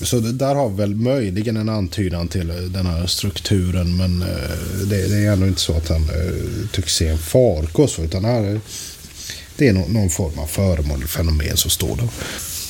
Så 0.01 0.19
där 0.19 0.55
har 0.55 0.69
vi 0.69 0.75
väl 0.75 0.95
möjligen 0.95 1.58
en 1.58 1.69
antydan 1.69 2.27
till 2.27 2.49
eh, 2.49 2.55
den 2.55 2.86
här 2.86 3.08
strukturen. 3.08 3.97
Men 3.97 4.21
eh, 4.21 4.88
det, 4.89 5.08
det 5.08 5.25
är 5.25 5.34
ändå 5.34 5.47
inte 5.47 5.62
så 5.62 5.73
att 5.73 5.89
han 5.89 6.01
eh, 6.01 6.69
tycks 6.71 6.95
se 6.95 7.08
en 7.08 7.17
farkost. 7.17 7.99
Utan 7.99 8.25
här, 8.25 8.60
det 9.58 9.67
är 9.67 9.73
någon, 9.73 9.93
någon 9.93 10.10
form 10.10 10.39
av 10.39 10.47
föremål, 10.47 10.97
eller 10.97 11.08
fenomen 11.08 11.58
som 11.58 11.71
står 11.71 11.95
där. 11.95 12.10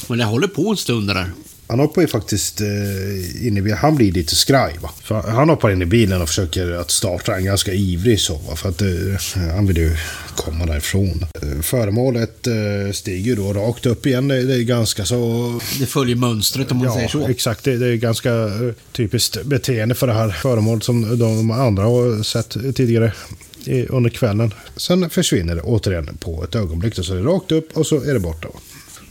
Men 0.08 0.18
det 0.18 0.26
håller 0.26 0.48
på 0.48 0.70
en 0.70 0.78
stund 0.78 1.08
det 1.08 1.14
där. 1.14 1.32
Han 1.68 1.80
hoppar 1.80 2.02
ju 2.02 2.08
faktiskt 2.08 2.62
eh, 2.62 3.48
in 3.48 3.58
i 3.58 3.62
bilen. 3.62 3.78
Han 3.78 3.96
blir 3.96 4.12
lite 4.12 4.36
skraj. 4.36 4.76
Va? 4.82 5.24
Han 5.28 5.50
hoppar 5.50 5.72
in 5.72 5.82
i 5.82 5.86
bilen 5.86 6.22
och 6.22 6.28
försöker 6.28 6.72
att 6.72 6.92
starta 6.92 7.32
den 7.32 7.46
ganska 7.46 7.74
ivrig 7.74 8.20
så. 8.20 8.34
Va? 8.34 8.56
För 8.56 8.70
att 8.70 8.82
eh, 8.82 9.52
han 9.56 9.68
vill 9.68 9.78
ju 9.78 9.96
komma 10.36 10.66
därifrån. 10.66 11.26
Eh, 11.42 11.62
föremålet 11.62 12.48
stiger 12.94 13.36
då 13.36 13.54
rakt 13.54 13.86
upp 13.86 14.06
igen. 14.06 14.28
Det, 14.28 14.36
är 14.36 14.62
ganska 14.62 15.06
så... 15.06 15.60
Det 15.80 15.86
följer 15.86 16.16
mönstret 16.16 16.72
om 16.72 16.78
man 16.78 16.94
säger 16.94 17.08
så. 17.08 17.28
exakt. 17.28 17.64
Det, 17.64 17.72
är 17.72 17.96
ganska 17.96 18.32
typiskt 18.92 19.44
beteende 19.44 19.96
för 19.96 20.08
det 20.08 20.14
här 20.14 20.30
föremålet 20.30 20.84
som 20.84 21.20
de 21.20 21.52
andra 21.52 21.84
har 21.84 22.24
sett 22.24 22.76
tidigare 22.76 23.12
under 23.90 24.10
kvällen. 24.10 24.54
Sen 24.76 25.10
försvinner 25.10 25.56
det 25.56 25.62
återigen 25.62 26.18
på 26.20 26.44
ett 26.44 26.56
ögonblick. 26.56 26.96
Så 26.96 27.14
är 27.14 27.18
det 27.18 27.24
rakt 27.24 27.52
upp 27.52 27.78
och 27.78 27.88
så 27.88 28.04
är 28.04 28.14
det 28.14 28.20
borta. 28.20 28.48
Va? 28.48 28.60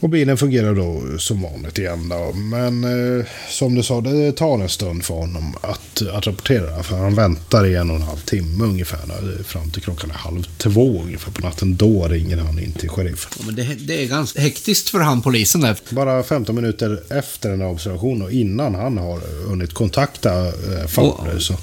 Och 0.05 0.09
bilen 0.09 0.37
fungerar 0.37 0.75
då 0.75 1.19
som 1.19 1.41
vanligt 1.41 1.77
igen 1.77 2.09
då. 2.09 2.33
Men 2.33 2.83
eh, 2.83 3.25
som 3.49 3.75
du 3.75 3.83
sa, 3.83 4.01
det 4.01 4.31
tar 4.31 4.59
en 4.59 4.69
stund 4.69 5.03
för 5.03 5.13
honom 5.13 5.55
att, 5.61 6.01
att 6.13 6.27
rapportera. 6.27 6.83
För 6.83 6.97
han 6.97 7.15
väntar 7.15 7.65
i 7.65 7.75
en 7.75 7.89
och 7.89 7.95
en 7.95 8.01
halv 8.01 8.17
timme 8.17 8.63
ungefär. 8.63 8.99
Då, 9.07 9.43
fram 9.43 9.71
till 9.71 9.81
klockan 9.81 10.09
är 10.09 10.13
halv 10.13 10.43
två 10.57 11.01
ungefär 11.01 11.31
på 11.31 11.41
natten. 11.41 11.75
Då 11.75 12.07
ringer 12.07 12.37
han 12.37 12.59
in 12.59 12.71
till 12.71 12.89
sheriffen. 12.89 13.31
Ja, 13.39 13.43
Men 13.45 13.55
det, 13.55 13.75
det 13.87 14.03
är 14.03 14.07
ganska 14.07 14.41
hektiskt 14.41 14.89
för 14.89 14.99
han 14.99 15.21
polisen 15.21 15.61
där. 15.61 15.77
Bara 15.89 16.23
15 16.23 16.55
minuter 16.55 17.03
efter 17.09 17.49
den 17.49 17.61
här 17.61 17.69
observationen 17.69 18.21
och 18.21 18.31
innan 18.31 18.75
han 18.75 18.97
har 18.97 19.47
hunnit 19.47 19.73
kontakta 19.73 20.47
eh, 20.47 20.87
Fowler. 20.87 21.39
Så. 21.39 21.53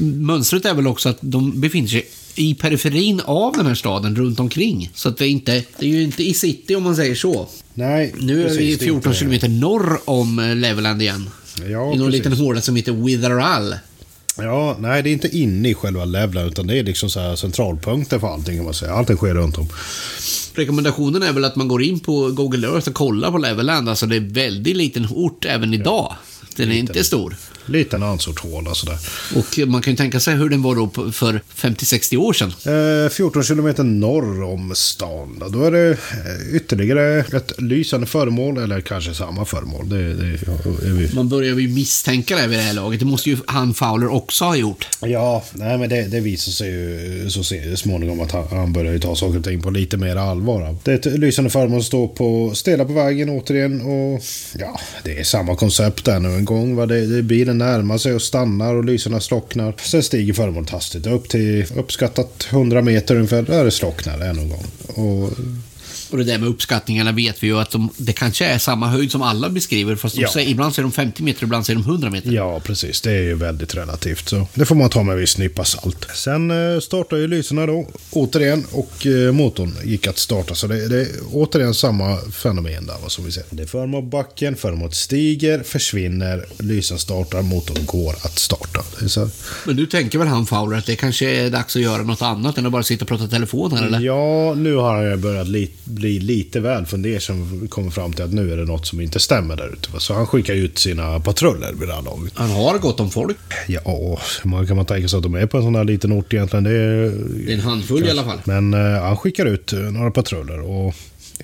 Mönstret 0.00 0.64
är 0.64 0.74
väl 0.74 0.86
också 0.86 1.08
att 1.08 1.18
de 1.20 1.60
befinner 1.60 1.88
sig 1.88 2.06
i 2.34 2.54
periferin 2.54 3.20
av 3.24 3.56
den 3.56 3.66
här 3.66 3.74
staden 3.74 4.16
runt 4.16 4.40
omkring. 4.40 4.90
Så 4.94 5.08
att 5.08 5.18
det 5.18 5.26
är 5.26 5.30
inte, 5.30 5.52
det 5.52 5.86
är 5.86 5.90
ju 5.90 6.02
inte 6.02 6.22
i 6.22 6.34
city 6.34 6.74
om 6.74 6.82
man 6.82 6.96
säger 6.96 7.14
så. 7.14 7.48
Nej, 7.74 8.14
Nu 8.18 8.46
är 8.46 8.50
vi 8.50 8.56
det 8.56 8.72
är 8.72 8.78
14 8.78 8.96
inte- 8.96 9.18
kilometer 9.18 9.48
norr 9.48 10.00
om 10.04 10.38
eh, 10.38 10.56
Leveland 10.56 11.02
igen. 11.02 11.30
Ja, 11.58 11.64
I 11.64 11.68
någon 11.68 11.98
precis. 11.98 12.12
liten 12.12 12.32
håla 12.32 12.60
som 12.60 12.76
heter 12.76 12.92
Witherall. 12.92 13.74
Ja, 14.36 14.76
nej, 14.80 15.02
det 15.02 15.10
är 15.10 15.12
inte 15.12 15.36
inne 15.38 15.68
i 15.68 15.74
själva 15.74 16.04
Levland 16.04 16.48
utan 16.48 16.66
det 16.66 16.78
är 16.78 16.82
liksom 16.84 17.10
så 17.10 17.36
centralpunkten 17.36 18.20
för 18.20 18.28
allting 18.34 18.56
kan 18.56 18.64
man 18.64 18.74
säga. 18.74 18.92
Allting 18.92 19.16
sker 19.16 19.34
runt 19.34 19.58
om. 19.58 19.68
Rekommendationen 20.54 21.22
är 21.22 21.32
väl 21.32 21.44
att 21.44 21.56
man 21.56 21.68
går 21.68 21.82
in 21.82 22.00
på 22.00 22.30
Google 22.30 22.68
Earth 22.68 22.88
och 22.88 22.94
kollar 22.94 23.30
på 23.30 23.38
Leveland. 23.38 23.88
Alltså 23.88 24.06
det 24.06 24.16
är 24.16 24.20
väldigt 24.20 24.76
liten 24.76 25.06
ort 25.10 25.44
även 25.44 25.74
idag. 25.74 26.14
Den 26.56 26.72
är 26.72 26.76
inte 26.76 27.04
stor. 27.04 27.36
Liten 27.66 28.02
ansorthåla 28.02 28.74
sådär. 28.74 28.98
Och 29.34 29.68
man 29.68 29.82
kan 29.82 29.92
ju 29.92 29.96
tänka 29.96 30.20
sig 30.20 30.34
hur 30.34 30.48
den 30.48 30.62
var 30.62 30.74
då 30.74 31.12
för 31.12 31.40
50-60 31.56 32.16
år 32.16 32.32
sedan. 32.32 32.52
Eh, 33.04 33.10
14 33.10 33.44
kilometer 33.44 33.84
norr 33.84 34.42
om 34.42 34.72
stan. 34.74 35.42
då. 35.52 35.64
Är 35.64 35.70
det 35.70 35.90
eh, 35.90 36.56
ytterligare 36.56 37.18
ett 37.18 37.60
lysande 37.60 38.06
föremål, 38.06 38.58
eller 38.58 38.80
kanske 38.80 39.14
samma 39.14 39.44
föremål. 39.44 39.88
Det, 39.88 40.14
det 40.14 40.26
är 40.26 40.92
vi. 40.92 41.14
Man 41.14 41.28
börjar 41.28 41.58
ju 41.58 41.68
misstänka 41.68 42.36
det 42.36 42.46
vid 42.46 42.58
det 42.58 42.62
här 42.62 42.74
laget. 42.74 43.00
Det 43.00 43.06
måste 43.06 43.30
ju 43.30 43.36
han 43.46 43.74
Fowler 43.74 44.08
också 44.08 44.44
ha 44.44 44.56
gjort. 44.56 44.88
Ja, 45.00 45.44
nej 45.52 45.78
men 45.78 45.88
det, 45.88 46.02
det 46.02 46.20
visar 46.20 46.52
sig 46.52 46.70
ju 46.70 47.30
så 47.30 47.42
småningom 47.76 48.20
att 48.20 48.32
han, 48.32 48.48
han 48.50 48.72
börjar 48.72 48.92
ju 48.92 48.98
ta 48.98 49.16
saker 49.16 49.38
och 49.38 49.44
ting 49.44 49.62
på 49.62 49.70
lite 49.70 49.96
mer 49.96 50.16
allvar. 50.16 50.76
Det 50.82 50.90
är 50.90 50.94
ett 50.94 51.06
lysande 51.06 51.50
föremål 51.50 51.80
som 51.80 51.86
står 51.86 52.08
på 52.08 52.54
stela 52.54 52.84
på 52.84 52.92
vägen 52.92 53.28
återigen 53.28 53.80
och 53.80 54.22
ja, 54.58 54.80
det 55.04 55.18
är 55.18 55.24
samma 55.24 55.56
koncept 55.56 56.08
ännu 56.08 56.28
en 56.34 56.44
gång. 56.44 56.76
Va? 56.76 56.86
Det, 56.86 57.06
det, 57.06 57.22
bilen 57.22 57.51
närmar 57.58 57.98
sig 57.98 58.14
och 58.14 58.22
stannar 58.22 58.74
och 58.74 58.84
lyserna 58.84 59.20
slocknar. 59.20 59.74
Sen 59.78 60.02
stiger 60.02 60.32
föremålet 60.32 60.70
hastigt 60.70 61.06
upp 61.06 61.28
till 61.28 61.66
uppskattat 61.76 62.48
100 62.50 62.82
meter 62.82 63.16
ungefär. 63.16 63.42
Där 63.42 63.64
det 63.64 63.70
slocknar 63.70 64.20
ännu 64.20 64.40
en 64.40 64.48
gång. 64.48 64.64
Och 64.86 65.30
och 66.12 66.18
det 66.18 66.24
där 66.24 66.38
med 66.38 66.48
uppskattningarna 66.48 67.12
vet 67.12 67.42
vi 67.42 67.46
ju 67.46 67.58
att 67.58 67.70
de, 67.70 67.88
det 67.96 68.12
kanske 68.12 68.44
är 68.46 68.58
samma 68.58 68.88
höjd 68.88 69.10
som 69.12 69.22
alla 69.22 69.48
beskriver. 69.50 69.96
Fast 69.96 70.16
Ja. 70.16 70.30
säger, 70.32 70.50
ibland 70.50 70.74
säger 70.74 70.84
de 70.84 70.92
50 70.92 71.22
meter, 71.22 71.42
ibland 71.44 71.66
säger 71.66 71.78
de 71.80 71.84
100 71.90 72.10
meter. 72.10 72.32
Ja, 72.32 72.60
precis. 72.60 73.00
Det 73.00 73.10
är 73.12 73.22
ju 73.22 73.34
väldigt 73.34 73.74
relativt. 73.74 74.28
Så 74.28 74.46
det 74.54 74.64
får 74.64 74.74
man 74.74 74.90
ta 74.90 75.02
med 75.02 75.12
en 75.12 75.18
viss 75.20 75.38
nypa 75.38 75.64
salt. 75.64 76.06
Sen 76.14 76.50
eh, 76.74 76.80
startar 76.80 77.16
ju 77.16 77.28
lyserna 77.28 77.66
då 77.66 77.86
återigen 78.10 78.64
och 78.72 79.06
eh, 79.06 79.32
motorn 79.32 79.74
gick 79.84 80.06
att 80.06 80.18
starta. 80.18 80.54
Så 80.54 80.66
det, 80.66 80.88
det 80.88 81.00
är 81.00 81.08
återigen 81.32 81.74
samma 81.74 82.18
fenomen 82.32 82.86
där 82.86 82.96
vad 83.02 83.12
som 83.12 83.24
vi 83.24 83.32
ser. 83.32 83.44
Det 83.50 83.66
för 83.66 83.86
mot 83.86 84.04
backen, 84.04 84.56
för 84.56 84.72
mot 84.72 84.94
stiger, 84.94 85.62
försvinner, 85.62 86.46
lysen 86.58 86.98
startar, 86.98 87.42
motorn 87.42 87.86
går 87.86 88.12
att 88.22 88.38
starta. 88.38 88.80
Men 89.66 89.76
du 89.76 89.86
tänker 89.86 90.18
väl 90.18 90.28
han 90.28 90.46
Fowler 90.46 90.78
att 90.78 90.86
det 90.86 90.96
kanske 90.96 91.30
är 91.30 91.50
dags 91.50 91.76
att 91.76 91.82
göra 91.82 92.02
något 92.02 92.22
annat 92.22 92.58
än 92.58 92.66
att 92.66 92.72
bara 92.72 92.82
sitta 92.82 93.04
och 93.04 93.08
prata 93.08 93.28
telefon 93.28 93.72
här 93.72 93.86
eller? 93.86 94.00
Ja, 94.00 94.54
nu 94.54 94.74
har 94.74 95.10
han 95.10 95.20
börjat 95.20 95.48
li 95.48 95.70
bli 96.02 96.20
lite 96.20 96.60
väl 96.60 96.86
fundersam 96.86 97.62
och 97.64 97.70
kommer 97.70 97.90
fram 97.90 98.12
till 98.12 98.24
att 98.24 98.32
nu 98.32 98.52
är 98.52 98.56
det 98.56 98.64
något 98.64 98.86
som 98.86 99.00
inte 99.00 99.20
stämmer 99.20 99.56
där 99.56 99.72
ute. 99.72 99.88
Så 99.98 100.14
han 100.14 100.26
skickar 100.26 100.54
ut 100.54 100.78
sina 100.78 101.20
patruller 101.20 101.72
vid 101.72 101.88
det 101.88 101.94
här 101.94 102.02
laget. 102.02 102.32
Han 102.36 102.50
har 102.50 102.78
gott 102.78 103.00
om 103.00 103.10
folk. 103.10 103.36
Ja, 103.68 104.18
hur 104.42 104.50
många 104.50 104.66
kan 104.66 104.76
man 104.76 104.86
tänka 104.86 105.08
sig 105.08 105.16
att 105.16 105.22
de 105.22 105.34
är 105.34 105.46
på 105.46 105.56
en 105.56 105.62
sån 105.62 105.74
här 105.74 105.84
liten 105.84 106.12
ort 106.12 106.34
egentligen? 106.34 106.64
Det 106.64 106.70
är, 106.70 107.10
Det 107.46 107.52
är 107.52 107.54
en 107.54 107.60
handfull 107.60 108.06
i 108.06 108.10
alla 108.10 108.24
fall. 108.24 108.38
Men 108.44 108.74
eh, 108.74 109.02
han 109.02 109.16
skickar 109.16 109.46
ut 109.46 109.72
eh, 109.72 109.78
några 109.78 110.10
patruller 110.10 110.60
och 110.60 110.94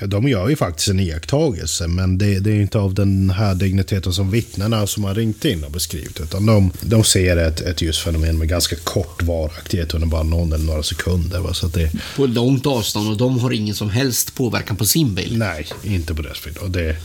Ja, 0.00 0.06
de 0.06 0.28
gör 0.28 0.48
ju 0.48 0.56
faktiskt 0.56 0.88
en 0.88 1.00
iakttagelse, 1.00 1.88
men 1.88 2.18
det, 2.18 2.38
det 2.40 2.50
är 2.50 2.60
inte 2.60 2.78
av 2.78 2.94
den 2.94 3.30
här 3.30 3.54
digniteten 3.54 4.12
som 4.12 4.30
vittnena 4.30 4.86
som 4.86 5.04
har 5.04 5.14
ringt 5.14 5.44
in 5.44 5.62
har 5.62 5.70
beskrivit. 5.70 6.20
Utan 6.20 6.46
de, 6.46 6.70
de 6.80 7.04
ser 7.04 7.36
ett, 7.36 7.60
ett 7.60 7.82
ljusfenomen 7.82 8.38
med 8.38 8.48
ganska 8.48 8.76
kort 8.76 9.22
varaktighet 9.22 9.94
under 9.94 10.06
bara 10.06 10.22
någon 10.22 10.52
eller 10.52 10.64
några 10.64 10.82
sekunder. 10.82 11.40
Va? 11.40 11.54
Så 11.54 11.66
att 11.66 11.74
det, 11.74 11.92
På 12.16 12.26
långt 12.26 12.66
avstånd 12.66 13.10
och 13.10 13.16
de 13.16 13.38
har 13.38 13.50
ingen 13.52 13.74
som 13.74 13.90
helst 13.90 14.34
påverkan 14.34 14.76
på 14.76 14.84
sin 14.84 15.14
bil. 15.14 15.38
nej, 15.38 15.66
inte 15.82 16.14
på 16.14 16.22
deras 16.22 16.44
bild. 16.44 16.56
Och 16.56 16.70
det, 16.70 16.96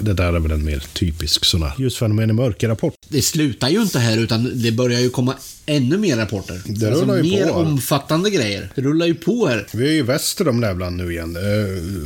det 0.00 0.12
där 0.14 0.32
är 0.32 0.40
väl 0.40 0.50
en 0.52 0.64
mer 0.64 0.82
typisk 0.92 1.44
sån 1.44 1.62
här 1.62 1.72
ljusfenomen 1.78 2.30
i 2.30 2.32
mörker-rapport. 2.32 2.94
Det 3.08 3.22
slutar 3.22 3.68
ju 3.68 3.82
inte 3.82 3.98
här 3.98 4.18
utan 4.18 4.50
det 4.62 4.72
börjar 4.72 5.00
ju 5.00 5.10
komma 5.10 5.34
ännu 5.66 5.98
mer 5.98 6.16
rapporter. 6.16 6.60
Det 6.64 6.86
alltså 6.86 7.02
rullar 7.04 7.16
ju 7.16 7.22
mer 7.22 7.46
på 7.46 7.52
omfattande 7.54 8.30
grejer. 8.30 8.70
Det 8.74 8.82
rullar 8.82 9.06
ju 9.06 9.14
på 9.14 9.46
här. 9.46 9.66
Vi 9.72 9.88
är 9.88 9.92
ju 9.92 10.02
väster 10.02 10.48
om 10.48 10.60
Lävland 10.60 10.96
nu 10.96 11.12
igen. 11.12 11.36
eh, 11.36 11.42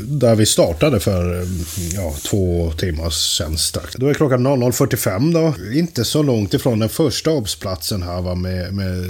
Där 0.07 0.35
vi 0.35 0.46
startade 0.46 1.00
för 1.00 1.40
eh, 1.42 1.46
ja, 1.94 2.15
två 2.23 2.73
timmar 2.79 3.10
sedan 3.10 3.58
strax. 3.58 3.94
Då 3.96 4.06
är 4.08 4.15
klockan 4.15 4.46
00.45 4.46 5.33
då. 5.33 5.73
Inte 5.79 6.04
så 6.04 6.23
långt 6.23 6.54
ifrån 6.54 6.79
den 6.79 6.88
första 6.88 7.31
obsplatsen 7.31 8.02
här 8.02 8.21
va, 8.23 8.35
med, 8.35 8.75
med 8.75 9.04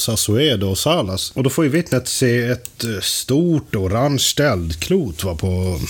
Sassuedo 0.00 0.66
och 0.66 0.78
Salas. 0.78 1.32
Och 1.34 1.42
då 1.42 1.50
får 1.50 1.64
ju 1.64 1.70
vittnet 1.70 2.08
se 2.08 2.42
ett 2.42 2.84
eh, 2.84 3.00
stort 3.02 3.74
orange 3.76 4.34
eldklot 4.40 5.24
va, 5.24 5.34
på... 5.34 5.80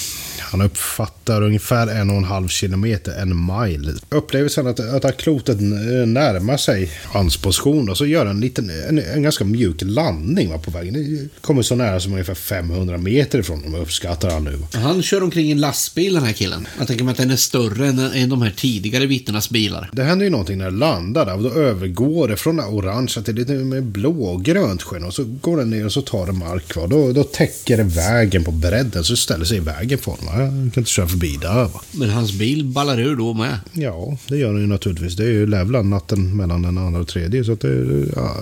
Han 0.40 0.61
uppfattar 0.61 1.42
ungefär 1.42 1.86
en 1.86 2.11
och 2.11 2.16
en 2.16 2.24
halv 2.26 2.48
kilometer, 2.48 3.12
en 3.12 3.46
mile. 3.46 3.92
Upplever 4.08 4.48
sen 4.48 4.66
att, 4.66 4.80
att 4.80 5.04
här 5.04 5.12
klotet 5.12 5.60
närmar 5.60 6.56
sig 6.56 6.90
hans 7.04 7.36
position 7.36 7.88
och 7.88 7.96
så 7.96 8.06
gör 8.06 8.26
han 8.26 8.36
en, 8.36 8.40
liten, 8.40 8.70
en, 8.88 8.98
en 8.98 9.22
ganska 9.22 9.44
mjuk 9.44 9.82
landning 9.82 10.50
va, 10.50 10.58
på 10.58 10.70
vägen. 10.70 10.94
Det 10.94 11.28
kommer 11.40 11.62
så 11.62 11.74
nära 11.74 12.00
som 12.00 12.12
ungefär 12.12 12.34
500 12.34 12.98
meter 12.98 13.38
ifrån 13.38 13.62
dem, 13.62 13.74
uppskattar 13.74 14.30
han 14.30 14.44
nu. 14.44 14.58
Han 14.72 15.02
kör 15.02 15.22
omkring 15.22 15.46
i 15.46 15.52
en 15.52 15.60
lastbil 15.60 16.14
den 16.14 16.22
här 16.22 16.32
killen. 16.32 16.68
Jag 16.78 16.86
tänker 16.86 17.04
mig 17.04 17.12
att 17.12 17.18
den 17.18 17.30
är 17.30 17.36
större 17.36 17.88
än, 17.88 17.98
än 17.98 18.28
de 18.28 18.42
här 18.42 18.52
tidigare 18.56 19.06
vittnenas 19.06 19.50
bilar. 19.50 19.90
Det 19.92 20.04
händer 20.04 20.24
ju 20.24 20.30
någonting 20.30 20.58
när 20.58 20.70
det 20.70 20.76
landar 20.76 21.26
där 21.26 21.36
då 21.36 21.60
övergår 21.60 22.28
det 22.28 22.36
från 22.36 22.56
det 22.56 22.64
orangea 22.64 23.22
till 23.22 23.34
lite 23.34 23.52
mer 23.52 23.80
blågrönt 23.80 24.82
sken 24.82 25.04
och 25.04 25.14
så 25.14 25.24
går 25.24 25.56
den 25.56 25.70
ner 25.70 25.84
och 25.84 25.92
så 25.92 26.02
tar 26.02 26.26
det 26.26 26.32
mark. 26.32 26.76
Va? 26.76 26.86
Då, 26.86 27.12
då 27.12 27.24
täcker 27.24 27.76
det 27.76 27.82
vägen 27.82 28.44
på 28.44 28.50
bredden 28.50 29.04
så 29.04 29.16
ställer 29.16 29.44
sig 29.44 29.56
i 29.56 29.60
vägen 29.60 29.98
för 29.98 30.10
honom. 30.10 30.40
Jag 30.40 30.48
kan 30.48 30.80
inte 30.80 30.90
köra 30.90 31.08
förbi 31.08 31.38
där. 31.40 31.64
Va? 31.64 31.80
Men 31.92 32.10
hans 32.16 32.32
bil 32.32 32.64
ballar 32.64 33.00
ur 33.00 33.16
då 33.16 33.34
med. 33.34 33.58
Ja, 33.72 34.18
det 34.28 34.36
gör 34.36 34.52
den 34.52 34.60
ju 34.60 34.66
naturligtvis. 34.66 35.16
Det 35.16 35.24
är 35.24 35.30
ju 35.30 35.46
Lävland 35.46 35.88
natten 35.88 36.36
mellan 36.36 36.62
den 36.62 36.78
andra 36.78 37.00
och 37.00 37.08
tredje. 37.08 37.44
Så 37.44 37.54
det, 37.54 38.06
ja, 38.16 38.36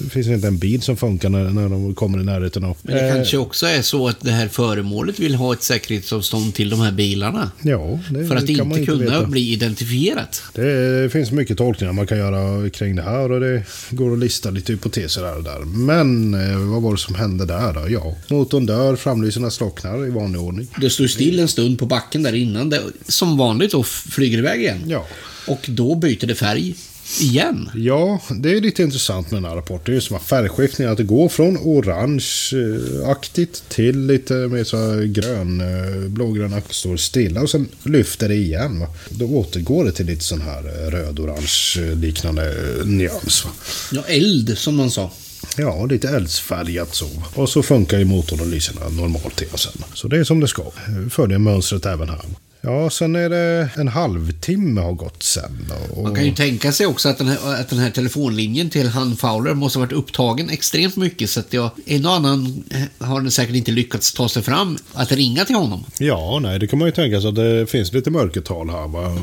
det 0.00 0.10
finns 0.10 0.26
inte 0.26 0.46
en 0.46 0.58
bil 0.58 0.82
som 0.82 0.96
funkar 0.96 1.28
när, 1.28 1.50
när 1.50 1.68
de 1.68 1.94
kommer 1.94 2.20
i 2.20 2.24
närheten 2.24 2.64
av. 2.64 2.76
Men 2.82 2.94
det 2.94 3.08
Eh, 3.08 3.14
kanske 3.14 3.36
också 3.38 3.66
är 3.66 3.82
så 3.82 4.08
att 4.08 4.20
det 4.20 4.30
här 4.30 4.48
föremålet 4.48 5.18
vill 5.18 5.34
ha 5.34 5.52
ett 5.52 5.62
säkerhetsavstånd 5.62 6.54
till 6.54 6.70
de 6.70 6.80
här 6.80 6.92
bilarna. 6.92 7.50
Ja, 7.62 7.98
det 8.10 8.26
För 8.26 8.36
att 8.36 8.48
man 8.48 8.72
inte 8.72 8.84
kunna 8.86 9.04
veta. 9.04 9.26
bli 9.26 9.52
identifierat. 9.52 10.42
Det 10.54 11.12
finns 11.12 11.30
mycket 11.30 11.58
tolkningar 11.58 11.92
man 11.92 12.06
kan 12.06 12.18
göra 12.18 12.70
kring 12.70 12.96
det 12.96 13.02
här 13.02 13.32
och 13.32 13.40
det 13.40 13.62
går 13.90 14.12
att 14.12 14.18
lista 14.18 14.50
lite 14.50 14.72
hypoteser 14.72 15.22
här 15.24 15.36
och 15.36 15.44
där. 15.44 15.58
Men 15.64 16.34
eh, 16.34 16.58
vad 16.58 16.82
var 16.82 16.92
det 16.92 16.98
som 16.98 17.14
hände 17.14 17.44
där 17.46 17.72
då? 17.72 17.90
Ja, 17.90 18.16
motorn 18.30 18.66
dör, 18.66 18.96
framlyserna 18.96 19.50
slocknar 19.50 20.06
i 20.06 20.10
vanlig 20.10 20.40
ordning. 20.40 20.66
Det 20.80 20.90
står 20.90 21.06
still 21.06 21.38
en 21.38 21.48
stund 21.48 21.78
på 21.78 21.86
backen 21.86 22.22
där 22.22 22.34
innan 22.34 22.70
det 22.70 22.80
som 23.08 23.36
vanligt 23.36 23.72
då 23.72 23.82
flyger 23.82 24.38
iväg 24.38 24.60
igen. 24.60 24.84
Ja. 24.86 25.06
Och 25.46 25.66
då 25.68 25.94
byter 25.94 26.26
det 26.26 26.34
färg 26.34 26.74
igen. 27.20 27.70
Ja, 27.74 28.20
det 28.30 28.50
är 28.50 28.60
lite 28.60 28.82
intressant 28.82 29.30
med 29.30 29.42
den 29.42 29.50
här 29.50 29.56
rapporten. 29.56 29.94
Det 29.94 29.98
är 29.98 30.00
som 30.00 30.16
att 30.16 30.22
färgskiftningen, 30.22 30.92
att 30.92 30.98
det 30.98 31.04
går 31.04 31.28
från 31.28 31.56
orange-aktigt 31.56 33.62
till 33.68 34.06
lite 34.06 34.34
mer 34.34 34.64
så 34.64 35.02
grön, 35.04 35.60
eh, 35.60 36.08
blågrönaktigt, 36.08 36.74
står 36.74 36.96
stilla 36.96 37.40
och 37.40 37.50
sen 37.50 37.68
lyfter 37.82 38.28
det 38.28 38.34
igen. 38.34 38.80
Va? 38.80 38.86
Då 39.08 39.26
återgår 39.26 39.84
det 39.84 39.92
till 39.92 40.06
lite 40.06 40.24
sån 40.24 40.40
här 40.40 40.58
eh, 40.58 40.90
röd-orange 40.90 41.94
liknande 41.94 42.48
eh, 42.48 42.86
nyans. 42.86 43.44
Va? 43.44 43.50
Ja, 43.92 44.02
eld 44.06 44.58
som 44.58 44.76
man 44.76 44.90
sa. 44.90 45.10
Ja, 45.56 45.86
lite 45.86 46.08
eldsfärgat 46.08 46.94
så. 46.94 47.08
Och 47.34 47.48
så 47.48 47.62
funkar 47.62 47.98
ju 47.98 48.04
motorn 48.04 48.40
och 48.40 48.46
lyserna 48.46 48.88
normalt 48.88 49.42
igen 49.42 49.58
sen. 49.58 49.72
Så 49.94 50.08
det 50.08 50.18
är 50.18 50.24
som 50.24 50.40
det 50.40 50.48
ska. 50.48 50.62
Följer 51.10 51.38
mönstret 51.38 51.86
även 51.86 52.08
här. 52.08 52.20
Ja, 52.68 52.90
sen 52.90 53.16
är 53.16 53.28
det 53.28 53.70
en 53.76 53.88
halvtimme 53.88 54.80
har 54.80 54.92
gått 54.92 55.22
sen. 55.22 55.72
Och... 55.90 56.02
Man 56.02 56.14
kan 56.14 56.24
ju 56.24 56.34
tänka 56.34 56.72
sig 56.72 56.86
också 56.86 57.08
att 57.08 57.18
den 57.18 57.28
här, 57.28 57.60
att 57.60 57.68
den 57.68 57.78
här 57.78 57.90
telefonlinjen 57.90 58.70
till 58.70 58.88
han 58.88 59.16
Fowler 59.16 59.54
måste 59.54 59.78
ha 59.78 59.86
varit 59.86 59.92
upptagen 59.92 60.50
extremt 60.50 60.96
mycket 60.96 61.30
så 61.30 61.40
att 61.40 61.52
jag, 61.52 61.70
en 61.86 62.06
och 62.06 62.12
annan 62.12 62.64
har 62.98 63.20
den 63.20 63.30
säkert 63.30 63.54
inte 63.54 63.70
lyckats 63.70 64.12
ta 64.12 64.28
sig 64.28 64.42
fram 64.42 64.78
att 64.92 65.12
ringa 65.12 65.44
till 65.44 65.56
honom. 65.56 65.84
Ja, 65.98 66.38
nej, 66.42 66.58
det 66.58 66.66
kan 66.66 66.78
man 66.78 66.88
ju 66.88 66.92
tänka 66.92 67.20
sig 67.20 67.28
att 67.28 67.34
det 67.34 67.66
finns 67.66 67.92
lite 67.92 68.10
mörkertal 68.10 68.70
här 68.70 68.88
va? 68.88 69.18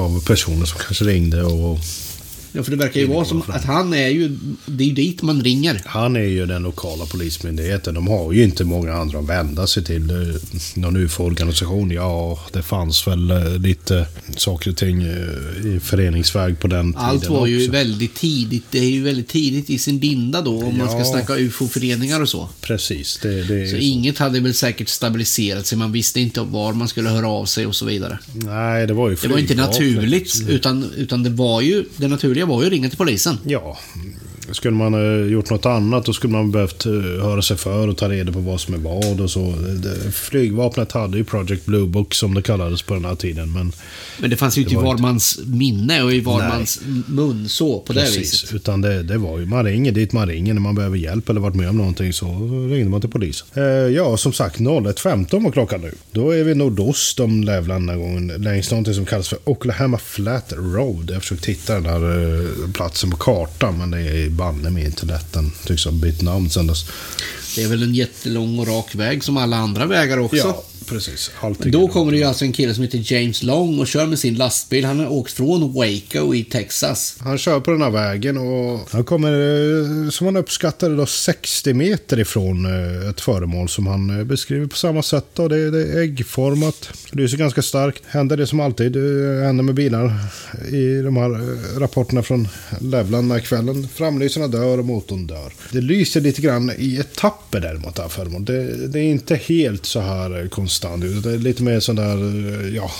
av 0.00 0.24
personer 0.26 0.66
som 0.66 0.78
kanske 0.78 1.04
ringde 1.04 1.42
och 1.42 1.78
Ja, 2.52 2.62
för 2.62 2.70
det 2.70 2.76
verkar 2.76 3.00
ju 3.00 3.06
vara 3.06 3.24
som 3.24 3.42
att 3.48 3.64
han 3.64 3.94
är 3.94 4.08
ju, 4.08 4.36
det 4.66 4.84
är 4.84 4.88
ju 4.88 4.94
dit 4.94 5.22
man 5.22 5.44
ringer. 5.44 5.82
han 5.86 6.16
är 6.16 6.20
ju 6.20 6.46
den 6.46 6.62
lokala 6.62 7.06
polismyndigheten. 7.06 7.94
De 7.94 8.08
har 8.08 8.32
ju 8.32 8.44
inte 8.44 8.64
många 8.64 8.92
andra 8.92 9.18
att 9.18 9.28
vända 9.28 9.66
sig 9.66 9.84
till. 9.84 10.12
Någon 10.74 10.96
UFO-organisation, 10.96 11.90
ja, 11.90 12.38
det 12.52 12.62
fanns 12.62 13.06
väl 13.06 13.30
eh, 13.30 13.58
lite 13.58 14.06
saker 14.36 14.70
och 14.70 14.76
ting 14.76 15.02
eh, 15.02 15.66
i 15.76 15.80
föreningsväg 15.82 16.60
på 16.60 16.68
den 16.68 16.92
tiden 16.92 17.06
Allt 17.06 17.28
var 17.28 17.46
ju 17.46 17.58
också. 17.58 17.72
väldigt 17.72 18.14
tidigt, 18.14 18.64
det 18.70 18.78
är 18.78 18.90
ju 18.90 19.02
väldigt 19.02 19.28
tidigt 19.28 19.70
i 19.70 19.78
sin 19.78 19.98
linda 19.98 20.42
då 20.42 20.62
om 20.62 20.78
man 20.78 20.88
ska 20.88 20.98
Ja. 20.98 21.04
snacka 21.04 21.36
UFO-föreningar 21.38 22.20
och 22.20 22.28
så. 22.28 22.48
Precis, 22.60 23.18
det, 23.22 23.42
det 23.42 23.68
Så 23.68 23.76
ju 23.76 23.82
inget 23.82 24.18
hade 24.18 24.40
väl 24.40 24.54
säkert 24.54 24.88
stabiliserat 24.88 25.66
sig, 25.66 25.78
man 25.78 25.92
visste 25.92 26.20
inte 26.20 26.40
var 26.40 26.72
man 26.72 26.88
skulle 26.88 27.08
höra 27.08 27.28
av 27.28 27.44
sig 27.44 27.66
och 27.66 27.76
så 27.76 27.86
vidare. 27.86 28.18
Nej, 28.34 28.86
det 28.86 28.92
var 28.94 29.10
ju 29.10 29.16
Det 29.22 29.28
var 29.28 29.38
inte 29.38 29.54
naturligt, 29.54 30.42
utan, 30.48 30.90
utan 30.96 31.22
det 31.22 31.30
var 31.30 31.60
ju, 31.60 31.84
det 31.96 32.08
naturliga 32.08 32.39
var 32.46 32.60
ju 32.60 32.66
att 32.66 32.72
ringa 32.72 32.88
till 32.88 32.98
polisen. 32.98 33.38
Ja, 33.44 33.78
skulle 34.52 34.76
man 34.76 34.94
ha 34.94 35.02
gjort 35.16 35.50
något 35.50 35.66
annat 35.66 36.04
då 36.04 36.12
skulle 36.12 36.32
man 36.32 36.50
behövt 36.50 36.86
eh, 36.86 36.92
höra 37.22 37.42
sig 37.42 37.56
för 37.56 37.88
och 37.88 37.96
ta 37.96 38.08
reda 38.08 38.32
på 38.32 38.38
vad 38.38 38.60
som 38.60 38.74
är 38.74 38.78
vad 38.78 39.20
och 39.20 39.30
så. 39.30 39.54
Det- 39.82 40.12
Flygvapnet 40.12 40.92
hade 40.92 41.18
ju 41.18 41.24
Project 41.24 41.66
Blue 41.66 41.86
Book 41.86 42.14
som 42.14 42.34
det 42.34 42.42
kallades 42.42 42.82
på 42.82 42.94
den 42.94 43.04
här 43.04 43.14
tiden. 43.14 43.52
Men 43.52 43.72
Men 44.18 44.30
det 44.30 44.36
fanns 44.36 44.58
ju 44.58 44.62
inte 44.62 44.72
i 44.72 44.76
var 44.76 44.82
var 44.82 44.90
inte- 44.90 45.02
mans 45.02 45.40
minne 45.46 46.02
och 46.02 46.12
i 46.12 46.20
var 46.20 46.38
Nej. 46.38 46.48
mans 46.48 46.80
mun 47.06 47.48
så, 47.48 47.80
på 47.80 47.92
det 47.92 48.00
precis, 48.00 48.18
viset. 48.42 48.54
utan 48.54 48.80
det, 48.80 49.02
det 49.02 49.18
var 49.18 49.38
ju, 49.38 49.46
man 49.46 49.64
ringer 49.64 49.92
dit 49.92 50.12
man 50.12 50.28
ringer 50.28 50.54
när 50.54 50.60
man 50.60 50.74
behöver 50.74 50.96
hjälp 50.96 51.28
eller 51.28 51.40
varit 51.40 51.54
med 51.56 51.68
om 51.68 51.76
någonting 51.76 52.12
så 52.12 52.26
ringde 52.70 52.90
man 52.90 53.00
till 53.00 53.10
polisen. 53.10 53.46
Eh, 53.54 53.62
ja, 53.64 54.16
som 54.16 54.32
sagt 54.32 54.60
01.15 54.60 55.44
var 55.44 55.50
klockan 55.52 55.80
nu. 55.80 55.92
Då 56.12 56.30
är 56.30 56.44
vi 56.44 56.54
nordost 56.54 57.20
om 57.20 57.44
Lävland 57.44 57.88
den 57.88 57.88
här 57.98 58.04
gången, 58.06 58.26
längs 58.42 58.70
någonting 58.70 58.94
som 58.94 59.06
kallas 59.06 59.28
för 59.28 59.38
Oklahoma 59.44 59.98
Flat 59.98 60.52
Road. 60.56 61.10
Jag 61.14 61.22
försökte 61.22 61.50
hitta 61.50 61.74
den 61.74 61.86
här 61.86 62.32
eh, 62.40 62.70
platsen 62.72 63.10
på 63.10 63.16
kartan 63.16 63.78
men 63.78 63.90
det 63.90 64.00
är 64.00 64.28
banne 64.40 64.70
mig 64.70 64.84
inte 64.84 65.06
lätt. 65.06 65.32
Den 65.32 65.52
tycks 65.66 65.84
ha 65.84 65.92
bytt 65.92 66.22
namn 66.22 66.50
sen 66.50 66.66
dess. 66.66 66.84
Det 67.56 67.62
är 67.62 67.68
väl 67.68 67.82
en 67.82 67.94
jättelång 67.94 68.58
och 68.58 68.66
rak 68.66 68.94
väg 68.94 69.24
som 69.24 69.36
alla 69.36 69.56
andra 69.56 69.86
vägar 69.86 70.18
också. 70.18 70.36
Ja, 70.36 70.64
precis. 70.90 71.30
Allting 71.40 71.72
Då 71.72 71.88
kommer 71.88 72.12
det 72.12 72.18
ju 72.18 72.24
alltså 72.24 72.44
en 72.44 72.52
kille 72.52 72.74
som 72.74 72.82
heter 72.84 73.12
James 73.12 73.42
Long 73.42 73.78
och 73.78 73.86
kör 73.86 74.06
med 74.06 74.18
sin 74.18 74.34
lastbil. 74.34 74.84
Han 74.84 74.98
har 74.98 75.12
åkt 75.12 75.32
från 75.32 75.72
Waco 75.72 76.34
i 76.34 76.44
Texas. 76.44 77.16
Han 77.20 77.38
kör 77.38 77.60
på 77.60 77.70
den 77.70 77.82
här 77.82 77.90
vägen 77.90 78.36
och 78.38 78.80
han 78.90 79.04
kommer, 79.04 79.32
eh, 80.04 80.10
som 80.10 80.26
han 80.26 80.36
uppskattade, 80.36 80.96
då 80.96 81.06
60 81.06 81.74
meter 81.74 82.18
ifrån 82.20 82.66
eh, 82.66 83.10
ett 83.10 83.20
föremål 83.20 83.68
som 83.68 83.86
han 83.86 84.18
eh, 84.18 84.24
beskriver 84.24 84.66
på 84.66 84.76
samma 84.76 85.02
sätt. 85.02 85.26
Då. 85.34 85.48
Det, 85.48 85.56
är- 85.56 86.00
äggformat, 86.00 86.88
lyser 87.10 87.36
ganska 87.38 87.62
starkt. 87.62 88.02
Händer 88.06 88.36
det 88.36 88.46
som 88.46 88.60
alltid 88.60 88.96
händer 89.44 89.62
med 89.62 89.74
bilar 89.74 90.18
i 90.70 91.02
de 91.02 91.16
här 91.16 91.30
rapporterna 91.80 92.22
från 92.22 92.48
Lävland 92.80 93.24
den 93.24 93.30
här 93.30 93.40
kvällen. 93.46 93.88
Framlyserna 93.94 94.48
dör 94.48 94.78
och 94.78 94.84
motorn 94.84 95.26
dör. 95.26 95.52
Det 95.72 95.80
lyser 95.80 96.20
lite 96.20 96.42
grann 96.42 96.72
i 96.78 96.96
etapper 96.96 97.60
däremot, 97.60 97.94
det 97.94 98.02
här 98.02 98.08
föremålet. 98.08 98.46
Det, 98.46 98.86
det 98.86 98.98
är 98.98 99.02
inte 99.04 99.34
helt 99.36 99.86
så 99.86 100.00
här 100.00 100.48
konstant. 100.48 100.79
Utan 100.84 101.00
Det 101.22 101.30
är 101.30 101.38
lite 101.38 101.62
mer 101.62 101.80
sån 101.80 101.96
där, 101.96 102.16
eh, 102.64 102.74
ja, 102.76 102.90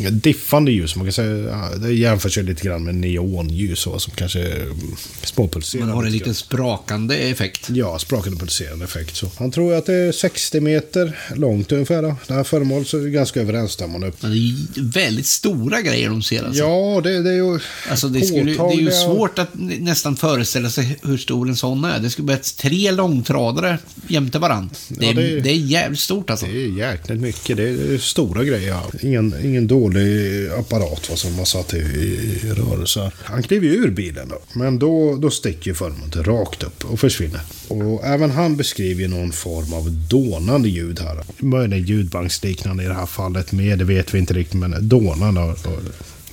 eh, 0.00 0.12
diffande 0.12 0.72
ljus. 0.72 0.96
Man 0.96 1.06
kan 1.06 1.12
säga, 1.12 1.68
det 1.76 1.92
jämförs 1.92 2.38
ju 2.38 2.42
lite 2.42 2.62
grann 2.64 2.84
med 2.84 2.94
neonljus 2.94 3.78
så, 3.80 3.98
som 3.98 4.12
kanske 4.16 4.40
mm, 4.52 4.76
småpulserar. 5.24 5.84
Man 5.84 5.90
har 5.94 6.04
en 6.04 6.12
lite 6.12 6.18
liten 6.24 6.34
sprakande 6.34 7.16
effekt. 7.16 7.70
Ja, 7.70 7.98
sprakande 7.98 8.38
pulserande 8.38 8.84
effekt. 8.84 9.16
Så. 9.16 9.30
Han 9.38 9.50
tror 9.50 9.74
att 9.74 9.86
det 9.86 9.94
är 9.94 10.12
60 10.12 10.60
meter 10.60 11.18
långt 11.36 11.72
ungefär. 11.72 12.02
Då. 12.02 12.16
Det 12.26 12.34
här 12.34 12.44
föremålet 12.44 12.88
så 12.88 12.98
är 12.98 13.02
det 13.02 13.10
ganska 13.10 13.40
överensstämmande. 13.40 14.12
Men 14.20 14.30
det 14.30 14.38
är 14.38 14.82
väldigt 14.92 15.26
stora 15.26 15.80
grejer 15.82 16.08
de 16.08 16.22
ser 16.22 16.44
alltså. 16.44 16.62
Ja, 16.62 17.00
det, 17.04 17.22
det 17.22 17.30
är 17.30 17.34
ju 17.34 17.58
Alltså 17.90 18.08
det, 18.08 18.22
skulle, 18.26 18.42
det 18.52 18.58
är 18.74 18.80
ju 18.80 18.90
svårt 18.90 19.38
att 19.38 19.48
nä- 19.52 19.78
nästan 19.78 20.16
föreställa 20.16 20.70
sig 20.70 20.98
hur 21.02 21.18
stor 21.18 21.48
en 21.48 21.56
sån 21.56 21.84
är. 21.84 21.98
Det 21.98 22.10
skulle 22.10 22.26
behövas 22.26 22.52
tre 22.52 22.90
långtradare 22.90 23.78
jämte 24.08 24.38
varandra. 24.38 24.74
Det, 24.88 25.04
Ja, 25.06 25.10
är- 25.10 25.14
det- 25.14 25.40
det 25.40 25.50
är 25.50 25.54
jävligt 25.56 26.00
stort 26.00 26.30
alltså. 26.30 26.46
Det 26.46 26.52
är 26.64 26.68
jäkligt 26.90 27.20
mycket. 27.20 27.56
Det 27.56 27.68
är 27.68 27.98
stora 27.98 28.44
grejer. 28.44 28.80
Ingen, 29.02 29.34
ingen 29.44 29.66
dålig 29.66 30.48
apparat 30.58 31.10
vad 31.10 31.18
som 31.18 31.38
har 31.38 31.44
satt 31.44 31.74
i, 31.74 31.78
i, 31.78 32.52
rörelse. 32.56 33.12
Han 33.16 33.42
kliver 33.42 33.66
ju 33.66 33.74
ur 33.74 33.90
bilen 33.90 34.28
då. 34.28 34.38
Men 34.52 34.78
då, 34.78 35.16
då 35.16 35.30
sticker 35.30 35.74
förmånen 35.74 36.24
rakt 36.24 36.62
upp 36.62 36.84
och 36.84 37.00
försvinner. 37.00 37.40
Och 37.68 38.04
även 38.04 38.30
han 38.30 38.56
beskriver 38.56 39.08
någon 39.08 39.32
form 39.32 39.72
av 39.72 39.90
dånande 39.90 40.68
ljud 40.68 41.00
här. 41.00 41.24
Möjligen 41.38 41.84
ljudbanksliknande 41.84 42.84
i 42.84 42.86
det 42.86 42.94
här 42.94 43.06
fallet 43.06 43.52
med, 43.52 43.78
det 43.78 43.84
vet 43.84 44.14
vi 44.14 44.18
inte 44.18 44.34
riktigt, 44.34 44.60
men 44.60 44.88
dånande 44.88 45.40
har. 45.40 45.56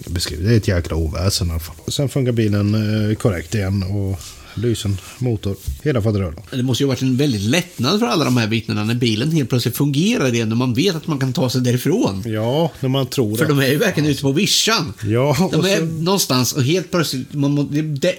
Det 0.05 0.53
är 0.53 0.58
ett 0.58 0.68
jäkla 0.68 0.95
oväsen 0.95 1.47
i 1.47 1.51
alla 1.51 1.60
fall. 1.60 1.76
Sen 1.88 2.10
funkar 2.10 2.32
bilen 2.32 2.76
eh, 3.10 3.16
korrekt 3.16 3.55
igen 3.55 3.84
och 3.84 4.20
lysen, 4.58 4.97
motor, 5.18 5.55
hela 5.84 6.01
faderullen. 6.01 6.39
Det 6.51 6.64
måste 6.64 6.84
ju 6.84 6.88
ha 6.88 6.91
varit 6.93 7.01
en 7.01 7.18
väldigt 7.18 7.41
lättnad 7.41 7.99
för 7.99 8.08
alla 8.08 8.26
de 8.26 8.38
här 8.38 8.47
vittnena 8.47 8.84
när 8.84 8.95
bilen 8.95 9.32
helt 9.32 9.49
plötsligt 9.49 9.78
fungerar 9.78 10.34
igen 10.34 10.51
och 10.51 10.58
man 10.58 10.74
vet 10.74 10.95
att 10.95 11.08
man 11.08 11.20
kan 11.20 11.34
ta 11.34 11.49
sig 11.49 11.62
därifrån. 11.62 12.24
Ja, 12.26 12.72
när 12.80 12.89
man 12.89 13.08
tror 13.08 13.36
För 13.38 13.43
det. 13.45 13.49
de 13.49 13.60
är 13.60 13.68
ju 13.68 13.78
verkligen 13.78 14.10
ute 14.10 14.22
på 14.22 14.32
vischan. 14.32 14.93
Ja, 15.03 15.49
De 15.51 15.66
är 15.66 15.78
så- 15.78 15.86
någonstans 15.86 16.53
och 16.53 16.64
helt 16.64 16.91
plötsligt, 16.91 17.34
man, 17.34 17.51
må- 17.51 17.70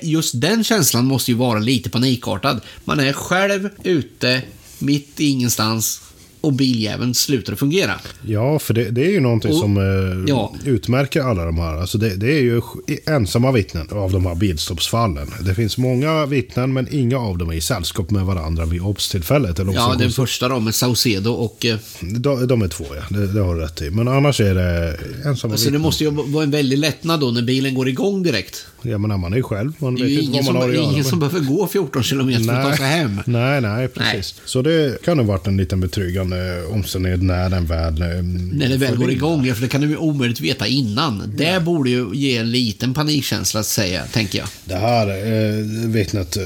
just 0.02 0.40
den 0.40 0.64
känslan 0.64 1.06
måste 1.06 1.30
ju 1.30 1.36
vara 1.36 1.58
lite 1.58 1.90
panikartad. 1.90 2.60
Man 2.84 3.00
är 3.00 3.12
själv 3.12 3.68
ute, 3.82 4.42
mitt 4.78 5.20
i 5.20 5.24
ingenstans 5.28 6.00
och 6.40 6.52
biljäveln 6.52 7.14
slutar 7.14 7.52
att 7.52 7.58
fungera. 7.58 7.92
Ja, 8.26 8.58
för 8.58 8.74
det, 8.74 8.90
det 8.90 9.06
är 9.06 9.10
ju 9.10 9.20
någonting 9.20 9.50
Och- 9.52 9.58
som 9.58 9.76
eh, 9.76 10.24
ja. 10.28 10.54
utmärker 10.64 11.20
alla 11.20 11.44
de 11.44 11.58
här. 11.58 11.74
Alltså 11.80 11.98
det, 11.98 12.16
det 12.16 12.32
är 12.38 12.40
ju 12.42 12.60
ensamma 13.06 13.52
vittnen 13.52 13.88
av 13.90 14.12
de 14.12 14.26
här 14.26 14.34
bilstoppsfallen. 14.34 15.30
Det 15.40 15.54
finns 15.54 15.78
många 15.78 16.26
vittnen, 16.26 16.72
men 16.72 16.88
inga 16.94 17.18
av 17.18 17.38
dem 17.38 17.50
är 17.50 17.54
i 17.54 17.60
sällskap 17.60 18.10
med 18.10 18.24
varandra 18.24 18.64
vid 18.66 18.82
obstillfället. 18.82 19.58
Eller 19.58 19.72
Ja, 19.72 19.94
den 19.98 20.10
första 20.10 20.48
då 20.48 20.60
med 20.60 20.74
Saucedo 20.74 21.30
och... 21.30 21.64
eh, 21.66 21.76
de, 22.00 22.46
de 22.46 22.62
är 22.62 22.68
två, 22.68 22.84
ja. 22.96 23.16
Det, 23.16 23.26
det 23.26 23.40
har 23.40 23.54
du 23.54 23.60
rätt 23.60 23.82
i. 23.82 23.90
Men 23.90 24.08
annars 24.08 24.40
är 24.40 24.54
det 24.54 24.96
ensamma 25.24 25.36
Så 25.36 25.46
det 25.46 25.64
vittnen. 25.64 25.80
måste 25.82 26.04
ju 26.04 26.10
vara 26.10 26.44
en 26.44 26.50
väldig 26.50 26.78
lättnad 26.78 27.20
då 27.20 27.30
när 27.30 27.42
bilen 27.42 27.74
går 27.74 27.88
igång 27.88 28.22
direkt. 28.22 28.66
Ja, 28.82 28.98
men 28.98 29.20
man 29.20 29.32
är 29.32 29.36
ju 29.36 29.42
själv. 29.42 29.72
Man 29.78 29.94
Det 29.94 30.00
är 30.00 30.04
vet 30.04 30.10
inte 30.12 30.24
ingen 30.24 30.44
vad 30.44 30.54
man 30.54 30.62
som, 30.62 30.62
har 30.62 30.68
att 30.68 30.74
göra. 30.74 30.84
ingen 30.84 30.96
med. 30.96 31.06
som 31.06 31.18
behöver 31.18 31.40
gå 31.40 31.66
14 31.66 32.02
kilometer 32.02 32.44
för 32.44 32.52
att 32.52 32.70
ta 32.70 32.76
sig 32.76 32.86
hem. 32.86 33.20
Nej, 33.26 33.60
nej, 33.60 33.88
precis. 33.88 34.34
Så 34.44 34.62
det 34.62 35.02
kan 35.04 35.18
ha 35.18 35.26
varit 35.26 35.46
en 35.46 35.56
liten 35.56 35.80
betryggande 35.80 36.64
omständighet 36.64 37.22
när 37.22 37.50
den 37.50 37.66
väl... 37.66 38.02
eh, 38.02 38.08
När 38.52 38.68
det 38.68 38.76
väl 38.76 38.96
går 38.96 39.10
igång, 39.10 39.46
ja, 39.46 39.54
för 39.54 39.62
det 39.62 39.68
kan 39.68 39.80
du 39.80 39.88
ju 39.88 39.96
omöjligt 39.96 40.40
veta 40.40 40.66
innan. 40.66 41.32
Det 41.36 41.62
borde 41.64 41.90
ju 41.90 42.06
ge 42.14 42.36
en 42.36 42.50
liten 42.50 42.94
panikkänsla, 42.94 43.60
att 43.60 43.66
säga, 43.66 44.02
tänker 44.12 44.38
jag. 44.38 44.48
Det 44.64 44.76
här 44.76 45.08
eh, 45.08 45.64
vittnet 45.88 46.36
eh, 46.36 46.42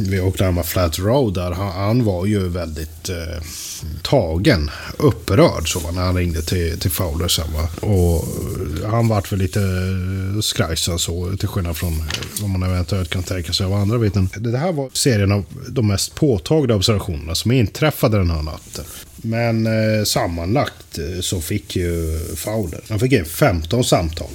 vid 0.00 0.20
Oklahoma 0.20 0.62
Flat 0.62 0.98
Road 0.98 1.34
där, 1.34 1.50
han, 1.52 1.72
han 1.72 2.04
var 2.04 2.26
ju 2.26 2.48
väldigt 2.48 3.08
eh, 3.08 3.42
tagen, 4.02 4.70
upprörd 4.98 5.72
så 5.72 5.90
när 5.90 6.02
han 6.02 6.16
ringde 6.16 6.42
till, 6.42 6.78
till 6.78 6.90
Fowler 6.90 7.28
sen 7.28 7.52
va. 7.52 7.68
Och 7.88 8.24
eh, 8.84 8.90
han 8.90 9.08
vart 9.08 9.32
väl 9.32 9.38
lite 9.38 9.60
eh, 9.60 10.40
skrajsen 10.40 10.98
så, 10.98 11.36
till 11.38 11.48
skillnad 11.58 11.76
från 11.76 11.92
eh, 11.92 12.06
vad 12.40 12.50
man 12.50 12.62
eventuellt 12.62 13.10
kan 13.10 13.22
tänka 13.22 13.52
sig 13.52 13.66
av 13.66 13.72
andra 13.72 13.98
vittnen. 13.98 14.28
Det 14.36 14.58
här 14.58 14.72
var 14.72 14.90
serien 14.92 15.32
av 15.32 15.44
de 15.68 15.86
mest 15.86 16.14
påtagliga 16.14 16.76
observationerna 16.76 17.34
som 17.34 17.52
inträffade 17.52 18.18
den 18.18 18.30
här 18.30 18.42
natten. 18.42 18.84
Men 19.16 19.66
eh, 19.66 20.04
sammanlagt 20.04 20.98
eh, 20.98 21.20
så 21.20 21.40
fick 21.40 21.76
ju 21.76 22.18
Fowler, 22.36 22.80
han 22.88 23.00
fick 23.00 23.12
in 23.12 23.24
15 23.24 23.84
samtal. 23.84 24.28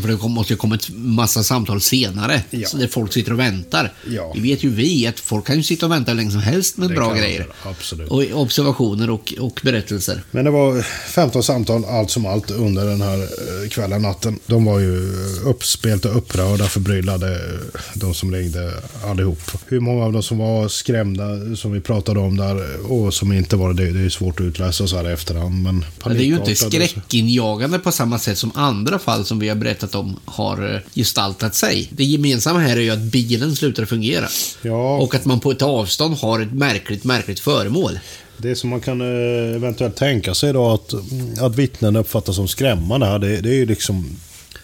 För 0.00 0.08
det 0.08 0.28
måste 0.28 0.52
ju 0.52 0.56
komma 0.56 0.74
ett 0.74 0.88
massa 0.94 1.42
samtal 1.44 1.80
senare, 1.80 2.42
Ja. 2.50 2.68
så 2.68 2.76
där 2.76 2.88
folk 2.88 3.12
sitter 3.12 3.32
och 3.32 3.38
väntar. 3.38 3.92
Ja. 4.10 4.32
Det 4.34 4.40
vet 4.40 4.64
ju 4.64 4.70
vi, 4.70 5.06
att 5.06 5.20
folk 5.20 5.46
kan 5.46 5.56
ju 5.56 5.62
sitta 5.62 5.86
och 5.86 5.92
vänta 5.92 6.10
hur 6.10 6.16
länge 6.16 6.30
som 6.30 6.40
helst 6.40 6.76
med 6.76 6.88
Det 6.88 6.94
bra 6.94 7.14
grejer. 7.14 7.46
absolut. 7.62 8.08
Och 8.10 8.22
observationer 8.32 9.10
och, 9.10 9.34
och 9.40 9.60
berättelser. 9.64 10.22
Men 10.30 10.44
det 10.44 10.50
var 10.50 10.82
15 11.08 11.42
samtal 11.42 11.84
allt 11.84 12.10
som 12.10 12.26
allt 12.26 12.50
under 12.50 12.86
den 12.86 13.00
här 13.02 13.18
eh, 13.22 13.68
kvällen, 13.68 14.02
natten. 14.02 14.38
De 14.46 14.64
var 14.64 14.78
ju 14.78 15.12
uppspelta, 15.44 16.08
upprörda, 16.08 16.64
förbryllade, 16.64 17.32
eh, 17.34 17.80
de 17.94 18.14
som 18.14 18.32
ringde 18.34 18.72
allihop. 19.04 19.40
Hur 19.66 19.80
många 19.80 20.04
av 20.04 20.12
dem 20.12 20.22
som 20.22 20.38
var 20.38 20.68
skrämda, 20.68 21.56
som 21.56 21.72
vi 21.72 21.80
pratade 21.80 22.20
om 22.20 22.36
där, 22.36 22.76
och 22.92 23.14
som 23.14 23.32
inte 23.32 23.56
var 23.56 23.72
det, 23.72 23.92
det 23.92 24.00
är 24.00 24.08
svårt 24.08 24.40
att 24.40 24.44
utläsa 24.46 24.86
så 24.86 24.96
här 24.96 25.10
i 25.10 25.12
efterhand. 25.12 25.62
Men, 25.62 25.84
Men 26.04 26.16
det 26.16 26.22
är 26.22 26.26
ju 26.26 26.34
inte 26.36 26.54
skräckinjagande 26.54 27.78
på 27.78 27.92
samma 27.92 28.18
sätt 28.18 28.38
som 28.38 28.50
andra 28.54 28.98
fall 28.98 29.24
som 29.24 29.38
vi 29.38 29.48
har 29.48 29.56
berättat 29.56 29.83
om 29.92 30.16
har 30.24 30.74
eh, 30.74 30.80
gestaltat 30.94 31.54
sig. 31.54 31.88
Det 31.90 32.04
gemensamma 32.04 32.58
här 32.58 32.76
är 32.76 32.80
ju 32.80 32.90
att 32.90 32.98
bilen 32.98 33.56
slutar 33.56 33.84
fungera. 33.84 34.26
Ja. 34.62 34.96
Och 34.96 35.14
att 35.14 35.24
man 35.24 35.40
på 35.40 35.50
ett 35.50 35.62
avstånd 35.62 36.16
har 36.16 36.40
ett 36.40 36.52
märkligt, 36.52 37.04
märkligt 37.04 37.40
föremål. 37.40 37.98
Det 38.36 38.54
som 38.54 38.70
man 38.70 38.80
kan 38.80 39.00
eh, 39.00 39.56
eventuellt 39.56 39.96
tänka 39.96 40.34
sig 40.34 40.52
då 40.52 40.72
att, 40.72 40.94
att 41.40 41.54
vittnen 41.54 41.96
uppfattas 41.96 42.36
som 42.36 42.48
skrämmande 42.48 43.18
det, 43.18 43.40
det 43.40 43.48
är 43.48 43.54
ju 43.54 43.66
liksom 43.66 44.16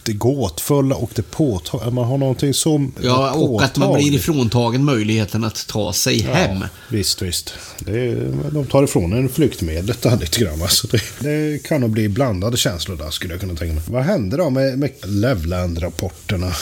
det 0.03 0.13
gåtfulla 0.13 0.95
och 0.95 1.11
det 1.15 1.23
påtagliga. 1.31 1.91
Man 1.91 2.05
har 2.05 2.19
någonting 2.19 2.55
som 2.55 2.93
Ja, 3.03 3.33
och 3.33 3.63
att 3.63 3.77
man 3.77 3.89
blir 3.89 3.97
påtagligt. 4.03 4.21
ifråntagen 4.23 4.85
möjligheten 4.85 5.45
att 5.45 5.67
ta 5.67 5.93
sig 5.93 6.23
hem. 6.23 6.57
Ja, 6.61 6.69
visst, 6.89 7.23
visst. 7.23 7.55
Det 7.79 7.91
är, 8.01 8.33
de 8.51 8.67
tar 8.67 8.83
ifrån 8.85 9.13
en 9.13 9.29
flyktmedlet 9.29 10.03
där 10.03 10.17
lite 10.17 10.41
grann. 10.41 10.63
Alltså 10.63 10.87
det, 10.87 11.03
det 11.21 11.63
kan 11.63 11.81
nog 11.81 11.91
bli 11.91 12.09
blandade 12.09 12.57
känslor 12.57 12.97
där 12.97 13.11
skulle 13.11 13.35
jag 13.35 13.41
kunna 13.41 13.55
tänka 13.55 13.75
mig. 13.75 13.83
Vad 13.87 14.03
hände 14.03 14.37
då 14.37 14.51
med, 14.51 14.79
med 14.79 14.91
Levland-rapporterna? 15.05 16.53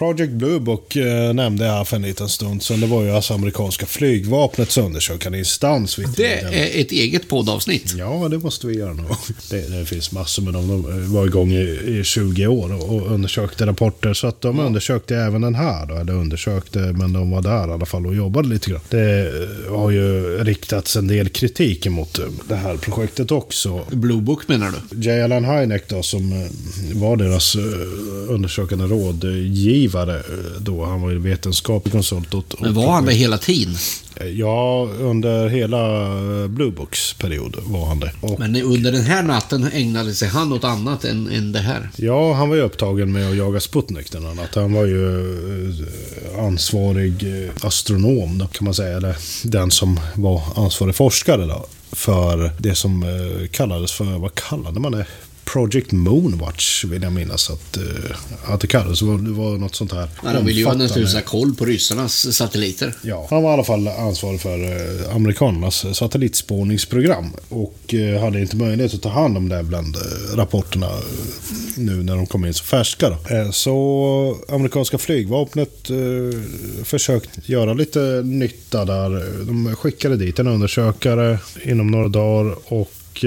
Project 0.00 0.32
Blue 0.32 0.60
Book 0.60 0.96
eh, 0.96 1.32
nämnde 1.32 1.66
jag 1.66 1.88
för 1.88 1.96
en 1.96 2.02
liten 2.02 2.28
stund 2.28 2.62
sedan. 2.62 2.80
Det 2.80 2.86
var 2.86 3.02
ju 3.02 3.10
alltså 3.10 3.34
amerikanska 3.34 3.86
flygvapnets 3.86 4.78
undersökande 4.78 5.38
instans. 5.38 5.98
Det 6.16 6.40
är 6.40 6.80
ett 6.80 6.92
eget 6.92 7.28
poddavsnitt. 7.28 7.94
Ja, 7.98 8.28
det 8.30 8.38
måste 8.38 8.66
vi 8.66 8.78
göra 8.78 8.92
nog. 8.92 9.06
Det, 9.50 9.78
det 9.78 9.86
finns 9.86 10.12
massor 10.12 10.42
med 10.42 10.52
dem. 10.52 10.68
De 10.68 11.12
var 11.12 11.26
igång 11.26 11.52
i, 11.52 11.80
i 11.86 12.04
20 12.04 12.46
år 12.46 12.74
och, 12.74 12.96
och 12.96 13.12
undersökte 13.12 13.66
rapporter. 13.66 14.14
Så 14.14 14.26
att 14.26 14.40
de 14.40 14.60
undersökte 14.60 15.16
även 15.16 15.40
den 15.40 15.54
här. 15.54 15.86
Då, 15.86 15.94
eller 15.94 16.12
undersökte, 16.12 16.78
men 16.78 17.12
de 17.12 17.30
var 17.30 17.42
där 17.42 17.68
i 17.68 17.72
alla 17.72 17.86
fall 17.86 18.06
och 18.06 18.14
jobbade 18.14 18.48
lite 18.48 18.70
grann. 18.70 18.80
Det 18.88 19.20
eh, 19.68 19.76
har 19.76 19.90
ju 19.90 20.38
riktats 20.44 20.96
en 20.96 21.06
del 21.06 21.28
kritik 21.28 21.86
mot 21.86 22.18
eh, 22.18 22.24
det 22.48 22.56
här 22.56 22.76
projektet 22.76 23.30
också. 23.30 23.86
Blue 23.90 24.20
Book 24.20 24.48
menar 24.48 24.72
du? 24.90 24.96
J. 25.00 25.22
Allen 25.22 25.44
Hynek 25.44 25.88
då, 25.88 26.02
som 26.02 26.32
eh, 26.32 26.48
var 27.00 27.16
deras 27.16 27.54
eh, 27.54 27.62
undersökande 28.28 28.84
rådgivare 28.84 29.89
eh, 29.98 30.60
då. 30.60 30.84
Han 30.84 31.02
var 31.02 31.10
ju 31.10 31.18
vetenskaplig 31.18 31.92
konsult. 31.92 32.34
åt- 32.34 32.60
Men 32.60 32.70
åt 32.70 32.76
var 32.76 32.92
han 32.92 33.06
det 33.06 33.12
hela 33.14 33.38
tiden? 33.38 33.74
Ja, 34.34 34.88
under 35.00 35.48
hela 35.48 36.02
eh, 36.42 36.48
Blue 36.48 36.70
Books 36.70 37.12
period 37.12 37.56
var 37.64 37.86
han 37.86 38.00
det. 38.00 38.12
Och 38.20 38.38
Men 38.38 38.56
under 38.62 38.92
den 38.92 39.02
här 39.04 39.22
natten 39.22 39.70
ägnade 39.72 40.14
sig 40.14 40.28
han 40.28 40.52
åt 40.52 40.64
annat 40.64 41.04
än, 41.04 41.30
än 41.30 41.52
det 41.52 41.58
här. 41.60 41.90
Ja, 41.96 42.32
han 42.32 42.48
var 42.48 42.56
ju 42.56 42.62
upptagen 42.62 43.12
med 43.12 43.30
att 43.30 43.36
jaga 43.36 43.60
Sputnik 43.60 44.12
den 44.12 44.24
här 44.24 44.34
natten. 44.34 44.62
Han 44.62 44.72
var 44.72 44.84
ju 44.84 45.30
eh, 46.38 46.44
ansvarig 46.44 47.44
eh, 47.44 47.50
astronom 47.66 48.38
då, 48.38 48.46
kan 48.46 48.64
man 48.64 48.74
säga. 48.74 48.96
Eller 48.96 49.16
den 49.44 49.70
som 49.70 50.00
var 50.14 50.42
ansvarig 50.56 50.94
forskare 50.94 51.46
då. 51.46 51.66
För 51.92 52.50
det 52.58 52.74
som 52.74 53.02
eh, 53.02 53.48
kallades 53.48 53.92
för, 53.92 54.04
vad 54.04 54.34
kallade 54.34 54.80
man 54.80 54.92
det? 54.92 55.06
Project 55.52 55.92
Moonwatch 55.92 56.84
vill 56.84 57.02
jag 57.02 57.12
minnas 57.12 57.50
att, 57.50 57.76
eh, 57.76 58.52
att 58.52 58.60
det 58.60 58.66
kallades. 58.66 59.00
Det 59.00 59.06
var, 59.06 59.18
det 59.18 59.30
var 59.30 59.58
något 59.58 59.74
sånt 59.74 59.92
här. 59.92 60.08
Ja, 60.24 60.32
de 60.32 60.44
ville 60.44 60.60
ju 60.60 60.66
naturligtvis 60.66 61.14
ha 61.14 61.20
koll 61.20 61.54
på 61.54 61.64
ryssarnas 61.64 62.36
satelliter. 62.36 62.94
Ja, 63.02 63.26
han 63.30 63.42
var 63.42 63.50
i 63.50 63.54
alla 63.54 63.64
fall 63.64 63.88
ansvarig 63.88 64.40
för 64.40 64.58
eh, 64.58 65.16
amerikanernas 65.16 65.96
satellitspårningsprogram 65.96 67.32
och 67.48 67.94
eh, 67.94 68.20
hade 68.20 68.40
inte 68.40 68.56
möjlighet 68.56 68.94
att 68.94 69.02
ta 69.02 69.08
hand 69.08 69.36
om 69.36 69.48
det 69.48 69.62
bland 69.62 69.96
rapporterna 70.34 70.88
nu 71.76 72.02
när 72.02 72.16
de 72.16 72.26
kom 72.26 72.44
in 72.44 72.54
så 72.54 72.64
färska. 72.64 73.10
Då. 73.10 73.52
Så 73.52 74.36
amerikanska 74.48 74.98
flygvapnet 74.98 75.90
eh, 75.90 76.40
försökt 76.84 77.48
göra 77.48 77.74
lite 77.74 78.22
nytta 78.24 78.84
där. 78.84 79.44
De 79.44 79.76
skickade 79.76 80.16
dit 80.16 80.38
en 80.38 80.46
undersökare 80.46 81.38
inom 81.64 81.86
några 81.86 82.08
dagar 82.08 82.56
och 82.66 83.24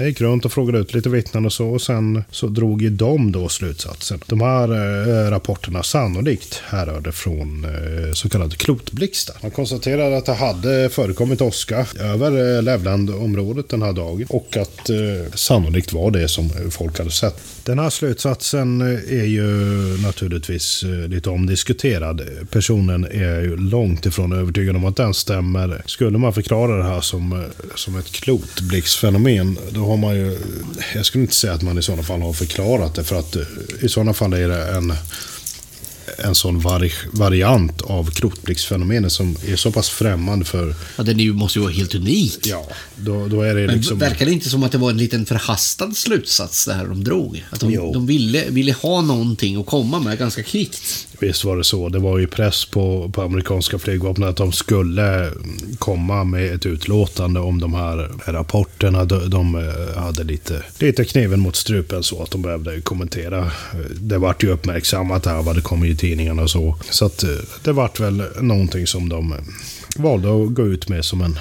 jag 0.00 0.08
gick 0.08 0.20
runt 0.20 0.44
och 0.44 0.52
frågade 0.52 0.78
ut 0.78 0.94
lite 0.94 1.08
vittnen 1.08 1.46
och 1.46 1.52
så 1.52 1.68
och 1.68 1.82
sen 1.82 2.24
så 2.30 2.46
drog 2.46 2.82
ju 2.82 2.90
de 2.90 3.32
då 3.32 3.48
slutsatsen. 3.48 4.20
De 4.26 4.40
här 4.40 4.68
eh, 4.68 5.30
rapporterna 5.30 5.82
sannolikt 5.82 6.62
härrörde 6.64 7.12
från 7.12 7.64
eh, 7.64 8.12
så 8.12 8.28
kallade 8.28 8.56
klotblixtar. 8.56 9.36
Man 9.42 9.50
konstaterade 9.50 10.16
att 10.16 10.26
det 10.26 10.34
hade 10.34 10.88
förekommit 10.88 11.40
åska 11.40 11.86
över 12.00 12.56
eh, 12.56 12.62
Levland-området 12.62 13.68
den 13.68 13.82
här 13.82 13.92
dagen 13.92 14.26
och 14.28 14.56
att 14.56 14.90
eh, 14.90 15.32
sannolikt 15.34 15.92
var 15.92 16.10
det 16.10 16.28
som 16.28 16.50
folk 16.70 16.98
hade 16.98 17.10
sett. 17.10 17.42
Den 17.64 17.78
här 17.78 17.90
slutsatsen 17.90 18.80
är 19.08 19.24
ju 19.24 19.46
naturligtvis 20.02 20.82
eh, 20.82 21.08
lite 21.08 21.30
omdiskuterad. 21.30 22.22
Personen 22.50 23.04
är 23.04 23.40
ju 23.40 23.56
långt 23.56 24.06
ifrån 24.06 24.32
övertygad 24.32 24.76
om 24.76 24.84
att 24.84 24.96
den 24.96 25.14
stämmer. 25.14 25.82
Skulle 25.86 26.18
man 26.18 26.32
förklara 26.32 26.76
det 26.76 26.84
här 26.84 27.00
som, 27.00 27.32
eh, 27.32 27.38
som 27.74 27.98
ett 27.98 28.12
klotblixtfenomen, 28.12 29.58
då 29.70 29.86
har 29.86 29.96
man 29.96 30.16
ju... 30.16 30.38
Jag 30.94 31.06
skulle 31.06 31.22
inte 31.22 31.34
säga 31.34 31.52
att 31.52 31.62
man 31.62 31.78
i 31.78 31.82
sådana 31.82 32.02
fall 32.02 32.22
har 32.22 32.32
förklarat 32.32 32.94
det, 32.94 33.04
för 33.04 33.18
att 33.18 33.36
eh, 33.36 33.42
i 33.80 33.88
sådana 33.88 34.12
fall 34.12 34.32
är 34.32 34.48
det 34.48 34.68
en 34.70 34.92
en 36.18 36.34
sån 36.34 36.60
vari 36.60 36.92
variant 37.12 37.82
av 37.82 38.10
krokblixtfenomenet 38.10 39.12
som 39.12 39.36
är 39.46 39.56
så 39.56 39.72
pass 39.72 39.88
främmande 39.88 40.44
för... 40.44 40.74
Ja, 40.96 41.02
den 41.02 41.18
ju, 41.18 41.32
måste 41.32 41.58
ju 41.58 41.62
vara 41.62 41.72
helt 41.72 41.94
unik. 41.94 42.38
Ja, 42.46 42.68
då, 42.96 43.28
då 43.28 43.42
är 43.42 43.54
det 43.54 43.66
Men 43.66 43.76
liksom... 43.76 43.98
verkar 43.98 44.26
det 44.26 44.32
inte 44.32 44.50
som 44.50 44.62
att 44.62 44.72
det 44.72 44.78
var 44.78 44.90
en 44.90 44.98
liten 44.98 45.26
förhastad 45.26 45.92
slutsats 45.94 46.66
det 46.66 46.74
här 46.74 46.86
de 46.86 47.04
drog? 47.04 47.44
Att 47.50 47.60
de, 47.60 47.74
de 47.74 48.06
ville, 48.06 48.44
ville 48.50 48.72
ha 48.72 49.00
någonting 49.00 49.56
att 49.56 49.66
komma 49.66 49.98
med 50.00 50.18
ganska 50.18 50.42
kvickt. 50.42 51.06
Visst 51.20 51.44
var 51.44 51.56
det 51.56 51.64
så. 51.64 51.88
Det 51.88 51.98
var 51.98 52.18
ju 52.18 52.26
press 52.26 52.64
på, 52.64 53.10
på 53.12 53.22
amerikanska 53.22 53.78
flygvapnet 53.78 54.28
att 54.28 54.36
de 54.36 54.52
skulle 54.52 55.30
komma 55.78 56.24
med 56.24 56.54
ett 56.54 56.66
utlåtande 56.66 57.40
om 57.40 57.60
de 57.60 57.74
här 57.74 58.10
rapporterna. 58.24 59.04
De, 59.04 59.30
de 59.30 59.54
eh, 59.54 60.02
hade 60.02 60.24
lite, 60.24 60.62
lite 60.78 61.04
kniven 61.04 61.40
mot 61.40 61.56
strupen 61.56 62.02
så 62.02 62.22
att 62.22 62.30
de 62.30 62.42
behövde 62.42 62.80
kommentera. 62.80 63.50
Det 64.00 64.18
vart 64.18 64.44
ju 64.44 64.50
uppmärksammat 64.50 65.22
det 65.22 65.30
här 65.30 65.42
vad 65.42 65.56
det 65.56 65.62
kom 65.62 65.84
i 65.84 65.96
tidningarna 65.96 66.42
och 66.42 66.50
så. 66.50 66.76
Så 66.90 67.06
att 67.06 67.22
eh, 67.22 67.28
det 67.62 67.72
vart 67.72 68.00
väl 68.00 68.22
någonting 68.40 68.86
som 68.86 69.08
de 69.08 69.34
valde 69.96 70.28
att 70.42 70.54
gå 70.54 70.66
ut 70.66 70.88
med 70.88 71.04
som 71.04 71.20
en... 71.22 71.38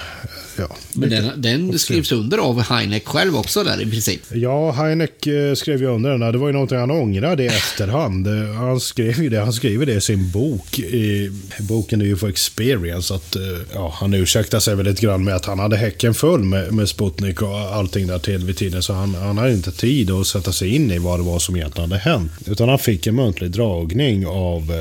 Ja, 0.58 0.76
Men 0.94 1.10
den, 1.10 1.42
den 1.42 1.80
skrivs 1.80 2.12
under 2.12 2.38
av 2.38 2.62
Heineck 2.62 3.08
själv 3.08 3.36
också 3.36 3.64
där 3.64 3.82
i 3.82 3.86
princip. 3.86 4.22
Ja, 4.34 4.72
Heineck 4.72 5.28
eh, 5.28 5.54
skrev 5.54 5.82
ju 5.82 5.88
under 5.88 6.10
den. 6.10 6.32
Det 6.32 6.38
var 6.38 6.48
ju 6.48 6.54
någonting 6.54 6.78
han 6.78 6.92
ångrade 6.92 7.44
i 7.44 7.48
efterhand. 7.48 8.28
Eh, 8.28 8.54
Han 8.54 8.80
skrev 8.80 9.24
ju 9.24 9.30
det. 9.30 9.40
Han 9.40 9.54
skriver 9.54 9.86
det 9.86 9.94
i 9.94 10.02
sin 10.02 10.32
bok. 10.32 10.80
I 10.80 11.32
boken 11.60 12.02
är 12.02 12.06
ju 12.06 12.18
för 12.18 12.30
experience. 12.30 13.14
Att, 13.14 13.36
eh, 13.36 13.42
ja, 13.74 13.94
han 14.00 14.14
ursäktar 14.14 14.60
sig 14.60 14.76
väl 14.76 14.86
lite 14.86 15.02
grann 15.02 15.24
med 15.24 15.36
att 15.36 15.46
han 15.46 15.60
hade 15.60 15.78
häcken 15.78 16.14
full 16.14 16.44
med, 16.44 16.74
med 16.74 16.90
Sputnik 16.90 17.42
och 17.42 17.58
allting 17.58 18.08
där 18.08 18.20
till 18.20 18.46
vid 18.46 18.58
tiden. 18.58 18.84
Så 18.84 18.94
han, 18.94 19.16
han 19.16 19.38
hade 19.38 19.54
inte 19.54 19.72
tid 19.72 20.12
att 20.12 20.28
sätta 20.28 20.52
sig 20.52 20.76
in 20.76 20.92
i 20.92 20.98
vad 20.98 21.20
det 21.20 21.24
var 21.24 21.40
som 21.40 21.56
egentligen 21.56 21.92
hade 21.92 22.02
hänt. 22.02 22.32
Utan 22.46 22.70
han 22.70 22.80
fick 22.80 23.08
en 23.08 23.16
muntlig 23.16 23.52
dragning 23.52 24.28
av 24.28 24.74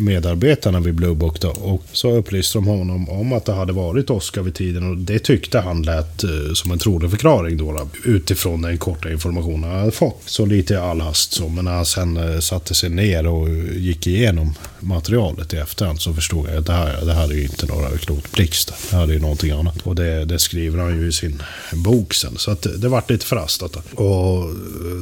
medarbetarna 0.00 0.80
vid 0.80 0.94
Blue 0.94 1.14
Book. 1.14 1.40
Då, 1.40 1.48
och 1.48 1.82
så 1.92 2.10
upplyste 2.16 2.58
de 2.58 2.66
honom 2.66 3.08
om 3.08 3.32
att 3.32 3.44
det 3.44 3.52
hade 3.52 3.72
varit 3.72 4.10
Oscar 4.10 4.42
vid 4.42 4.54
tiden 4.54 4.90
och 4.90 4.96
det 4.96 5.18
tyckte 5.18 5.58
han 5.58 5.82
lät 5.82 6.24
eh, 6.24 6.30
som 6.54 6.70
en 6.70 6.78
trolig 6.78 7.10
förklaring 7.10 7.56
då, 7.56 7.72
då 7.72 7.88
utifrån 8.04 8.62
den 8.62 8.78
korta 8.78 9.10
informationen 9.10 9.70
han 9.70 9.78
hade 9.78 9.92
fått. 9.92 10.22
Så 10.26 10.46
lite 10.46 10.74
i 10.74 10.76
all 10.76 11.00
hast 11.00 11.32
så, 11.32 11.48
men 11.48 11.64
när 11.64 11.72
han 11.72 11.86
sen 11.86 12.16
eh, 12.16 12.40
satte 12.40 12.74
sig 12.74 12.90
ner 12.90 13.26
och 13.26 13.48
eh, 13.48 13.76
gick 13.76 14.06
igenom 14.06 14.54
materialet 14.80 15.54
i 15.54 15.56
efterhand 15.56 16.00
så 16.00 16.14
förstod 16.14 16.48
jag 16.48 16.56
att 16.56 16.66
det 16.66 16.72
här, 16.72 17.04
det 17.04 17.14
här 17.14 17.28
är 17.30 17.34
ju 17.34 17.42
inte 17.42 17.66
några 17.66 17.88
klotblixtar. 17.98 18.76
Det 18.90 18.96
här 18.96 19.08
är 19.08 19.12
ju 19.12 19.20
någonting 19.20 19.50
annat. 19.50 19.82
Och 19.82 19.94
det, 19.94 20.24
det 20.24 20.38
skriver 20.38 20.78
han 20.78 21.00
ju 21.00 21.08
i 21.08 21.12
sin 21.12 21.42
bok 21.72 22.14
sen. 22.14 22.34
Så 22.36 22.50
att 22.50 22.62
det, 22.62 22.76
det 22.76 22.88
vart 22.88 23.10
lite 23.10 23.26
förhastat. 23.26 23.76
Och 23.94 24.54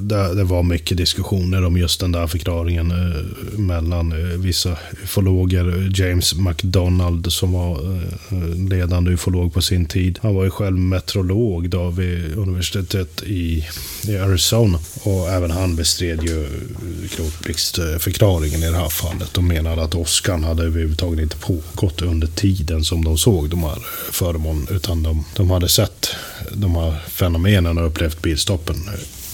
det, 0.03 0.35
det 0.35 0.45
var 0.45 0.63
mycket 0.63 0.97
diskussioner 0.97 1.65
om 1.65 1.77
just 1.77 2.01
den 2.01 2.13
där 2.13 2.27
förklaringen 2.27 2.91
eh, 2.91 3.59
mellan 3.59 4.13
eh, 4.13 4.39
vissa 4.39 4.77
ufologer. 5.05 5.93
James 5.95 6.35
McDonald 6.35 7.33
som 7.33 7.53
var 7.53 7.99
eh, 8.31 8.69
ledande 8.69 9.11
ufolog 9.11 9.55
på 9.55 9.63
sin 9.63 9.87
tid. 9.87 10.19
Han 10.23 10.35
var 10.35 10.45
ju 10.45 10.51
själv 10.51 10.79
meteorolog 10.79 11.71
då 11.71 11.91
vid 11.91 12.39
universitetet 12.39 13.23
i, 13.23 13.67
i 14.09 14.17
Arizona. 14.17 14.79
Och 15.03 15.29
även 15.31 15.51
han 15.51 15.77
bestred 15.77 16.23
ju 16.23 16.45
eh, 16.45 17.09
klotblixtförklaringen 17.11 18.63
i 18.63 18.71
det 18.71 18.77
här 18.77 18.89
fallet. 18.89 19.35
De 19.35 19.49
menade 19.49 19.68
att 19.77 19.95
åskan 19.95 20.45
hade 20.45 20.63
överhuvudtaget 20.63 21.21
inte 21.21 21.37
pågått 21.37 22.03
under 22.03 22.27
tiden 22.27 22.85
som 22.85 23.05
de 23.05 23.19
såg 23.19 23.51
de 23.51 23.63
här 23.63 23.79
föremålen. 24.13 24.67
Utan 24.71 25.03
de, 25.03 25.25
de 25.37 25.51
hade 25.51 25.69
sett 25.69 26.09
de 26.53 26.75
här 26.75 26.95
fenomenen 27.09 27.79
och 27.79 27.87
upplevt 27.87 28.23
bilstoppen 28.23 28.77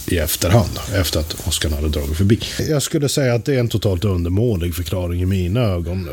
i 0.07 0.17
efterhand, 0.17 0.79
efter 0.95 1.19
att 1.19 1.47
åskan 1.47 1.73
hade 1.73 1.89
dragit 1.89 2.17
förbi. 2.17 2.39
Jag 2.69 2.81
skulle 2.81 3.09
säga 3.09 3.33
att 3.33 3.45
det 3.45 3.55
är 3.55 3.59
en 3.59 3.69
totalt 3.69 4.05
undermålig 4.05 4.75
förklaring 4.75 5.21
i 5.21 5.25
mina 5.25 5.61
ögon. 5.61 6.09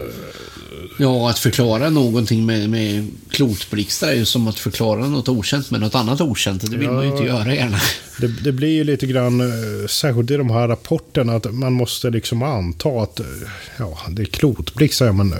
Ja, 0.99 1.31
att 1.31 1.39
förklara 1.39 1.91
någonting 1.91 2.47
med, 2.47 2.71
med 2.71 3.07
klotblixtar 3.31 4.09
är 4.09 4.15
ju 4.15 4.25
som 4.25 4.49
att 4.49 4.59
förklara 4.59 5.09
något 5.09 5.29
okänt 5.29 5.71
med 5.71 5.81
något 5.81 5.95
annat 5.95 6.21
okänt. 6.21 6.71
Det 6.71 6.77
vill 6.77 6.91
man 6.91 7.05
ju 7.05 7.11
inte 7.11 7.25
göra 7.25 7.55
gärna. 7.55 7.79
Det, 8.19 8.27
det 8.27 8.53
blir 8.53 8.69
ju 8.69 8.85
lite 8.85 9.07
grann, 9.07 9.41
eh, 9.41 9.87
särskilt 9.89 10.31
i 10.31 10.37
de 10.37 10.51
här 10.51 10.69
rapporterna, 10.69 11.35
att 11.35 11.55
man 11.55 11.73
måste 11.73 12.11
liksom 12.11 12.43
anta 12.43 12.89
att 12.89 13.21
eh, 13.21 13.27
ja, 13.79 13.99
det 14.11 14.23
är 14.23 14.27
klotblixtar. 14.27 15.13
Men 15.13 15.33
eh, 15.33 15.39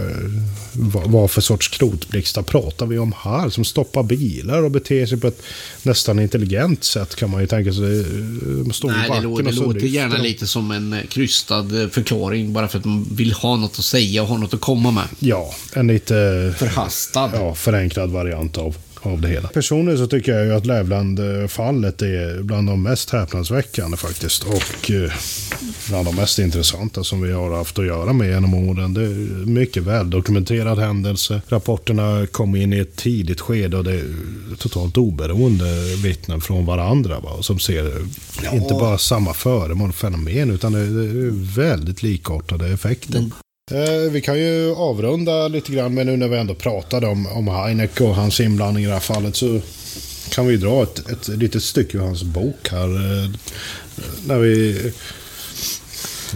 vad, 0.73 1.11
vad 1.11 1.31
för 1.31 1.41
sorts 1.41 1.69
klotblixtar 1.69 2.43
pratar 2.43 2.87
vi 2.87 2.99
om 2.99 3.15
här? 3.17 3.49
Som 3.49 3.65
stoppar 3.65 4.03
bilar 4.03 4.63
och 4.63 4.71
beter 4.71 5.07
sig 5.07 5.21
på 5.21 5.27
ett 5.27 5.43
nästan 5.83 6.19
intelligent 6.19 6.85
sätt 6.85 7.15
kan 7.15 7.31
man 7.31 7.41
ju 7.41 7.47
tänka 7.47 7.73
sig. 7.73 8.05
Eh, 8.47 8.87
i 8.87 8.87
Nej, 8.87 9.11
det, 9.11 9.21
låter, 9.21 9.45
det 9.45 9.53
låter 9.53 9.87
gärna 9.87 10.17
de. 10.17 10.23
lite 10.23 10.47
som 10.47 10.71
en 10.71 10.93
eh, 10.93 11.01
krystad 11.09 11.83
eh, 11.83 11.89
förklaring 11.89 12.53
bara 12.53 12.69
för 12.69 12.79
att 12.79 12.85
man 12.85 13.07
vill 13.13 13.33
ha 13.33 13.57
något 13.57 13.79
att 13.79 13.85
säga 13.85 14.23
och 14.23 14.29
ha 14.29 14.37
något 14.39 14.55
att 14.55 14.61
komma 14.61 14.91
med. 14.91 15.05
Ja, 15.19 15.55
en 15.73 15.87
lite 15.87 16.15
Förhastad. 16.59 17.31
ja, 17.35 17.55
förenklad 17.55 18.11
variant 18.11 18.59
av, 18.59 18.77
av 19.03 19.21
det 19.21 19.29
hela. 19.29 19.49
Personligen 19.49 19.99
så 19.99 20.07
tycker 20.07 20.33
jag 20.33 20.47
ju 20.47 20.53
att 20.53 20.67
Lävland-fallet 20.67 22.03
är 22.03 22.43
bland 22.43 22.69
de 22.69 22.83
mest 22.83 23.11
häpnadsväckande 23.11 23.97
faktiskt. 23.97 24.43
Och 24.43 24.91
eh, 24.91 25.13
bland 25.89 26.07
de 26.07 26.17
mest 26.17 26.39
intressanta 26.39 27.05
som 27.05 27.23
vi 27.23 27.33
har 27.33 27.57
haft 27.57 27.79
att 27.79 27.87
göra 27.87 28.13
med 28.13 28.31
genom 28.31 28.55
åren. 28.55 28.95
Det 28.95 29.03
är 29.03 29.47
mycket 29.47 29.83
väl 29.83 30.11
dokumenterad 30.11 30.79
händelse. 30.79 31.43
Rapporterna 31.49 32.27
kom 32.27 32.57
in 32.57 32.73
i 32.73 32.79
ett 32.79 32.97
tidigt 32.97 33.41
skede 33.41 33.77
och 33.77 33.85
det 33.85 33.93
är 33.93 34.05
totalt 34.59 34.97
oberoende 34.97 35.65
vittnen 36.03 36.41
från 36.41 36.67
varandra. 36.67 37.21
Va? 37.21 37.43
Som 37.43 37.59
ser 37.59 37.93
inte 38.53 38.75
bara 38.75 38.99
samma 38.99 39.35
föremål 39.35 39.89
och 39.89 39.95
fenomen 39.95 40.51
utan 40.51 40.73
det 40.73 40.79
är 40.79 41.55
väldigt 41.57 42.03
likartade 42.03 42.69
effekter. 42.69 43.19
Eh, 43.19 43.25
Eh, 43.73 44.11
vi 44.11 44.21
kan 44.21 44.39
ju 44.39 44.75
avrunda 44.75 45.49
lite 45.49 45.73
grann, 45.73 45.95
men 45.95 46.07
nu 46.07 46.17
när 46.17 46.29
vi 46.29 46.37
ändå 46.37 46.55
pratade 46.55 47.07
om, 47.07 47.27
om 47.27 47.49
Heineck 47.49 48.01
och 48.01 48.15
hans 48.15 48.41
inblandning 48.41 48.85
i 48.85 48.87
det 48.87 48.93
här 48.93 49.01
fallet 49.01 49.37
så 49.37 49.61
kan 50.31 50.47
vi 50.47 50.57
dra 50.57 50.83
ett, 50.83 51.11
ett 51.11 51.29
litet 51.29 51.63
stycke 51.63 51.99
ur 51.99 52.03
hans 52.03 52.23
bok 52.23 52.69
här. 52.71 52.87
Eh, 52.87 53.31
när 54.27 54.39
vi 54.39 54.81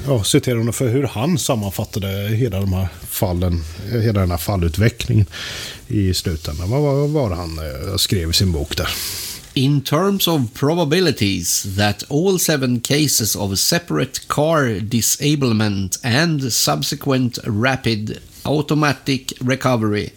ja, 0.07 0.25
citerar 0.25 0.57
honom 0.57 0.73
för 0.73 0.89
hur 0.89 1.03
han 1.03 1.39
sammanfattade 1.39 2.09
hela 2.29 2.61
de 2.61 2.73
här 2.73 2.89
fallen, 3.09 3.63
eh, 3.93 4.01
hela 4.01 4.21
den 4.21 4.31
här 4.31 4.39
fallutvecklingen 4.39 5.27
i 5.89 6.15
slutändan. 6.15 6.71
Vad 6.71 7.11
var, 7.11 7.31
det 7.31 7.37
han 7.37 7.61
skrev 7.99 8.31
i 8.31 8.33
sin 8.33 8.53
bok 8.53 8.77
där? 8.77 8.89
In 9.57 9.81
terms 9.81 10.29
of 10.29 10.53
probabilities 10.53 11.77
that 11.77 12.03
all 12.11 12.39
seven 12.39 12.79
cases 12.81 13.35
of 13.35 13.59
separate 13.59 14.29
car 14.29 14.81
disablement 14.81 15.97
and 16.05 16.53
subsequent 16.53 17.39
rapid 17.47 18.21
automatic 18.45 19.33
recovery 19.41 20.13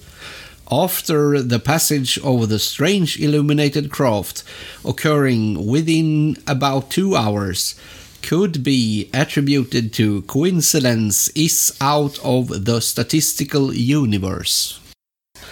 after 0.69 1.41
the 1.41 1.57
passage 1.57 2.17
of 2.19 2.49
the 2.49 2.59
strange 2.59 3.17
illuminated 3.17 3.89
craft 3.89 4.43
occurring 4.83 5.65
within 5.65 6.35
about 6.45 6.91
two 6.91 7.15
hours 7.15 7.75
could 8.21 8.61
be 8.61 9.09
attributed 9.13 9.93
to 9.93 10.21
coincidence 10.23 11.29
is 11.29 11.73
out 11.79 12.19
of 12.25 12.65
the 12.65 12.81
statistical 12.81 13.73
universe. 13.73 14.81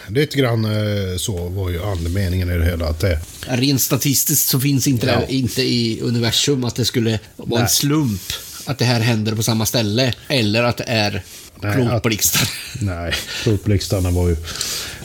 Lite 0.10 0.38
grann 0.38 0.66
eh, 0.66 1.18
så 1.18 1.50
var 1.50 1.70
ju 1.70 1.84
andemeningen 1.84 2.52
i 2.52 2.58
det 2.58 2.66
hela. 2.66 2.86
Att 2.88 3.00
det, 3.00 3.20
Rent 3.48 3.82
statistiskt 3.82 4.50
så 4.50 4.60
finns 4.60 4.88
inte 4.88 5.08
Ja. 5.08 5.20
det 5.28 5.34
inte 5.34 5.62
i 5.62 6.00
universum 6.02 6.64
att 6.64 6.76
det 6.76 6.86
skulle 6.86 7.20
vara 7.36 7.60
en 7.60 7.64
Nej. 7.64 7.70
slump 7.74 8.22
att 8.66 8.78
det 8.78 8.86
här 8.86 9.00
händer 9.00 9.36
på 9.36 9.44
samma 9.44 9.66
ställe. 9.66 10.14
Eller 10.28 10.64
att 10.64 10.78
det 10.78 10.84
är 10.88 11.24
klotblixtar. 11.62 12.50
nej, 12.82 13.14
klotblixtarna 13.44 14.12
var 14.12 14.28
ju 14.30 14.36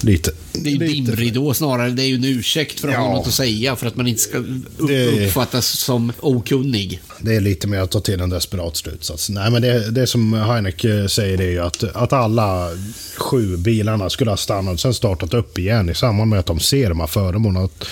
lite... 0.00 0.30
Det 0.52 0.68
är 0.68 0.72
ju 0.72 0.78
lite- 0.78 0.92
dimridå 1.12 1.54
snarare. 1.54 1.90
Det 1.90 2.02
är 2.02 2.06
ju 2.06 2.14
en 2.14 2.24
ursäkt 2.24 2.80
för 2.80 2.88
att 2.88 2.94
ha 2.96 3.04
Ja. 3.04 3.12
något 3.14 3.26
att 3.26 3.34
säga 3.34 3.76
för 3.76 3.86
att 3.86 3.96
man 3.96 4.06
inte 4.06 4.20
ska 4.20 4.38
upp- 4.38 4.88
Det- 4.88 5.26
uppfattas 5.26 5.66
som 5.66 6.12
okunnig. 6.20 7.00
Det 7.20 7.34
är 7.36 7.40
lite 7.40 7.66
mer 7.66 7.78
att 7.78 7.90
ta 7.90 8.00
till 8.00 8.20
en 8.20 8.30
desperat 8.30 8.76
slutsats. 8.76 9.30
Nej, 9.30 9.50
men 9.50 9.62
det, 9.62 9.90
det 9.90 10.06
som 10.06 10.32
Heineck 10.32 10.80
säger 11.08 11.40
är 11.40 11.50
ju 11.50 11.60
att, 11.60 11.84
att 11.84 12.12
alla 12.12 12.68
sju 13.16 13.56
bilarna 13.56 14.10
skulle 14.10 14.30
ha 14.30 14.36
stannat 14.36 14.74
och 14.74 14.80
sen 14.80 14.94
startat 14.94 15.34
upp 15.34 15.58
igen 15.58 15.90
i 15.90 15.94
samband 15.94 16.30
med 16.30 16.38
att 16.38 16.46
de 16.46 16.60
ser 16.60 16.88
de 16.88 17.00
här 17.00 17.06
föremålen. 17.06 17.64
Att 17.64 17.84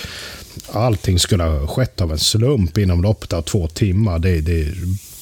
allting 0.71 1.19
skulle 1.19 1.43
ha 1.43 1.67
skett 1.67 2.01
av 2.01 2.11
en 2.11 2.19
slump 2.19 2.77
inom 2.77 3.01
loppet 3.01 3.33
av 3.33 3.41
två 3.41 3.67
timmar. 3.67 4.19
Det, 4.19 4.41
det 4.41 4.73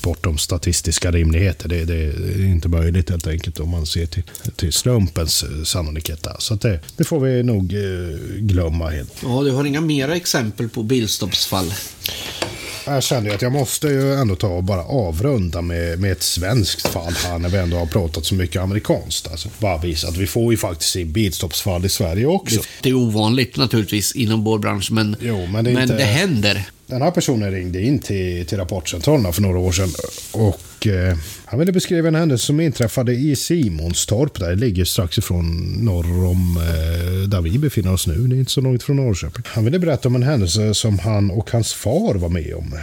bortom 0.02 0.38
statistiska 0.38 1.12
rimligheter. 1.12 1.70
Det, 1.70 1.86
det 1.86 1.96
är 1.96 2.46
inte 2.46 2.68
möjligt 2.68 3.10
helt 3.10 3.28
enkelt 3.28 3.60
om 3.60 3.70
man 3.70 3.86
ser 3.86 4.06
till, 4.06 4.24
till 4.56 4.74
slumpens 4.74 5.44
eh, 5.44 5.64
sannolikhet 5.64 6.24
där. 6.24 6.36
Så 6.40 6.56
det, 6.56 6.80
det 6.98 7.04
får 7.04 7.20
vi 7.20 7.44
nog 7.44 7.74
eh, 7.74 7.80
glömma 8.40 8.90
helt. 8.90 9.12
Ja, 9.24 9.42
du 9.44 9.52
har 9.52 9.66
inga 9.66 9.82
mera 9.82 10.16
exempel 10.16 10.70
på 10.70 10.84
bilstoppsfall? 10.84 11.74
Jag 12.86 13.04
kände 13.04 13.34
att 13.36 13.42
jag 13.42 13.52
måste 13.52 13.88
ju 13.88 14.14
ändå 14.14 14.36
ta 14.36 14.48
och 14.48 14.64
bara 14.64 14.84
avrunda 14.84 15.62
med, 15.62 16.00
med 16.00 16.12
ett 16.12 16.24
svenskt 16.24 16.88
fall 16.88 17.14
här 17.26 17.40
när 17.40 17.50
vi 17.50 17.58
ändå 17.58 17.78
har 17.78 17.86
pratat 17.86 18.26
så 18.26 18.36
mycket 18.36 18.62
amerikanskt. 18.62 19.28
Alltså, 19.28 19.50
bara 19.60 19.78
visa 19.78 20.08
att 20.08 20.18
vi 20.18 20.28
får 20.28 20.54
ju 20.54 20.58
faktiskt 20.58 20.96
in 20.96 21.12
bilstoppsfall 21.12 21.86
i 21.86 21.90
Sverige 21.90 22.26
också. 22.26 22.62
Det 22.82 22.90
är 22.90 22.94
ovanligt 22.94 23.58
naturligtvis 23.58 24.12
inom 24.16 24.44
vår 24.44 24.60
bransch, 24.60 24.92
men, 24.92 25.16
Jo, 25.22 25.48
men 25.48 25.66
det 25.66 25.72
är 25.72 25.82
inte- 25.82 25.98
det 25.98 26.04
händer. 26.04 26.70
Den 26.90 27.02
här 27.02 27.12
personen 27.12 27.52
ringde 27.52 27.82
in 27.82 28.00
till, 28.00 28.46
till 28.46 28.58
Rapportcentralen 28.58 29.34
för 29.34 29.42
några 29.42 29.58
år 29.60 29.72
sedan 29.72 29.90
och 30.32 30.88
eh, 30.88 31.18
han 31.46 31.60
ville 31.60 31.72
beskriva 31.72 32.08
en 32.08 32.16
händelse 32.16 32.46
som 32.46 32.60
inträffade 32.60 33.14
i 33.14 33.36
Simonstorp. 33.36 34.40
Där 34.40 34.50
det 34.50 34.56
ligger 34.56 34.86
strax 34.86 35.18
ifrån 35.18 35.76
norr 35.86 36.26
om 36.26 36.58
eh, 36.58 37.30
där 37.30 37.42
vi 37.42 37.60
befinner 37.60 37.94
oss 37.94 38.08
nu. 38.08 38.28
Det 38.28 38.36
är 38.36 38.40
inte 38.40 38.52
så 38.52 38.62
långt 38.62 38.84
från 38.84 38.96
Norrköping. 38.96 39.44
Han 39.46 39.66
ville 39.66 39.80
berätta 39.80 40.08
om 40.08 40.16
en 40.16 40.24
händelse 40.24 40.74
som 40.74 41.00
han 41.00 41.32
och 41.32 41.52
hans 41.52 41.74
far 41.74 42.16
var 42.16 42.30
med 42.30 42.54
om. 42.54 42.74
Eh, 42.74 42.80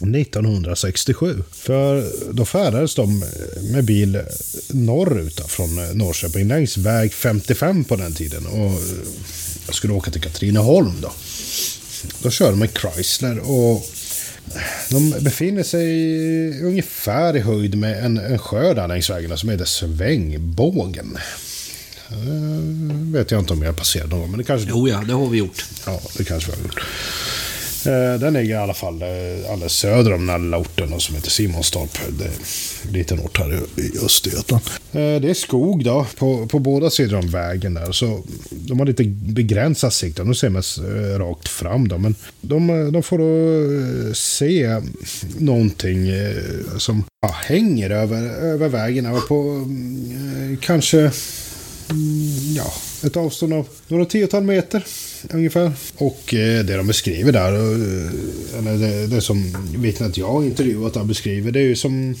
1967. 0.00 1.42
För 1.52 2.04
då 2.32 2.44
färdades 2.44 2.94
de 2.94 3.22
eh, 3.22 3.62
med 3.72 3.84
bil 3.84 4.20
norrut 4.70 5.40
från 5.48 5.78
eh, 5.78 5.94
Norrköping 5.94 6.48
längs 6.48 6.76
väg 6.76 7.12
55 7.12 7.84
på 7.84 7.96
den 7.96 8.14
tiden. 8.14 8.46
Och 8.46 8.72
jag 9.66 9.74
skulle 9.74 9.92
åka 9.92 10.10
till 10.10 10.20
Katrineholm 10.20 10.92
då. 11.02 11.12
Då 12.22 12.30
kör 12.30 12.50
de 12.50 12.62
en 12.62 12.68
Chrysler 12.68 13.38
och 13.38 13.86
de 14.90 15.10
befinner 15.20 15.62
sig 15.62 16.62
ungefär 16.62 17.36
i 17.36 17.40
höjd 17.40 17.78
med 17.78 18.04
en, 18.04 18.18
en 18.18 18.38
sjö 18.38 18.74
där 18.74 18.88
längs 18.88 19.10
vägarna 19.10 19.36
som 19.36 19.48
heter 19.48 19.64
Svängbågen. 19.64 21.18
Uh, 22.12 23.12
vet 23.12 23.30
jag 23.30 23.40
inte 23.40 23.52
om 23.52 23.62
jag 23.62 23.76
passerat 23.76 24.10
någon 24.10 24.20
gång, 24.20 24.30
men 24.30 24.38
det 24.38 24.44
kanske... 24.44 24.68
Jo, 24.70 24.88
ja, 24.88 25.02
det 25.06 25.12
har 25.12 25.26
vi 25.26 25.38
gjort. 25.38 25.64
Ja, 25.86 26.00
det 26.16 26.24
kanske 26.24 26.50
vi 26.50 26.56
har 26.56 26.62
gjort. 26.62 26.80
Eh, 27.86 28.20
den 28.20 28.32
ligger 28.32 28.54
i 28.54 28.58
alla 28.58 28.74
fall 28.74 29.02
eh, 29.02 29.52
alldeles 29.52 29.72
söder 29.72 30.12
om 30.12 30.20
den 30.20 30.28
här 30.28 30.38
lilla 30.38 30.58
orten 30.58 31.00
som 31.00 31.14
heter 31.14 31.30
Simonstorp. 31.30 31.98
Det 32.18 32.24
är 32.24 32.30
en 32.86 32.92
liten 32.92 33.20
ort 33.20 33.38
här 33.38 33.60
i, 33.76 34.04
Östergötland. 34.04 34.62
Eh, 34.92 35.20
det 35.20 35.30
är 35.30 35.34
skog 35.34 35.84
då 35.84 36.06
på, 36.16 36.46
på 36.46 36.58
båda 36.58 36.90
sidor 36.90 37.18
om 37.18 37.30
vägen 37.30 37.74
där. 37.74 37.92
Så 37.92 38.22
de 38.50 38.78
har 38.78 38.86
lite 38.86 39.04
begränsad 39.04 39.92
sikt. 39.92 40.16
De 40.16 40.34
ser 40.34 40.48
mest 40.48 40.78
rakt 41.16 41.48
fram 41.48 41.88
då. 41.88 41.98
Men 41.98 42.14
de, 42.40 42.92
de 42.92 43.02
får 43.02 43.18
då 43.18 44.14
se 44.14 44.80
någonting 45.38 46.10
som 46.78 47.04
ja, 47.22 47.34
hänger 47.44 47.90
över, 47.90 48.22
över 48.28 48.68
vägen. 48.68 49.06
Över 49.06 49.20
på 49.20 49.34
mm, 49.34 50.56
kanske 50.60 50.98
mm, 50.98 51.12
ja, 52.56 52.72
ett 53.04 53.16
avstånd 53.16 53.52
av 53.52 53.68
några 53.88 54.04
tiotal 54.04 54.42
meter 54.42 54.84
ungefär. 55.30 55.72
Och 55.96 56.34
eh, 56.34 56.64
det 56.64 56.76
de 56.76 56.86
beskriver 56.86 57.32
där, 57.32 57.52
eh, 57.52 58.58
eller 58.58 58.78
det, 58.78 59.06
det 59.06 59.20
som 59.20 59.56
vittnet 59.76 60.16
jag 60.16 60.44
intervjuat 60.44 60.94
där 60.94 61.04
beskriver, 61.04 61.50
det 61.50 61.60
är 61.60 61.64
ju 61.64 61.76
som 61.76 62.14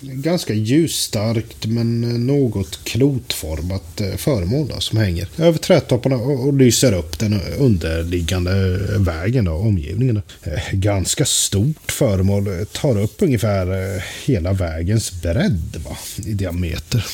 ganska 0.00 0.54
ljusstarkt 0.54 1.66
men 1.66 2.04
eh, 2.04 2.18
något 2.18 2.84
klotformat 2.84 4.00
eh, 4.00 4.16
föremål 4.16 4.68
då, 4.68 4.80
som 4.80 4.98
hänger 4.98 5.28
över 5.38 5.58
trädtopparna 5.58 6.16
och, 6.16 6.46
och 6.46 6.54
lyser 6.54 6.92
upp 6.92 7.18
den 7.18 7.40
underliggande 7.58 8.78
vägen, 8.98 9.44
då, 9.44 9.52
omgivningen. 9.52 10.14
Då. 10.14 10.50
Ganska 10.72 11.24
stort 11.24 11.92
föremål, 11.92 12.66
tar 12.72 13.00
upp 13.00 13.22
ungefär 13.22 14.02
hela 14.26 14.52
vägens 14.52 15.22
bredd 15.22 15.82
va, 15.84 15.96
i 16.26 16.32
diameter. 16.32 17.06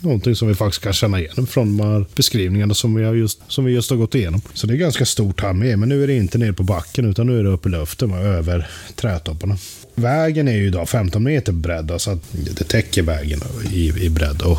Någonting 0.00 0.36
som 0.36 0.48
vi 0.48 0.54
faktiskt 0.54 0.82
kan 0.82 0.92
känna 0.92 1.20
igen 1.20 1.46
från 1.46 1.76
de 1.76 1.86
här 1.86 2.04
beskrivningarna 2.14 2.74
som 2.74 2.94
vi, 2.94 3.04
har 3.04 3.14
just, 3.14 3.40
som 3.48 3.64
vi 3.64 3.72
just 3.72 3.90
har 3.90 3.96
gått 3.96 4.14
igenom. 4.14 4.40
Så 4.54 4.66
det 4.66 4.74
är 4.74 4.76
ganska 4.76 5.04
stort 5.04 5.40
här 5.40 5.52
med, 5.52 5.78
men 5.78 5.88
nu 5.88 6.02
är 6.02 6.06
det 6.06 6.16
inte 6.16 6.38
ner 6.38 6.52
på 6.52 6.62
backen 6.62 7.10
utan 7.10 7.26
nu 7.26 7.38
är 7.38 7.44
det 7.44 7.50
uppe 7.50 7.68
i 7.68 7.72
luften 7.72 8.10
och 8.10 8.18
över 8.18 8.66
trädtopparna. 8.96 9.56
Vägen 9.94 10.48
är 10.48 10.56
ju 10.56 10.66
idag 10.66 10.88
15 10.88 11.22
meter 11.22 11.52
bredd, 11.52 11.86
så 11.86 11.92
alltså 11.92 12.18
det 12.32 12.64
täcker 12.64 13.02
vägen 13.02 13.40
i, 13.72 14.04
i 14.04 14.10
bredd. 14.10 14.42
Och 14.42 14.58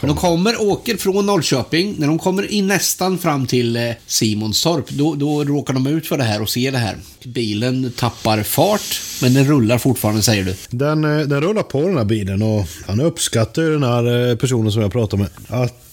de 0.00 0.16
kommer, 0.16 0.62
åker 0.62 0.96
från 0.96 1.26
Norrköping. 1.26 1.94
När 1.98 2.06
de 2.06 2.18
kommer 2.18 2.52
in 2.52 2.66
nästan 2.66 3.18
fram 3.18 3.46
till 3.46 3.76
eh, 3.76 3.82
Simonstorp, 4.06 4.90
då, 4.90 5.14
då 5.14 5.44
råkar 5.44 5.74
de 5.74 5.86
ut 5.86 6.06
för 6.06 6.18
det 6.18 6.24
här 6.24 6.42
och 6.42 6.50
ser 6.50 6.72
det 6.72 6.78
här. 6.78 6.96
Bilen 7.24 7.92
tappar 7.96 8.42
fart, 8.42 9.00
men 9.22 9.34
den 9.34 9.44
rullar 9.44 9.78
fortfarande, 9.78 10.22
säger 10.22 10.44
du? 10.44 10.54
Den, 10.70 11.04
eh, 11.04 11.26
den 11.26 11.40
rullar 11.40 11.62
på 11.62 11.82
den 11.82 11.96
här 11.96 12.04
bilen 12.04 12.42
och 12.42 12.66
han 12.86 13.00
uppskattar 13.00 13.62
ju 13.62 13.72
den 13.72 13.82
här 13.82 14.30
eh, 14.30 14.36
personen 14.36 14.72
som 14.72 14.82
jag 14.82 14.92
pratade 14.92 15.22
med. 15.22 15.62
Att 15.62 15.84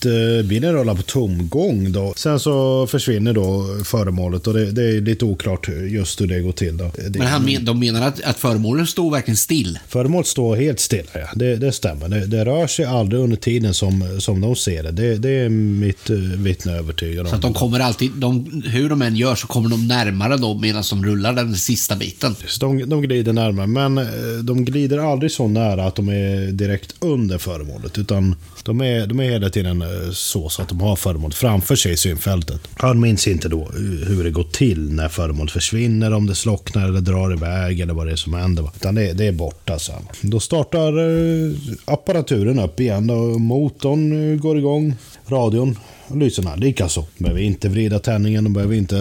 bilen 0.46 0.74
rullar 0.74 0.96
på 0.96 1.02
tomgång 1.02 1.92
då. 1.92 2.14
Sen 2.18 2.40
så 2.40 2.88
försvinner 2.88 3.34
då 3.34 3.66
föremålet 3.84 4.48
och 4.48 4.54
det, 4.54 4.72
det 4.72 4.84
är 4.84 5.02
lite 5.02 5.26
oklart 5.26 5.68
just 5.90 6.22
hur 6.22 6.28
det 6.28 6.40
går 6.40 6.52
till 6.52 6.78
då. 6.78 6.92
Men 7.10 7.28
han 7.28 7.46
men, 7.46 7.66
de 7.66 7.80
menar 7.80 8.08
att, 8.08 8.22
att 8.22 8.40
föremålet 8.40 8.90
står 8.90 9.12
verkligen 9.12 9.38
still? 9.38 9.80
Föremålet 9.88 10.28
står 10.28 10.56
helt 10.56 10.80
stilla, 10.80 11.10
ja. 11.14 11.28
Det, 11.36 11.56
det 11.56 11.72
stämmer. 11.72 12.10
Det, 12.10 12.26
det, 12.26 12.46
rör 12.46 12.68
sig 12.68 12.86
aldrig 12.86 13.22
under 13.22 13.38
tiden 13.38 13.74
som, 13.74 13.85
som 14.20 14.42
de 14.42 14.56
ser 14.56 14.84
det. 14.84 14.92
Det, 14.92 15.18
det 15.18 15.30
är 15.30 15.50
mitt 15.50 16.10
vittne 16.38 16.74
övertygad 16.74 17.26
om. 17.26 17.30
Så 17.30 17.36
att 17.36 17.42
de 17.42 17.54
kommer 17.54 17.80
alltid, 17.80 18.12
de, 18.12 18.62
hur 18.66 18.90
de 18.90 19.02
än 19.02 19.16
gör 19.16 19.36
så 19.36 19.48
kommer 19.48 19.70
de 19.70 19.88
närmare 19.88 20.38
då 20.38 20.54
medan 20.54 20.84
de 20.90 21.06
rullar 21.06 21.34
den 21.34 21.56
sista 21.56 21.96
biten? 21.96 22.36
De, 22.60 22.90
de 22.90 23.02
glider 23.02 23.34
närmare, 23.34 23.68
men 23.68 24.08
de 24.44 24.66
glider 24.66 24.98
aldrig 24.98 25.32
så 25.32 25.48
nära 25.48 25.86
att 25.88 25.96
de 25.96 26.10
är 26.10 26.52
direkt 26.52 26.96
under 27.00 27.38
föremålet. 27.38 27.98
Utan 27.98 28.36
de 28.66 28.82
är, 28.82 29.08
de 29.08 29.20
är 29.20 29.24
hela 29.24 29.50
tiden 29.50 29.82
eh, 29.82 30.12
så, 30.12 30.50
så 30.50 30.62
att 30.62 30.70
de 30.70 30.82
har 30.82 30.96
föremålet 30.96 31.36
framför 31.36 31.76
sig 31.76 31.92
i 31.92 31.98
synfältet. 31.98 32.62
Han 32.76 33.00
minns 33.00 33.28
inte 33.28 33.50
då 33.50 33.70
hur 34.08 34.24
det 34.24 34.32
går 34.32 34.44
till 34.44 34.92
när 34.92 35.10
föremålet 35.10 35.52
försvinner, 35.52 36.14
om 36.14 36.28
det 36.28 36.36
slocknar 36.36 36.88
eller 36.88 37.02
drar 37.02 37.34
iväg 37.34 37.80
eller 37.80 37.94
vad 37.94 38.08
det 38.08 38.12
är 38.12 38.16
som 38.16 38.34
händer. 38.34 38.70
Utan 38.76 38.96
det, 38.96 39.14
det 39.14 39.26
är 39.26 39.32
borta 39.32 39.80
sen. 39.80 40.08
Då 40.22 40.40
startar 40.40 41.00
eh, 41.00 41.56
apparaturen 41.86 42.60
upp 42.60 42.80
igen 42.80 43.10
och 43.10 43.42
motorn 43.42 44.32
eh, 44.34 44.40
går 44.40 44.58
igång. 44.58 44.96
Radion 45.28 45.78
lyserna 46.14 46.56
likaså. 46.56 47.06
De 47.18 47.24
behöver 47.24 47.42
inte 47.42 47.70
vrida 47.70 48.00
tändningen, 48.00 48.44
de 48.44 48.54
behöver 48.54 48.76
inte 48.76 48.96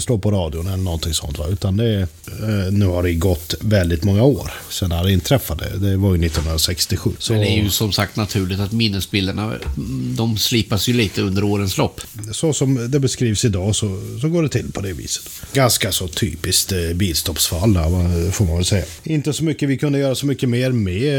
slå 0.00 0.18
på 0.18 0.30
radion 0.30 0.66
eller 0.66 0.76
någonting 0.76 1.14
sånt. 1.14 1.38
Va? 1.38 1.46
Utan 1.48 1.76
det 1.76 2.00
eh, 2.00 2.72
nu 2.72 2.86
har 2.86 3.02
det 3.02 3.14
gått 3.14 3.54
väldigt 3.60 4.04
många 4.04 4.22
år 4.22 4.50
sedan 4.70 5.04
det 5.04 5.12
inträffade. 5.12 5.64
Det 5.78 5.96
var 5.96 6.14
ju 6.14 6.26
1967. 6.26 7.10
Så... 7.18 7.32
Men 7.32 7.42
det 7.42 7.48
är 7.48 7.62
ju 7.62 7.70
som 7.70 7.92
sagt 7.92 8.16
naturligt 8.16 8.60
att 8.60 8.72
minnesbilderna 8.72 9.52
de 10.16 10.38
slipas 10.38 10.88
ju 10.88 10.92
lite 10.92 11.22
under 11.22 11.44
årens 11.44 11.78
lopp. 11.78 12.00
Så 12.32 12.52
som 12.52 12.90
det 12.90 13.00
beskrivs 13.00 13.44
idag 13.44 13.76
så, 13.76 14.00
så 14.20 14.28
går 14.28 14.42
det 14.42 14.48
till 14.48 14.72
på 14.72 14.80
det 14.80 14.92
viset. 14.92 15.24
Ganska 15.52 15.92
så 15.92 16.08
typiskt 16.08 16.72
eh, 16.72 16.78
bilstoppsfall 16.94 17.74
där, 17.74 18.30
får 18.30 18.44
man 18.44 18.56
väl 18.56 18.64
säga. 18.64 18.84
Inte 19.02 19.32
så 19.32 19.44
mycket 19.44 19.68
vi 19.68 19.78
kunde 19.78 19.98
göra 19.98 20.14
så 20.14 20.26
mycket 20.26 20.48
mer 20.48 20.72
med. 20.72 21.14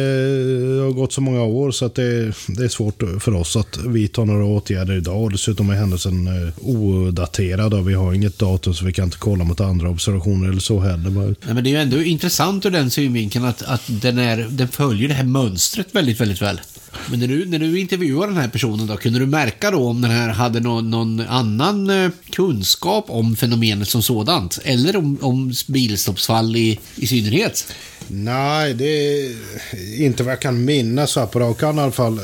Det 0.77 0.83
har 0.83 0.91
gått 0.91 1.13
så 1.13 1.21
många 1.21 1.43
år 1.43 1.71
så 1.71 1.85
att 1.85 1.95
det, 1.95 2.33
det 2.47 2.63
är 2.63 2.69
svårt 2.69 3.03
för 3.19 3.33
oss 3.33 3.55
att 3.55 3.77
vidta 3.77 4.25
några 4.25 4.45
åtgärder 4.45 4.97
idag 4.97 5.14
och 5.15 5.31
dessutom 5.31 5.69
är 5.69 5.75
händelsen 5.75 6.27
eh, 6.27 6.53
odaterad 6.61 7.73
och 7.73 7.89
vi 7.89 7.93
har 7.93 8.13
inget 8.13 8.39
datum 8.39 8.73
så 8.73 8.85
vi 8.85 8.93
kan 8.93 9.05
inte 9.05 9.17
kolla 9.17 9.43
mot 9.43 9.61
andra 9.61 9.89
observationer 9.89 10.49
eller 10.49 10.59
så 10.59 10.79
heller. 10.79 11.09
Nej, 11.09 11.53
men 11.53 11.63
det 11.63 11.69
är 11.69 11.71
ju 11.71 11.81
ändå 11.81 12.01
intressant 12.01 12.65
ur 12.65 12.71
den 12.71 12.89
synvinkeln 12.89 13.45
att, 13.45 13.61
att 13.61 13.81
den, 13.87 14.17
är, 14.17 14.37
den 14.49 14.67
följer 14.67 15.07
det 15.07 15.13
här 15.13 15.23
mönstret 15.23 15.87
väldigt, 15.95 16.21
väldigt 16.21 16.41
väl. 16.41 16.61
Men 17.09 17.19
när 17.19 17.27
du, 17.27 17.45
när 17.45 17.59
du 17.59 17.79
intervjuar 17.79 18.27
den 18.27 18.37
här 18.37 18.47
personen 18.47 18.87
då, 18.87 18.97
kunde 18.97 19.19
du 19.19 19.25
märka 19.25 19.71
då 19.71 19.87
om 19.87 20.01
den 20.01 20.11
här 20.11 20.29
hade 20.29 20.59
någon, 20.59 20.89
någon 20.89 21.19
annan 21.19 21.89
eh, 21.89 22.11
kunskap 22.29 23.05
om 23.07 23.35
fenomenet 23.35 23.89
som 23.89 24.01
sådant? 24.01 24.59
Eller 24.63 24.95
om, 24.95 25.17
om 25.21 25.53
bilstoppsfall 25.67 26.55
i, 26.55 26.79
i 26.95 27.07
synnerhet? 27.07 27.73
Nej, 28.07 28.73
det 28.73 28.85
är 28.85 30.05
inte 30.05 30.23
vad 30.23 30.31
jag 30.31 30.41
kan 30.41 30.65
minnas 30.65 31.11
så 31.11 31.19
här 31.19 31.27
på 31.27 31.39
rak 31.39 31.63
i 31.63 31.65
alla 31.65 31.91
fall. 31.91 32.19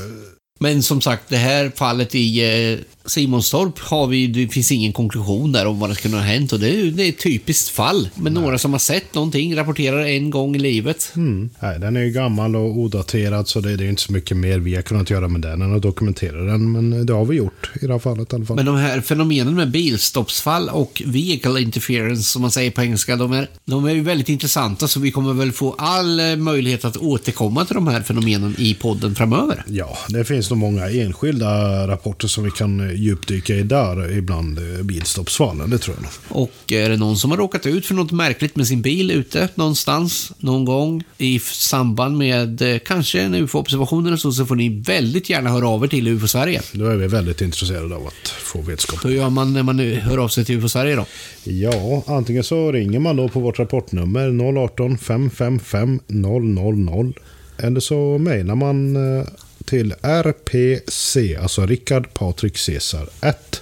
Men 0.62 0.84
som 0.84 1.02
sagt, 1.02 1.24
det 1.30 1.38
här 1.38 1.72
fallet 1.76 2.16
i 2.16 2.40
eh, 2.74 2.80
Simonstorp 3.06 3.80
har 3.80 4.08
vi, 4.08 4.28
det 4.28 4.48
finns 4.48 4.72
ingen 4.72 4.94
konklusion 4.94 5.52
där 5.52 5.66
om 5.66 5.80
vad 5.80 5.90
det 5.90 5.96
skulle 5.96 6.16
ha 6.16 6.24
hänt 6.24 6.54
och 6.54 6.60
det 6.60 6.70
är, 6.70 6.92
det 6.92 7.04
är 7.04 7.10
ett 7.10 7.20
typiskt 7.20 7.70
fall. 7.70 8.10
Men 8.16 8.34
Nej. 8.34 8.44
några 8.44 8.58
som 8.58 8.72
har 8.72 8.80
sett 8.80 9.14
någonting 9.14 9.56
rapporterar 9.56 10.06
en 10.06 10.30
gång 10.30 10.56
i 10.56 10.60
livet. 10.60 11.12
Mm. 11.16 11.50
Nej, 11.60 11.80
den 11.80 11.96
är 11.96 12.02
ju 12.02 12.12
gammal 12.12 12.56
och 12.56 12.78
odaterad 12.78 13.48
så 13.48 13.60
det, 13.60 13.76
det 13.76 13.86
är 13.86 13.90
inte 13.90 14.02
så 14.02 14.12
mycket 14.12 14.38
mer 14.38 14.60
vi 14.60 14.76
har 14.76 14.82
kunnat 14.82 15.10
göra 15.10 15.28
med 15.28 15.42
den 15.42 15.62
än 15.62 15.76
att 15.76 15.82
dokumentera 15.82 16.44
den. 16.44 16.72
Men 16.72 17.06
det 17.06 17.14
har 17.14 17.26
vi 17.26 17.36
gjort 17.36 17.72
i 17.82 17.88
det 17.88 17.94
här 17.94 18.00
fallet 18.00 18.34
i 18.34 18.36
alla 18.36 18.46
fall. 18.46 18.56
Men 18.56 18.66
de 18.66 18.76
här 18.76 19.02
fenomenen 19.02 19.56
med 19.56 19.72
bilstoppsfall 19.72 20.70
och 20.70 21.02
vehicle 21.06 21.62
interference 21.62 22.24
som 22.24 22.42
man 22.42 22.52
säger 22.52 22.72
på 22.72 22.82
engelska, 22.82 23.16
de 23.16 23.32
är, 23.32 23.50
de 23.66 23.86
är 23.86 23.92
ju 23.94 24.02
väldigt 24.02 24.30
intressanta 24.30 24.88
så 24.88 25.00
vi 25.00 25.12
kommer 25.12 25.34
väl 25.34 25.52
få 25.52 25.76
all 25.78 26.20
eh, 26.20 26.36
möjlighet 26.36 26.86
att 26.86 26.98
återkomma 26.98 27.66
till 27.66 27.76
de 27.76 27.88
här 27.88 28.02
fenomenen 28.02 28.56
i 28.58 28.74
podden 28.74 29.16
framöver. 29.16 29.64
Ja, 29.68 29.98
det 30.10 30.26
finns 30.26 30.51
nog 30.52 30.60
många 30.60 30.90
enskilda 30.90 31.88
rapporter 31.88 32.28
som 32.28 32.44
vi 32.44 32.52
kan 32.52 32.96
djupdyka 32.96 33.56
i 33.56 33.64
där 33.64 34.18
ibland 34.18 34.58
eh, 34.58 34.84
bilstoppsfallen, 34.84 35.70
det 35.70 35.78
tror 35.78 35.96
jag 35.96 36.04
nog. 36.04 36.42
Och 36.44 36.72
är 36.72 36.90
det 36.90 36.98
någon 36.98 37.18
som 37.18 37.32
har 37.32 37.38
råkat 37.38 37.66
ut 37.66 37.86
för 37.86 37.94
något 37.94 38.12
märkligt 38.12 38.56
med 38.56 38.68
sin 38.68 38.82
bil 38.82 39.12
ute 39.12 39.50
någonstans, 39.56 40.32
någon 40.40 40.66
gång 40.66 41.04
i 41.18 41.40
samband 41.40 42.18
med 42.18 42.62
eh, 42.62 42.80
kanske 42.80 43.22
en 43.22 43.36
UFO-observation 43.36 44.08
eller 44.08 44.18
så, 44.18 44.32
så 44.32 44.46
får 44.46 44.56
ni 44.56 44.70
väldigt 44.70 45.30
gärna 45.30 45.50
höra 45.50 45.68
av 45.68 45.84
er 45.84 45.88
till 45.88 46.08
UFO 46.08 46.28
Sverige. 46.28 46.62
Då 46.72 46.86
är 46.86 46.96
vi 46.96 47.08
väldigt 47.08 47.42
intresserade 47.42 47.96
av 47.96 48.08
att 48.08 48.28
få 48.28 48.62
vetskap. 48.62 49.06
Hur 49.06 49.10
gör 49.10 49.30
man 49.30 49.54
när 49.54 49.64
man 49.64 49.80
hör 49.80 50.18
av 50.18 50.28
sig 50.28 50.46
till 50.46 50.58
UFO 50.58 50.70
Sverige 50.70 50.96
då? 50.96 51.06
Ja, 51.44 52.04
antingen 52.08 52.44
så 52.44 52.72
ringer 52.72 53.00
man 53.00 53.16
då 53.16 53.30
på 53.30 53.40
vårt 53.40 53.60
rapportnummer 53.60 54.58
018 54.58 54.98
555 54.98 56.00
000 56.08 57.14
eller 57.58 57.80
så 57.80 58.18
mejlar 58.18 58.56
man 58.56 58.96
eh, 58.96 59.26
till 59.66 59.94
rpc, 60.04 61.18
alltså 61.42 61.66
Rickard 61.66 62.14
Patrik 62.14 62.58
Cesar, 62.58 63.10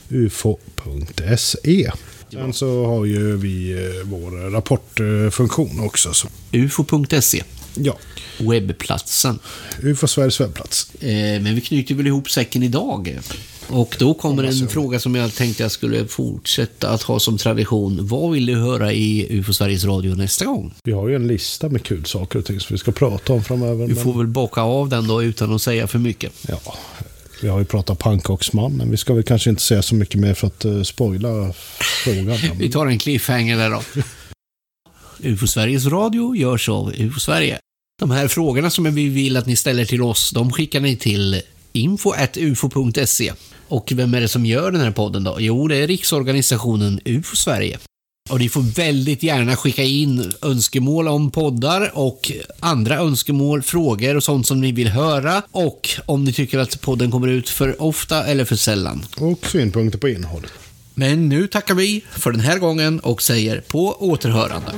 ufo.se. 0.10 1.92
Sen 2.32 2.54
så 2.54 2.86
har 2.86 3.06
ju 3.06 3.38
vi 3.38 3.72
eh, 3.72 4.04
vår 4.04 4.32
rapportfunktion 4.52 5.80
också. 5.80 6.14
ufo.se 6.52 7.44
Ja. 7.76 7.98
Webbplatsen. 8.40 9.40
UFO 9.84 10.08
Sveriges 10.08 10.42
webbplats. 10.42 10.94
Eh, 11.02 11.42
men 11.42 11.56
vi 11.56 11.62
knyter 11.62 11.96
väl 11.96 12.08
ihop 12.08 12.32
säcken 12.32 12.64
idag. 12.64 13.20
Och 13.70 13.96
då 14.00 14.14
kommer 14.14 14.44
en 14.44 14.68
fråga 14.68 15.00
som 15.00 15.16
jag 15.16 15.36
tänkte 15.36 15.64
jag 15.64 15.72
skulle 15.72 16.08
fortsätta 16.08 16.90
att 16.90 17.02
ha 17.02 17.20
som 17.20 17.38
tradition. 17.38 18.08
Vad 18.08 18.32
vill 18.32 18.46
du 18.46 18.56
höra 18.56 18.94
i 18.94 19.28
UFO 19.30 19.54
Sveriges 19.54 19.86
Radio 19.86 20.16
nästa 20.16 20.46
gång? 20.46 20.74
Vi 20.84 20.92
har 20.92 21.10
ju 21.10 21.16
en 21.16 21.28
lista 21.28 21.70
med 21.70 21.84
kul 21.84 22.06
saker 22.06 22.40
och 22.40 22.46
ting 22.46 22.60
som 22.60 22.74
vi 22.74 22.78
ska 22.78 22.92
prata 22.92 23.34
om 23.34 23.44
framöver. 23.44 23.88
Vi 23.88 23.94
men- 23.94 24.04
får 24.04 24.18
väl 24.18 24.28
bocka 24.28 24.62
av 24.62 24.90
den 24.90 25.08
då 25.08 25.24
utan 25.24 25.56
att 25.56 25.62
säga 25.62 25.88
för 25.88 26.00
mycket. 26.00 26.34
Ja, 26.48 26.60
vi 27.42 27.48
har 27.48 27.60
ju 27.60 27.66
pratat 27.66 28.00
pannkaksmannen. 28.00 28.92
Vi 28.92 28.98
ska 28.98 29.14
väl 29.14 29.24
kanske 29.24 29.50
inte 29.50 29.62
säga 29.62 29.82
så 29.82 29.96
mycket 29.96 30.20
mer 30.20 30.34
för 30.34 30.48
att 30.48 30.66
uh, 30.66 30.84
spoila 30.84 31.54
frågan. 32.04 32.38
Vi 32.58 32.72
tar 32.72 32.88
en 32.88 33.00
cliffhanger 33.00 33.58
där 33.58 33.70
då. 33.70 33.82
UFO 35.20 35.48
Sveriges 35.48 35.86
Radio 35.86 36.36
görs 36.36 36.70
av 36.70 36.94
UFO 36.98 37.20
Sverige. 37.20 37.60
De 38.00 38.12
här 38.12 38.28
frågorna 38.28 38.70
som 38.70 38.96
vi 38.96 39.10
vill 39.10 39.38
att 39.38 39.46
ni 39.46 39.56
ställer 39.56 39.86
till 39.86 40.02
oss, 40.02 40.32
de 40.32 40.52
skickar 40.52 40.80
ni 40.80 40.96
till 40.96 41.42
info.ufo.se. 41.72 43.34
Och 43.68 43.92
vem 43.96 44.14
är 44.14 44.22
det 44.22 44.28
som 44.28 44.46
gör 44.46 44.72
den 44.72 44.82
här 44.82 44.92
podden 44.92 45.24
då? 45.24 45.38
Jo, 45.40 45.68
det 45.68 45.76
är 45.76 45.88
riksorganisationen 45.88 47.00
UFO 47.06 47.36
Sverige. 47.36 47.80
Och 48.30 48.40
ni 48.40 48.50
får 48.50 48.62
väldigt 48.62 49.24
gärna 49.24 49.56
skicka 49.56 49.84
in 49.84 50.34
önskemål 50.42 51.08
om 51.08 51.32
poddar 51.32 51.92
och 51.94 52.32
andra 52.60 52.98
önskemål, 52.98 53.62
frågor 53.62 54.16
och 54.16 54.24
sånt 54.24 54.48
som 54.48 54.62
ni 54.62 54.72
vill 54.72 54.88
höra. 54.88 55.42
Och 55.52 55.90
om 56.06 56.24
ni 56.24 56.34
tycker 56.34 56.60
att 56.60 56.82
podden 56.82 57.12
kommer 57.12 57.28
ut 57.28 57.50
för 57.50 57.82
ofta 57.82 58.26
eller 58.26 58.46
för 58.46 58.56
sällan. 58.56 59.06
Och 59.18 59.46
synpunkter 59.46 60.00
på 60.00 60.10
innehållet. 60.10 60.52
Men 60.94 61.30
nu 61.30 61.48
tackar 61.48 61.76
vi 61.76 62.04
för 62.12 62.32
den 62.32 62.42
här 62.42 62.60
gången 62.60 63.00
och 63.00 63.22
säger 63.22 63.62
på 63.62 63.96
återhörande. 64.00 64.72